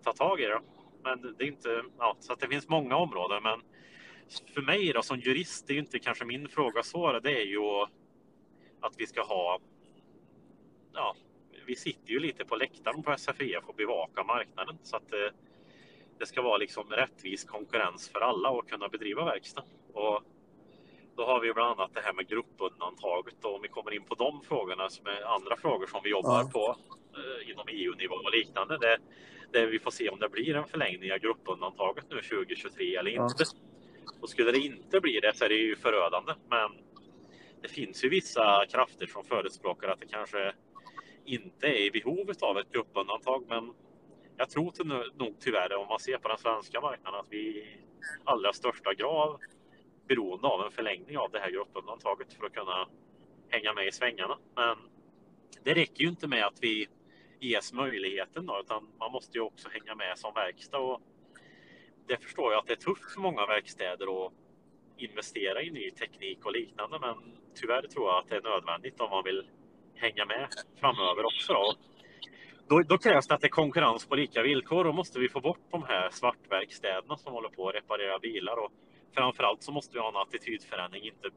tar 0.05 0.13
tag 0.13 0.41
i 0.41 0.47
det. 0.47 0.61
Men 1.03 1.35
det 1.39 1.45
är 1.45 1.49
inte, 1.49 1.83
ja, 1.99 2.17
så 2.21 2.33
att 2.33 2.41
det 2.41 2.49
finns 2.49 2.69
många 2.69 2.97
områden. 2.97 3.43
Men 3.43 3.61
för 4.55 4.63
mig 4.63 4.93
då, 4.93 5.03
som 5.03 5.21
jurist, 5.21 5.67
det 5.67 5.73
är 5.73 5.75
ju 5.75 5.81
inte 5.81 5.99
kanske 5.99 6.25
min 6.25 6.49
fråga 6.49 6.83
så, 6.83 7.21
det 7.21 7.43
är 7.43 7.47
ju 7.47 7.61
att 8.81 8.95
vi 8.97 9.07
ska 9.07 9.23
ha, 9.23 9.59
ja, 10.95 11.17
vi 11.67 11.77
sitter 11.77 12.11
ju 12.11 12.21
lite 12.21 12.45
på 12.45 12.57
läktaren 12.57 13.03
på 13.03 13.17
SFIF 13.19 13.65
och 13.67 13.75
bevaka 13.75 14.25
marknaden 14.25 14.79
så 14.83 14.97
att 14.97 15.09
det, 15.09 15.33
det 16.19 16.27
ska 16.27 16.43
vara 16.43 16.57
liksom 16.57 16.91
rättvis 16.91 17.45
konkurrens 17.45 18.09
för 18.09 18.21
alla 18.21 18.51
och 18.51 18.69
kunna 18.69 18.89
bedriva 18.89 19.25
verkstad. 19.25 19.65
Och 19.93 20.23
då 21.17 21.27
har 21.27 21.41
vi 21.41 21.53
bland 21.53 21.81
annat 21.81 21.95
det 21.95 22.01
här 22.01 22.13
med 22.13 22.29
gruppundantaget 22.29 23.45
och 23.45 23.55
om 23.55 23.63
vi 23.63 23.69
kommer 23.69 23.95
in 23.95 24.05
på 24.05 24.15
de 24.15 24.43
frågorna 24.43 24.91
som 24.91 25.07
är 25.07 25.35
andra 25.35 25.57
frågor 25.57 25.87
som 25.87 26.01
vi 26.05 26.11
jobbar 26.11 26.41
ja. 26.41 26.51
på 26.53 26.77
eh, 27.19 27.51
inom 27.51 27.67
EU-nivå 27.69 28.15
och 28.15 28.33
liknande. 28.33 28.79
Det, 28.79 28.99
det 29.53 29.67
vi 29.67 29.79
får 29.79 29.91
se 29.91 30.09
om 30.09 30.19
det 30.19 30.29
blir 30.29 30.57
en 30.57 30.67
förlängning 30.67 31.13
av 31.13 31.19
gruppundantaget 31.19 32.05
nu 32.11 32.23
2023 32.23 32.97
eller 32.97 33.11
inte. 33.11 33.35
Ja. 33.39 33.70
Och 34.21 34.29
skulle 34.29 34.53
det 34.53 34.59
inte 34.59 35.01
bli 35.01 35.21
det 35.21 35.37
så 35.37 35.45
är 35.45 35.49
det 35.49 35.55
ju 35.55 35.77
förödande. 35.77 36.33
Men 36.51 36.71
det 37.63 37.69
finns 37.69 38.05
ju 38.05 38.09
vissa 38.09 38.67
krafter 38.67 39.07
som 39.07 39.25
förespråkar 39.25 39.89
att 39.89 40.01
det 40.01 40.07
kanske 40.07 40.53
inte 41.25 41.67
är 41.67 41.81
i 41.81 41.91
behovet 41.91 42.43
av 42.43 42.59
ett 42.59 42.73
gruppundantag. 42.73 43.45
Men 43.49 43.75
jag 44.37 44.51
tror 44.51 44.71
till, 44.71 44.87
nog 45.15 45.37
tyvärr 45.41 45.77
om 45.77 45.89
man 45.89 45.99
ser 45.99 46.19
på 46.19 46.29
den 46.29 46.39
svenska 46.39 46.81
marknaden 46.81 47.21
att 47.21 47.27
vi 47.31 47.39
i 47.39 47.79
allra 48.25 48.53
största 48.53 48.95
grad 48.95 49.41
beroende 50.09 50.47
av 50.47 50.67
en 50.67 50.71
förlängning 50.71 51.19
av 51.19 51.31
det 51.31 51.39
här 51.39 51.51
gruppundantaget 51.51 52.33
för 52.33 52.47
att 52.47 52.55
kunna 52.55 52.89
hänga 53.49 53.73
med 53.75 53.87
i 53.87 53.93
svängarna. 53.93 54.39
Men 54.55 54.77
det 55.65 55.75
räcker 55.75 56.03
ju 56.03 56.09
inte 56.09 56.29
med 56.29 56.47
att 56.47 56.59
vi 56.61 56.89
ges 57.41 57.73
möjligheten 57.73 58.47
då, 58.47 58.61
utan 58.61 58.89
man 58.99 59.13
måste 59.13 59.39
ju 59.39 59.45
också 59.45 59.69
hänga 59.69 59.95
med 59.95 60.19
som 60.19 60.35
verkstad. 60.35 60.79
Och 60.79 61.01
det 62.11 62.17
förstår 62.17 62.53
jag 62.53 62.59
att 62.61 62.67
det 62.67 62.73
är 62.73 62.85
tufft 62.89 63.15
för 63.15 63.21
många 63.21 63.47
verkstäder 63.47 64.27
att 64.27 64.33
investera 64.97 65.63
i 65.63 65.71
ny 65.71 65.91
teknik 65.91 66.47
och 66.47 66.53
liknande. 66.53 66.99
Men 67.01 67.15
tyvärr 67.55 67.83
tror 67.83 68.09
jag 68.09 68.19
att 68.19 68.29
det 68.29 68.37
är 68.37 68.43
nödvändigt 68.43 69.01
om 69.01 69.11
man 69.11 69.25
vill 69.25 69.47
hänga 69.95 70.25
med 70.25 70.49
framöver 70.81 71.25
också. 71.25 71.53
Då. 71.53 71.75
Då, 72.69 72.83
då 72.83 72.99
krävs 72.99 73.27
det 73.27 73.35
att 73.35 73.41
det 73.41 73.47
är 73.47 73.59
konkurrens 73.63 74.07
på 74.07 74.15
lika 74.15 74.43
villkor. 74.43 74.85
Då 74.85 74.93
måste 74.93 75.19
vi 75.19 75.29
få 75.29 75.41
bort 75.41 75.65
de 75.71 75.83
här 75.83 76.11
svartverkstäderna 76.11 77.17
som 77.17 77.33
håller 77.33 77.49
på 77.49 77.69
att 77.69 77.75
reparera 77.75 78.19
bilar. 78.19 78.57
Och 78.65 78.73
framförallt 79.15 79.63
så 79.63 79.73
måste 79.73 79.95
vi 79.95 80.01
ha 80.01 80.09
en 80.09 80.17
attitydförändring, 80.17 81.05
inte 81.05 81.29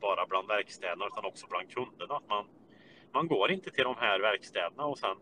bara 0.00 0.26
bland 0.26 0.48
verkstäderna 0.48 1.06
utan 1.06 1.24
också 1.24 1.46
bland 1.46 1.70
kunderna. 1.70 2.16
Att 2.16 2.28
man, 2.28 2.44
man 3.12 3.26
går 3.28 3.50
inte 3.50 3.70
till 3.70 3.84
de 3.84 3.96
här 3.98 4.20
verkstäderna 4.20 4.84
och 4.84 4.98
sen 4.98 5.16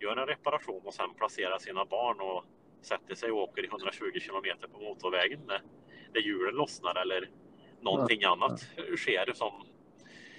gör 0.00 0.16
en 0.16 0.26
reparation 0.26 0.82
och 0.84 0.94
sen 0.94 1.14
placerar 1.14 1.58
sina 1.58 1.84
barn 1.84 2.20
och 2.20 2.44
sätter 2.84 3.14
sig 3.14 3.30
och 3.30 3.38
åker 3.38 3.64
i 3.64 3.66
120 3.66 4.20
kilometer 4.20 4.68
på 4.68 4.78
motorvägen 4.78 5.46
där, 5.46 5.62
där 6.12 6.20
hjulen 6.20 6.54
lossnar 6.54 7.02
eller 7.02 7.30
någonting 7.80 8.20
ja, 8.20 8.32
annat 8.32 8.60
sker. 8.96 9.32
Som, 9.34 9.52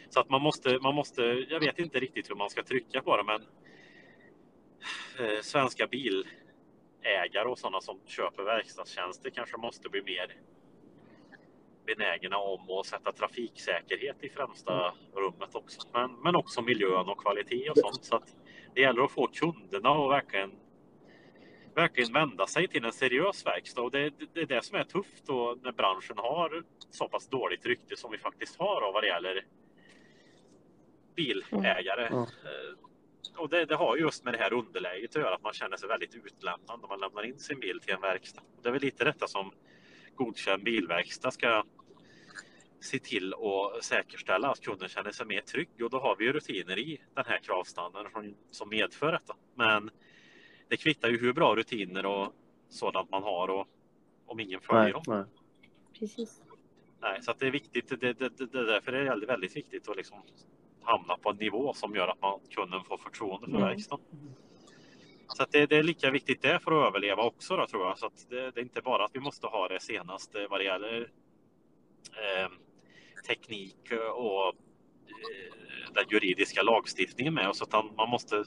så 0.09 0.19
att 0.19 0.29
man 0.29 0.41
måste, 0.41 0.79
man 0.81 0.95
måste, 0.95 1.21
jag 1.49 1.59
vet 1.59 1.79
inte 1.79 1.99
riktigt 1.99 2.29
hur 2.29 2.35
man 2.35 2.49
ska 2.49 2.63
trycka 2.63 3.01
på 3.01 3.17
det 3.17 3.23
men 3.23 3.41
eh, 5.19 5.41
svenska 5.41 5.87
bilägare 5.87 7.47
och 7.47 7.59
sådana 7.59 7.81
som 7.81 7.99
köper 8.05 8.43
verkstadstjänster 8.43 9.29
kanske 9.29 9.57
måste 9.57 9.89
bli 9.89 10.01
mer 10.01 10.35
benägna 11.85 12.37
om 12.37 12.69
att 12.69 12.85
sätta 12.85 13.11
trafiksäkerhet 13.11 14.23
i 14.23 14.29
främsta 14.29 14.93
rummet 15.15 15.55
också. 15.55 15.81
Men, 15.93 16.11
men 16.23 16.35
också 16.35 16.61
miljön 16.61 17.09
och 17.09 17.17
kvalitet 17.17 17.69
och 17.69 17.77
sånt. 17.77 18.05
Så 18.05 18.15
att 18.15 18.35
det 18.73 18.81
gäller 18.81 19.03
att 19.03 19.11
få 19.11 19.27
kunderna 19.27 19.89
att 19.89 20.11
verkligen, 20.11 20.51
verkligen 21.75 22.13
vända 22.13 22.47
sig 22.47 22.67
till 22.67 22.85
en 22.85 22.93
seriös 22.93 23.45
verkstad. 23.45 23.81
Och 23.81 23.91
det, 23.91 24.09
det, 24.09 24.25
det 24.33 24.41
är 24.41 24.45
det 24.45 24.65
som 24.65 24.77
är 24.77 24.83
tufft 24.83 25.25
då 25.25 25.57
när 25.63 25.71
branschen 25.71 26.17
har 26.17 26.63
så 26.89 27.07
pass 27.07 27.27
dåligt 27.27 27.65
rykte 27.65 27.95
som 27.97 28.11
vi 28.11 28.17
faktiskt 28.17 28.59
har 28.59 28.93
vad 28.93 29.03
det 29.03 29.07
gäller 29.07 29.45
bilägare. 31.15 32.07
Mm. 32.07 32.25
Och 33.37 33.49
det, 33.49 33.65
det, 33.65 33.75
har 33.75 33.97
just 33.97 34.23
med 34.23 34.33
det 34.33 34.37
här 34.37 34.53
underläget 34.53 35.15
att 35.15 35.21
göra, 35.21 35.35
att 35.35 35.43
man 35.43 35.53
känner 35.53 35.77
sig 35.77 35.89
väldigt 35.89 36.15
utlämnad 36.15 36.81
när 36.81 36.87
man 36.87 36.99
lämnar 36.99 37.23
in 37.23 37.39
sin 37.39 37.59
bil 37.59 37.79
till 37.79 37.93
en 37.93 38.01
verkstad. 38.01 38.41
Det 38.61 38.69
är 38.69 38.73
väl 38.73 38.81
lite 38.81 39.03
detta 39.03 39.27
som 39.27 39.51
godkänd 40.15 40.63
bilverkstad 40.63 41.31
ska 41.31 41.63
se 42.79 42.99
till 42.99 43.33
att 43.33 43.83
säkerställa 43.83 44.49
att 44.49 44.61
kunden 44.61 44.89
känner 44.89 45.11
sig 45.11 45.25
mer 45.25 45.41
trygg 45.41 45.69
och 45.83 45.89
då 45.89 45.99
har 45.99 46.15
vi 46.15 46.31
rutiner 46.31 46.79
i 46.79 47.01
den 47.15 47.25
här 47.27 47.39
kravstandarden 47.39 48.35
som 48.51 48.69
medför 48.69 49.11
detta. 49.11 49.35
Men 49.55 49.91
det 50.67 50.77
kvittar 50.77 51.09
ju 51.09 51.19
hur 51.19 51.33
bra 51.33 51.55
rutiner 51.55 52.05
och 52.05 52.33
sådant 52.69 53.11
man 53.11 53.23
har 53.23 53.47
och 53.47 53.67
om 54.25 54.39
ingen 54.39 54.61
följer 54.61 54.83
nej, 54.83 54.91
dem. 54.91 55.03
Nej. 55.07 55.23
Precis. 55.99 56.41
Nej, 57.01 57.21
så 57.21 57.33
det 57.39 57.47
är 57.47 57.51
viktigt. 57.51 57.87
Det, 57.89 57.95
det, 57.95 58.13
det, 58.13 58.45
det 58.45 58.65
därför 58.65 58.93
är 58.93 59.15
det 59.15 59.25
väldigt 59.25 59.55
viktigt 59.55 59.89
att 59.89 59.97
liksom 59.97 60.17
hamna 60.81 61.17
på 61.17 61.29
en 61.29 61.37
nivå 61.37 61.73
som 61.73 61.95
gör 61.95 62.07
att 62.07 62.21
man, 62.21 62.39
kunden 62.49 62.83
får 62.83 62.97
förtroende 62.97 63.45
för 63.45 63.55
mm. 63.57 63.67
verkstaden. 63.67 64.05
Så 65.27 65.45
det, 65.51 65.65
det, 65.65 65.77
är 65.77 65.83
lika 65.83 66.11
viktigt 66.11 66.41
det 66.41 66.59
för 66.59 66.71
att 66.71 66.87
överleva 66.87 67.23
också 67.23 67.57
då, 67.57 67.67
tror 67.67 67.85
jag. 67.85 67.99
Så 67.99 68.09
det, 68.29 68.51
det, 68.51 68.59
är 68.59 68.63
inte 68.63 68.81
bara 68.81 69.05
att 69.05 69.15
vi 69.15 69.19
måste 69.19 69.47
ha 69.47 69.67
det 69.67 69.79
senaste 69.79 70.47
vad 70.47 70.59
det 70.59 70.63
gäller 70.63 71.01
eh, 72.11 72.51
teknik 73.27 73.91
och 74.15 74.47
eh, 74.47 75.93
den 75.93 76.05
juridiska 76.09 76.61
lagstiftningen 76.61 77.33
med 77.33 77.49
oss 77.49 77.61
utan 77.61 77.95
man 77.97 78.09
måste 78.09 78.43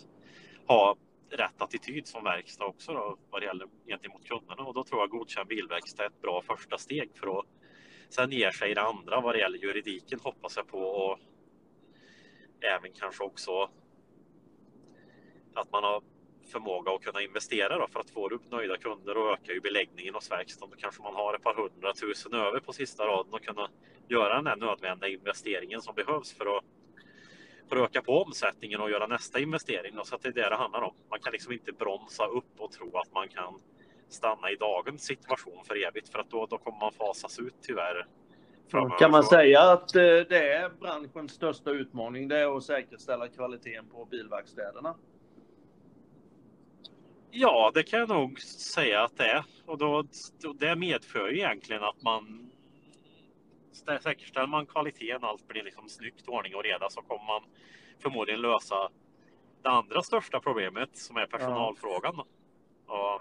ha 0.66 0.96
rätt 1.30 1.62
attityd 1.62 2.06
som 2.06 2.24
verkstad 2.24 2.64
också 2.64 2.92
då, 2.92 3.18
vad 3.30 3.42
det 3.42 3.46
gäller 3.46 3.68
gentemot 3.86 4.28
kunderna 4.28 4.62
och 4.62 4.74
då 4.74 4.84
tror 4.84 5.00
jag 5.00 5.10
godkänd 5.10 5.48
bilverkstad 5.48 6.02
är 6.02 6.06
ett 6.06 6.22
bra 6.22 6.42
första 6.42 6.78
steg 6.78 7.10
för 7.14 7.38
att 7.38 7.46
sen 8.08 8.32
ger 8.32 8.50
sig 8.50 8.74
det 8.74 8.82
andra 8.82 9.20
vad 9.20 9.34
det 9.34 9.38
gäller 9.38 9.58
juridiken 9.58 10.20
hoppas 10.20 10.56
jag 10.56 10.68
på 10.68 10.78
och 10.78 11.18
även 12.60 12.92
kanske 12.92 13.24
också 13.24 13.70
att 15.54 15.72
man 15.72 15.84
har 15.84 16.02
förmåga 16.48 16.92
att 16.92 17.02
kunna 17.02 17.22
investera 17.22 17.78
då, 17.78 17.88
för 17.88 18.00
att 18.00 18.10
få 18.10 18.28
upp 18.28 18.50
nöjda 18.50 18.76
kunder 18.76 19.16
och 19.16 19.32
öka 19.32 19.52
ju 19.52 19.60
beläggningen 19.60 20.14
hos 20.14 20.30
verkstaden. 20.30 20.70
Då 20.70 20.80
kanske 20.80 21.02
man 21.02 21.14
har 21.14 21.34
ett 21.34 21.42
par 21.42 21.54
hundratusen 21.54 22.34
över 22.34 22.60
på 22.60 22.72
sista 22.72 23.06
raden 23.06 23.34
och 23.34 23.42
kunna 23.42 23.68
göra 24.08 24.34
den 24.34 24.46
här 24.46 24.56
nödvändiga 24.56 25.10
investeringen 25.10 25.82
som 25.82 25.94
behövs 25.94 26.32
för 26.32 26.56
att, 26.56 26.64
för 27.68 27.76
att 27.76 27.82
öka 27.90 28.02
på 28.02 28.22
omsättningen 28.22 28.80
och 28.80 28.90
göra 28.90 29.06
nästa 29.06 29.40
investering. 29.40 29.94
Då, 29.96 30.04
så 30.04 30.14
att 30.14 30.22
det 30.22 30.28
är 30.28 30.32
det 30.32 30.48
det 30.48 30.56
handlar 30.56 30.82
om. 30.82 30.94
Man 31.10 31.20
kan 31.20 31.32
liksom 31.32 31.52
inte 31.52 31.72
bromsa 31.72 32.26
upp 32.26 32.60
och 32.60 32.72
tro 32.72 32.96
att 32.96 33.14
man 33.14 33.28
kan 33.28 33.60
stanna 34.08 34.50
i 34.50 34.56
dagens 34.56 35.02
situation 35.02 35.64
för 35.64 35.86
evigt 35.88 36.08
för 36.08 36.18
att 36.18 36.30
då, 36.30 36.46
då 36.46 36.58
kommer 36.58 36.78
man 36.78 36.92
fasas 36.92 37.38
ut 37.38 37.54
tyvärr 37.62 38.06
framöver. 38.68 38.98
Kan 38.98 39.10
man 39.10 39.24
säga 39.24 39.60
att 39.60 39.96
eh, 39.96 40.02
det 40.02 40.52
är 40.52 40.70
branschens 40.80 41.32
största 41.32 41.70
utmaning, 41.70 42.28
det 42.28 42.38
är 42.38 42.56
att 42.56 42.64
säkerställa 42.64 43.28
kvaliteten 43.28 43.86
på 43.88 44.04
bilverkstäderna? 44.04 44.94
Ja, 47.30 47.70
det 47.74 47.82
kan 47.82 48.00
jag 48.00 48.08
nog 48.08 48.40
säga 48.40 49.02
att 49.02 49.16
det 49.16 49.24
är. 49.24 49.44
Och 49.66 49.78
då, 49.78 50.04
det 50.58 50.76
medför 50.76 51.28
ju 51.28 51.38
egentligen 51.38 51.82
att 51.82 52.02
man 52.02 52.50
säkerställer 53.78 54.46
man 54.46 54.66
kvaliteten, 54.66 55.24
allt 55.24 55.48
blir 55.48 55.62
liksom 55.62 55.88
snyggt, 55.88 56.28
ordning 56.28 56.54
och 56.54 56.62
reda 56.64 56.90
så 56.90 57.02
kommer 57.02 57.24
man 57.26 57.42
förmodligen 58.02 58.40
lösa 58.40 58.88
det 59.62 59.68
andra 59.68 60.02
största 60.02 60.40
problemet 60.40 60.96
som 60.96 61.16
är 61.16 61.26
personalfrågan. 61.26 62.20
Och 62.86 63.20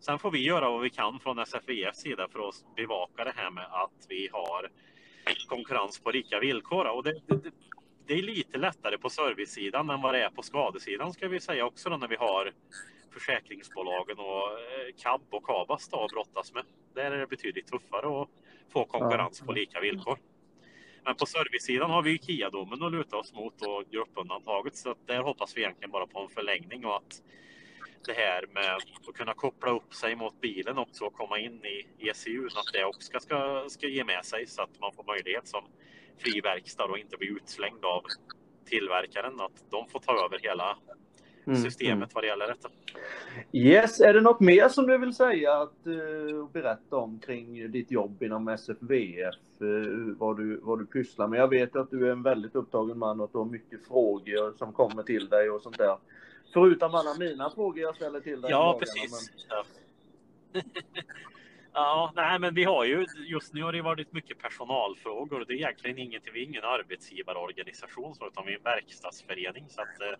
sen 0.00 0.18
får 0.18 0.30
vi 0.30 0.44
göra 0.44 0.70
vad 0.70 0.80
vi 0.80 0.90
kan 0.90 1.20
från 1.20 1.46
SFIFs 1.46 1.98
sida 1.98 2.28
för 2.28 2.48
att 2.48 2.64
bevaka 2.76 3.24
det 3.24 3.32
här 3.36 3.50
med 3.50 3.64
att 3.64 4.06
vi 4.08 4.28
har 4.32 4.70
konkurrens 5.48 6.00
på 6.00 6.10
lika 6.10 6.40
villkor. 6.40 6.84
Och 6.84 7.02
det, 7.02 7.20
det, 7.26 7.50
det- 8.06 8.14
är 8.14 8.22
lite 8.22 8.58
lättare 8.58 8.98
på 8.98 9.10
servicesidan 9.10 9.90
än 9.90 10.00
vad 10.02 10.14
det 10.14 10.22
är 10.24 10.30
på 10.30 10.42
skadesidan 10.42 11.12
ska 11.12 11.28
vi 11.28 11.40
säga 11.40 11.66
också 11.66 11.90
då, 11.90 11.96
när 11.96 12.08
vi 12.08 12.16
har 12.16 12.52
försäkringsbolagen 13.10 14.18
och 14.18 14.48
eh, 14.52 14.94
KAB 15.02 15.22
och 15.30 15.44
KABAS 15.44 15.88
då, 15.88 16.04
att 16.04 16.10
brottas 16.10 16.52
med. 16.54 16.64
Där 16.94 17.10
är 17.10 17.18
det 17.18 17.26
betydligt 17.26 17.66
tuffare 17.66 18.22
att 18.22 18.28
få 18.68 18.84
konkurrens 18.84 19.40
på 19.40 19.52
lika 19.52 19.80
villkor. 19.80 20.18
Men 21.04 21.14
på 21.14 21.26
servicesidan 21.26 21.90
har 21.90 22.02
vi 22.02 22.10
ju 22.10 22.18
KIA-domen 22.18 22.82
att 22.82 22.92
luta 22.92 23.16
oss 23.16 23.34
mot 23.34 23.62
och 23.62 23.84
gruppundantaget 23.90 24.76
så 24.76 24.90
att 24.90 25.06
där 25.06 25.22
hoppas 25.22 25.56
vi 25.56 25.60
egentligen 25.60 25.90
bara 25.90 26.06
på 26.06 26.20
en 26.20 26.28
förlängning 26.28 26.86
och 26.86 26.96
att 26.96 27.22
det 28.06 28.12
här 28.12 28.46
med 28.46 28.76
att 28.76 29.14
kunna 29.14 29.34
koppla 29.34 29.70
upp 29.70 29.94
sig 29.94 30.16
mot 30.16 30.40
bilen 30.40 30.78
också 30.78 31.04
och 31.04 31.14
komma 31.14 31.38
in 31.38 31.64
i 31.64 32.08
ECU, 32.08 32.46
att 32.46 32.72
det 32.72 32.84
också 32.84 33.20
ska, 33.20 33.64
ska 33.68 33.86
ge 33.86 34.04
med 34.04 34.24
sig 34.24 34.46
så 34.46 34.62
att 34.62 34.80
man 34.80 34.92
får 34.92 35.04
möjlighet 35.04 35.48
som 35.48 35.64
fri 36.18 36.40
verkstad 36.40 36.84
och 36.84 36.98
inte 36.98 37.16
bli 37.16 37.28
utslängd 37.28 37.84
av 37.84 38.02
tillverkaren, 38.64 39.40
att 39.40 39.64
de 39.70 39.88
får 39.88 40.00
ta 40.00 40.24
över 40.24 40.38
hela 40.38 40.78
Mm, 41.46 41.62
systemet 41.62 42.14
vad 42.14 42.24
det 42.24 42.28
gäller 42.28 42.46
detta. 42.46 42.68
Yes, 43.52 44.00
är 44.00 44.14
det 44.14 44.20
något 44.20 44.40
mer 44.40 44.68
som 44.68 44.86
du 44.86 44.98
vill 44.98 45.14
säga 45.14 45.52
att 45.52 45.86
uh, 45.86 46.48
berätta 46.52 46.96
om 46.96 47.18
kring 47.18 47.70
ditt 47.70 47.90
jobb 47.90 48.22
inom 48.22 48.48
SFVF? 48.48 49.34
eh, 49.62 50.16
vad, 50.18 50.36
du, 50.36 50.60
vad 50.62 50.78
du 50.78 50.86
pysslar 50.86 51.28
med? 51.28 51.40
Jag 51.40 51.48
vet 51.48 51.76
att 51.76 51.90
du 51.90 52.06
är 52.06 52.12
en 52.12 52.22
väldigt 52.22 52.54
upptagen 52.54 52.98
man 52.98 53.20
och 53.20 53.24
att 53.24 53.32
du 53.32 53.38
har 53.38 53.44
mycket 53.44 53.86
frågor 53.86 54.56
som 54.58 54.72
kommer 54.72 55.02
till 55.02 55.28
dig 55.28 55.50
och 55.50 55.62
sånt 55.62 55.78
där. 55.78 55.96
Förutom 56.52 56.94
alla 56.94 57.14
mina 57.18 57.50
frågor 57.50 57.78
jag 57.82 57.96
ställer 57.96 58.20
till 58.20 58.40
dig. 58.40 58.50
Ja, 58.50 58.58
dagarna, 58.58 58.78
precis. 58.78 59.30
Ja. 59.48 59.64
ja, 61.72 62.12
nej, 62.16 62.38
men 62.38 62.54
vi 62.54 62.64
har 62.64 62.84
ju 62.84 63.06
just 63.26 63.52
nu 63.52 63.62
har 63.62 63.72
det 63.72 63.82
varit 63.82 64.12
mycket 64.12 64.38
personalfrågor 64.38 65.44
det 65.48 65.52
är 65.52 65.56
egentligen 65.56 65.98
ingenting. 65.98 66.32
Vi 66.32 66.40
är 66.40 66.44
ingen 66.44 66.64
arbetsgivarorganisation 66.64 68.14
så, 68.14 68.26
utan 68.26 68.46
vi 68.46 68.52
är 68.52 68.56
en 68.56 68.62
verkstadsförening 68.62 69.64
så 69.68 69.80
att 69.80 70.00
eh, 70.00 70.18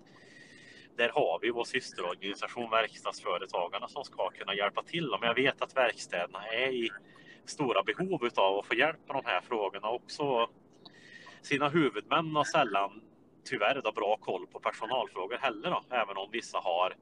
där 0.97 1.09
har 1.09 1.39
vi 1.43 1.51
vår 1.51 1.65
systerorganisation 1.65 2.71
Verkstadsföretagarna 2.71 3.89
som 3.89 4.05
ska 4.05 4.31
kunna 4.31 4.55
hjälpa 4.55 4.83
till. 4.83 5.11
Men 5.21 5.29
jag 5.29 5.35
vet 5.35 5.63
att 5.63 5.77
verkstäderna 5.77 6.47
är 6.47 6.69
i 6.69 6.91
stora 7.45 7.83
behov 7.83 8.29
av 8.37 8.59
att 8.59 8.67
få 8.67 8.75
hjälp 8.75 8.99
med 9.07 9.17
de 9.17 9.25
här 9.25 9.41
frågorna 9.41 9.89
också. 9.89 10.51
Sina 11.43 11.69
huvudmän 11.69 12.37
har 12.37 12.45
sällan 12.45 13.03
tyvärr 13.45 13.81
då 13.85 13.93
bra 13.93 14.17
koll 14.17 14.47
på 14.47 14.61
personalfrågor 14.61 15.39
heller 15.39 15.71
då, 15.71 15.83
även 15.91 16.17
om 16.17 16.29
vissa 16.33 16.59
har 16.59 16.97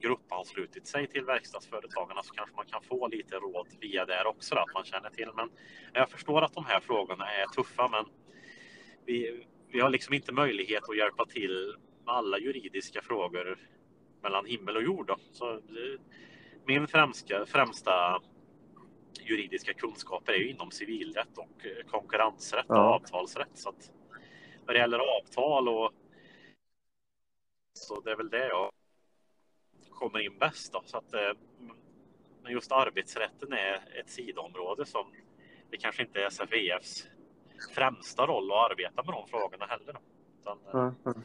gruppanslutit 0.00 0.86
sig 0.86 1.06
till 1.06 1.24
verkstadsföretagarna 1.24 2.22
så 2.22 2.34
kanske 2.34 2.56
man 2.56 2.66
kan 2.66 2.82
få 2.82 3.08
lite 3.08 3.36
råd 3.36 3.66
via 3.80 4.04
där 4.04 4.26
också 4.26 4.54
då, 4.54 4.60
att 4.60 4.74
man 4.74 4.84
känner 4.84 5.10
till. 5.10 5.28
Men 5.36 5.50
jag 5.92 6.10
förstår 6.10 6.42
att 6.42 6.54
de 6.54 6.64
här 6.64 6.80
frågorna 6.80 7.24
är 7.30 7.46
tuffa 7.46 7.88
men 7.88 8.04
vi, 9.06 9.44
vi 9.68 9.80
har 9.80 9.90
liksom 9.90 10.14
inte 10.14 10.32
möjlighet 10.32 10.88
att 10.88 10.96
hjälpa 10.96 11.24
till 11.24 11.76
med 12.08 12.16
alla 12.16 12.38
juridiska 12.38 13.02
frågor 13.02 13.58
mellan 14.22 14.46
himmel 14.46 14.76
och 14.76 14.82
jord. 14.82 15.06
Då. 15.06 15.16
Så, 15.32 15.60
min 16.64 16.88
främsta, 16.88 17.46
främsta 17.46 18.20
juridiska 19.20 19.74
kunskaper 19.74 20.32
är 20.32 20.36
ju 20.36 20.50
inom 20.50 20.70
civilrätt 20.70 21.38
och 21.38 21.66
eh, 21.66 21.86
konkurrensrätt 21.90 22.70
och 22.70 22.76
Ja. 22.76 22.94
avtalsrätt. 22.94 23.58
Så 23.58 23.68
att 23.68 23.90
när 24.66 24.74
det 24.74 24.80
gäller 24.80 24.98
avtal 24.98 25.68
och 25.68 25.92
så 27.72 28.00
det 28.00 28.10
är 28.10 28.16
väl 28.16 28.30
det 28.30 28.48
jag 28.48 28.72
kommer 29.90 30.18
in 30.18 30.38
bäst. 30.38 30.72
Då. 30.72 30.82
Så 30.84 30.96
att, 30.98 31.14
eh, 31.14 31.32
men 32.42 32.52
just 32.52 32.72
arbetsrätten 32.72 33.52
är 33.52 34.00
ett 34.00 34.10
sidoområde 34.10 34.86
som 34.86 35.06
det 35.70 35.76
kanske 35.76 36.02
inte 36.02 36.20
är 36.20 36.26
SFEFs 36.30 37.08
främsta 37.74 38.26
roll 38.26 38.52
att 38.52 38.70
arbeta 38.70 39.02
med 39.02 39.14
de 39.14 39.28
frågorna 39.28 39.66
heller. 39.66 39.96
Utan, 40.40 40.58
mm. 40.72 41.22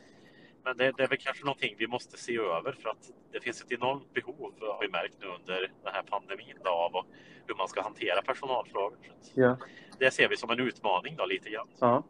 Men 0.64 0.78
det, 0.78 0.92
det 0.98 1.04
är 1.04 1.08
väl 1.08 1.18
kanske 1.18 1.46
någonting 1.46 1.76
vi 1.78 1.88
måste 1.88 2.18
se 2.18 2.38
över 2.38 2.72
för 2.72 2.90
att 2.90 3.12
det 3.32 3.40
finns 3.40 3.62
ett 3.62 3.72
enormt 3.72 4.14
behov 4.14 4.54
har 4.60 4.82
vi 4.82 4.90
märkt 4.90 5.16
nu 5.22 5.28
under 5.28 5.72
den 5.84 5.94
här 5.94 6.04
pandemin 6.04 6.58
då, 6.64 6.70
av 6.70 6.96
och 6.96 7.06
hur 7.48 7.56
man 7.56 7.68
ska 7.68 7.82
hantera 7.82 8.22
personalfrågor. 8.22 8.98
Ja. 9.34 9.58
Det 10.00 10.12
ser 10.12 10.30
vi 10.30 10.38
som 10.38 10.50
en 10.50 10.60
utmaning 10.60 11.16
då 11.16 11.26
lite 11.26 11.50
grann. 11.50 11.68
Ja. 11.80 12.04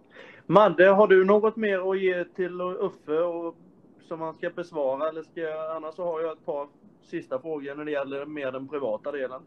Madde, 0.45 0.88
har 0.88 1.08
du 1.08 1.26
något 1.26 1.56
mer 1.56 1.91
att 1.91 1.99
ge 1.99 2.26
till 2.26 2.62
Uffe 2.62 3.20
och, 3.20 3.56
som 4.08 4.22
han 4.22 4.34
ska 4.34 4.49
besvara? 4.49 5.10
Eller 5.10 5.24
ska 5.24 5.41
jag, 5.41 5.76
annars 5.76 5.95
så 5.95 6.04
har 6.04 6.22
jag 6.22 6.32
ett 6.32 6.45
par 6.45 6.68
sista 7.01 7.39
frågor 7.39 7.76
när 7.76 7.86
det 7.86 7.91
gäller 7.91 8.26
mer 8.26 8.51
den 8.51 8.68
privata 8.68 9.12
delen. 9.12 9.41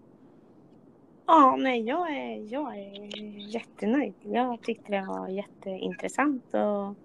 Ja, 1.26 1.56
nej, 1.58 1.82
jag 1.82 2.10
är, 2.10 2.52
jag 2.52 2.76
är 2.76 3.10
jättenöjd. 3.54 4.14
Jag 4.22 4.62
tyckte 4.62 4.92
det 4.92 5.06
var 5.08 5.28
jätteintressant 5.28 6.54
att 6.54 6.96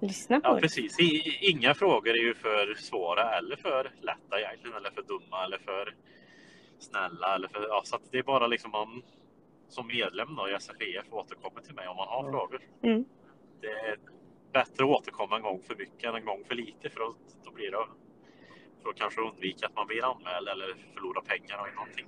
lyssna 0.00 0.40
på. 0.40 0.48
Ja, 0.48 0.58
precis. 0.60 1.00
I, 1.00 1.38
inga 1.40 1.74
frågor 1.74 2.10
är 2.10 2.22
ju 2.22 2.34
för 2.34 2.74
svåra 2.74 3.38
eller 3.38 3.56
för 3.56 3.92
lätta 4.00 4.40
egentligen 4.40 4.76
eller 4.76 4.90
för 4.90 5.02
dumma 5.02 5.44
eller 5.44 5.58
för 5.58 5.94
snälla 6.78 7.34
eller 7.34 7.48
för, 7.48 7.66
ja, 7.68 7.82
så 7.84 7.96
att 7.96 8.02
det 8.10 8.18
är 8.18 8.22
bara 8.22 8.46
liksom 8.46 8.70
man 8.70 9.02
som 9.68 9.86
medlem 9.86 10.34
då 10.36 10.48
i 10.48 10.54
SFEF 10.60 11.06
återkommer 11.10 11.60
till 11.60 11.74
mig 11.74 11.88
om 11.88 11.96
man 11.96 12.08
har 12.08 12.24
Ja. 12.24 12.30
frågor. 12.30 12.60
Mm. 12.82 13.04
Det 13.60 13.66
är 13.70 13.96
bättre 14.52 14.84
att 14.84 14.90
återkomma 14.90 15.36
en 15.36 15.42
gång 15.42 15.62
för 15.66 15.74
mycket 15.76 16.04
än 16.04 16.14
en 16.14 16.24
gång 16.24 16.44
för 16.48 16.54
lite 16.54 16.90
för 16.90 17.00
att, 17.00 17.16
då 17.44 17.50
blir 17.50 17.70
det 17.70 17.86
för 18.82 18.90
att 18.90 18.96
kanske 18.96 19.20
undvika 19.20 19.66
att 19.66 19.74
man 19.76 19.86
blir 19.86 20.04
anmäld 20.04 20.48
eller 20.48 20.74
förlorar 20.94 21.20
pengar 21.20 21.58
eller 21.66 21.74
någonting. 21.74 22.06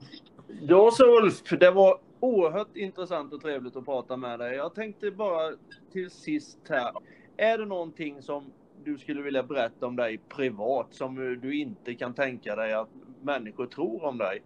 Ja, 0.61 0.91
så 0.91 1.19
Ulf, 1.23 1.43
det 1.61 1.71
var 1.71 2.01
oerhört 2.21 2.77
intressant 2.77 3.33
och 3.33 3.41
trevligt 3.43 3.77
att 3.77 3.85
prata 3.85 4.17
med 4.17 4.39
dig. 4.39 4.57
Jag 4.57 4.75
tänkte 4.75 5.11
bara 5.11 5.53
till 5.93 6.11
sist 6.11 6.59
här. 6.69 6.93
Är 7.41 7.59
det 7.59 7.65
någonting 7.65 8.23
som 8.23 8.53
du 8.85 8.99
skulle 8.99 9.23
vilja 9.23 9.43
berätta 9.43 9.87
om 9.87 9.97
dig 9.97 10.19
privat 10.29 10.87
som 10.91 11.41
du 11.41 11.59
inte 11.59 11.95
kan 11.95 12.15
tänka 12.15 12.57
dig 12.57 12.73
att 12.73 12.89
människor 13.23 13.67
tror 13.67 14.05
om 14.05 14.19
dig? 14.19 14.43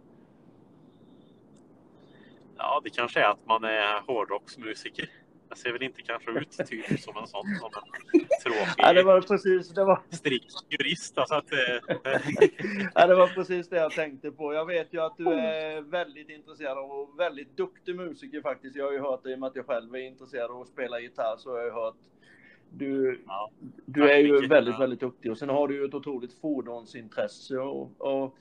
Ja, 2.56 2.80
det 2.84 2.90
kanske 2.90 3.20
är 3.20 3.30
att 3.30 3.46
man 3.46 3.64
är 3.64 4.06
hårdrocksmusiker. 4.06 5.10
Jag 5.48 5.58
ser 5.58 5.72
väl 5.72 5.82
inte 5.82 6.02
kanske 6.02 6.30
ut 6.30 6.50
typ 6.50 7.00
som 7.00 7.16
en 7.16 7.26
sån 7.26 7.42
som 7.60 7.70
en 8.12 8.26
tråkig 8.42 8.74
Ja, 8.76 8.92
det 8.92 9.02
var 9.02 9.20
precis 9.20 9.68
det 9.68 9.84
var, 9.84 10.02
strikt 10.10 10.54
jurist. 10.70 11.18
Alltså 11.18 11.34
att, 11.34 11.52
eh, 11.52 11.96
ja, 12.94 13.06
det 13.06 13.14
var 13.14 13.26
precis 13.26 13.68
det 13.68 13.76
jag 13.76 13.92
tänkte 13.92 14.30
på. 14.30 14.54
Jag 14.54 14.66
vet 14.66 14.94
ju 14.94 15.00
att 15.00 15.16
du 15.16 15.28
är 15.28 15.80
väldigt 15.80 16.28
intresserad 16.28 16.78
och 16.78 17.18
väldigt 17.18 17.56
duktig 17.56 17.96
musiker 17.96 18.42
faktiskt. 18.42 18.76
Jag 18.76 18.84
har 18.84 18.92
ju 18.92 19.00
hört 19.00 19.22
det 19.22 19.30
i 19.30 19.34
och 19.34 19.38
med 19.38 19.46
att 19.46 19.56
jag 19.56 19.66
själv 19.66 19.94
är 19.94 19.98
intresserad 19.98 20.50
av 20.50 20.60
att 20.60 20.68
spela 20.68 21.00
gitarr 21.00 21.36
så 21.38 21.50
har 21.50 21.58
jag 21.58 21.74
hört 21.74 21.96
du, 22.72 23.20
Ja, 23.26 23.50
du 23.86 24.10
är 24.10 24.18
ju 24.18 24.46
väldigt, 24.46 24.80
väldigt 24.80 25.00
duktig 25.00 25.30
och 25.30 25.38
sen 25.38 25.48
har 25.48 25.68
du 25.68 25.74
ju 25.74 25.84
ett 25.84 25.94
otroligt 25.94 26.40
fordonsintresse. 26.40 27.58
Och, 27.58 27.90
och, 27.98 28.36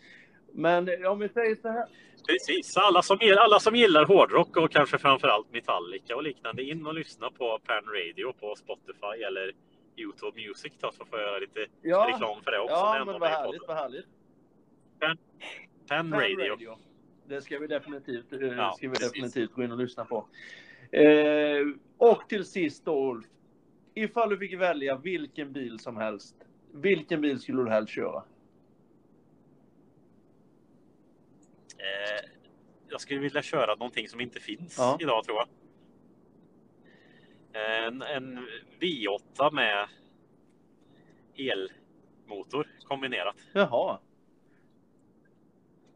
men 0.52 1.06
om 1.06 1.20
vi 1.20 1.30
säger 1.30 1.56
så 1.56 1.68
här. 1.68 1.86
Precis, 2.28 2.78
alla 2.78 3.02
som, 3.02 3.18
alla 3.40 3.60
som 3.60 3.76
gillar 3.76 4.06
hårdrock 4.06 4.58
och 4.58 4.72
kanske 4.72 4.98
framförallt 4.98 5.52
Metallica 5.54 6.16
och 6.16 6.24
liknande, 6.24 6.64
in 6.64 6.88
och 6.88 6.94
lyssna 6.94 7.30
på 7.32 7.60
Pan 7.66 7.84
Radio 7.86 8.34
på 8.34 8.56
Spotify 8.56 9.24
eller 9.28 9.52
Youtube 9.98 10.42
Music 10.48 10.74
då, 10.80 10.92
så 10.92 11.06
får 11.06 11.20
jag 11.20 11.28
göra 11.28 11.40
lite 11.40 11.66
Ja, 11.82 12.08
reklam 12.14 12.42
för 12.44 12.52
det 12.52 12.60
också. 12.60 12.74
ja 12.76 13.04
men 13.06 13.20
vad 13.20 13.30
härligt, 13.30 13.62
vad 13.68 13.78
härligt. 13.78 14.06
Pan 15.00 15.18
Fan 15.90 16.14
Radio. 16.14 16.78
Det 17.28 17.42
ska 17.42 17.60
vi 17.60 17.68
definitivt, 17.68 18.34
eh, 18.34 18.40
Ja, 18.42 18.74
ska 18.78 18.88
vi 18.90 18.94
precis. 18.96 19.12
definitivt 19.12 19.54
gå 19.54 19.64
in 19.64 19.72
och 19.72 19.78
lyssna 19.78 20.06
på. 20.06 20.28
Eh, 20.92 21.66
och 21.98 22.30
till 22.30 22.46
sist 22.46 22.86
då 22.86 23.12
Ulf. 23.12 23.26
Ifall 23.94 24.30
du 24.30 24.38
fick 24.38 24.54
välja 24.60 24.98
vilken 24.98 25.54
bil 25.54 25.80
som 25.80 25.98
helst. 25.98 26.36
Vilken 26.74 27.22
bil 27.22 27.40
skulle 27.40 27.64
du 27.64 27.70
helst 27.70 27.94
köra? 27.94 28.24
Eh, 31.78 32.30
jag 32.90 33.02
skulle 33.02 33.20
vilja 33.20 33.42
köra 33.42 33.76
någonting 33.76 34.08
som 34.08 34.22
inte 34.22 34.40
finns 34.40 34.78
Ja. 34.78 34.98
idag 35.02 35.24
tror 35.24 35.38
jag. 35.38 35.48
En, 37.88 38.02
en 38.02 38.48
V8 38.80 39.52
med 39.54 39.88
elmotor 41.36 42.68
kombinerat. 42.84 43.36
Jaha. 43.54 44.00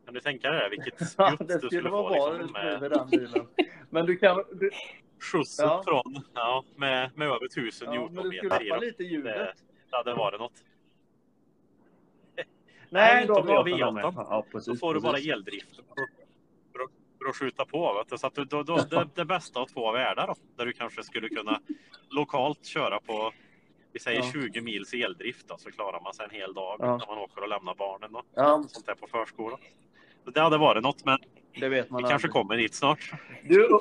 Kan 0.06 0.14
du 0.14 0.20
tänka 0.20 0.52
dig? 0.52 0.70
Vilket 0.70 0.94
Ja, 1.18 1.32
spjutt 1.32 1.48
det 1.48 1.54
du 1.54 1.60
skulle 1.60 1.70
skulle 1.70 1.90
vara 1.90 2.32
få 2.32 2.38
liksom, 2.38 2.54
med, 2.54 2.92
den 2.92 3.10
bilen. 3.10 3.48
Men 3.90 4.06
du 4.06 4.18
kan... 4.18 4.44
Du, 4.52 4.70
skjutsen 5.26 5.66
Ja. 5.68 5.84
från, 5.88 6.20
ja, 6.34 6.64
med, 6.76 7.12
med 7.16 7.28
över 7.28 7.46
1000 7.46 7.94
Ja, 7.94 8.00
newtonmeter 8.02 8.64
i 8.66 8.70
dem. 8.70 8.80
lite 8.82 9.04
ljudet. 9.04 9.56
Det 9.90 9.98
hade 9.98 10.14
varit 10.14 10.40
något. 10.40 10.54
Nej, 12.90 13.26
då 13.28 13.34
jag 13.48 13.68
V8. 13.68 13.92
med. 13.92 14.04
Ja, 14.04 14.46
precis, 14.52 14.68
Då 14.68 14.76
får 14.76 14.94
du 14.94 15.00
bara 15.00 15.14
precis. 15.14 15.32
eldrift 15.32 15.76
för, 15.76 15.82
att- 17.30 17.36
skjuta 17.36 17.66
på. 17.66 17.94
Vet 17.94 18.10
du? 18.10 18.18
Så 18.18 18.28
att 18.28 18.36
du, 18.36 18.46
då, 18.46 18.64
då, 18.64 18.78
det, 18.78 19.08
det 19.16 19.26
bästa 19.26 19.60
av 19.60 19.66
två 19.66 19.92
världar 19.92 20.28
då, 20.28 20.36
där 20.56 20.66
du 20.66 20.74
kanske 20.74 21.04
skulle 21.04 21.30
kunna 21.30 21.60
lokalt 22.10 22.66
köra 22.66 23.00
på 23.00 23.32
vi 23.92 24.00
säger 24.00 24.20
Ja. 24.24 24.32
20 24.32 24.62
mils 24.62 24.94
eldrift 24.94 25.48
då, 25.48 25.58
så 25.58 25.72
klarar 25.72 26.02
man 26.02 26.14
sig 26.14 26.26
en 26.26 26.32
hel 26.32 26.54
dag 26.54 26.76
Ja. 26.80 26.98
när 26.98 27.08
man 27.08 27.18
åker 27.18 27.42
och 27.42 27.50
lämnar 27.50 27.76
barnen. 27.76 28.12
Då, 28.14 28.24
Ja, 28.36 28.64
sånt 28.68 28.86
där 28.86 28.96
på 28.96 29.08
förskolan. 29.08 29.60
Det 30.34 30.40
hade 30.42 30.58
varit 30.58 30.84
något, 30.84 31.06
men 31.06 31.20
det 31.60 31.70
vet 31.70 31.90
man 31.90 31.98
vi 32.04 32.10
kanske 32.10 32.16
aldrig. 32.28 32.32
kommer 32.32 32.58
dit 32.58 32.74
snart. 32.76 33.12
Du, 33.44 33.80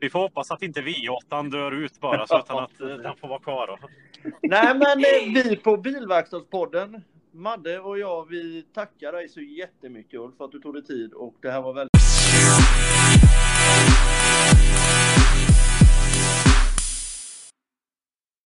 Vi 0.00 0.10
får 0.10 0.18
hoppas 0.18 0.50
att 0.50 0.62
inte 0.62 0.80
V8 0.80 1.50
dör 1.50 1.72
ut 1.72 2.00
bara, 2.00 2.26
så 2.26 2.38
utan 2.38 2.58
att 2.58 2.80
eh, 2.80 2.86
den 2.88 3.16
får 3.16 3.28
vara 3.28 3.40
kvar. 3.40 3.66
Då. 3.66 3.78
nej, 4.42 4.74
men 4.74 4.98
eh, 4.98 5.44
vi 5.44 5.56
på 5.56 5.76
Bilverkstadspodden, 5.76 7.02
Madde 7.32 7.78
och 7.80 7.98
jag, 7.98 8.28
vi 8.28 8.62
tackar 8.74 9.12
dig 9.12 9.28
så 9.28 9.40
jättemycket 9.40 10.20
Ulf 10.20 10.36
för 10.36 10.44
att 10.44 10.52
du 10.52 10.60
tog 10.60 10.74
dig 10.74 10.84
tid 10.84 11.12
och 11.12 11.34
det 11.40 11.50
här 11.50 11.62
var 11.62 11.72
väldigt 11.72 11.97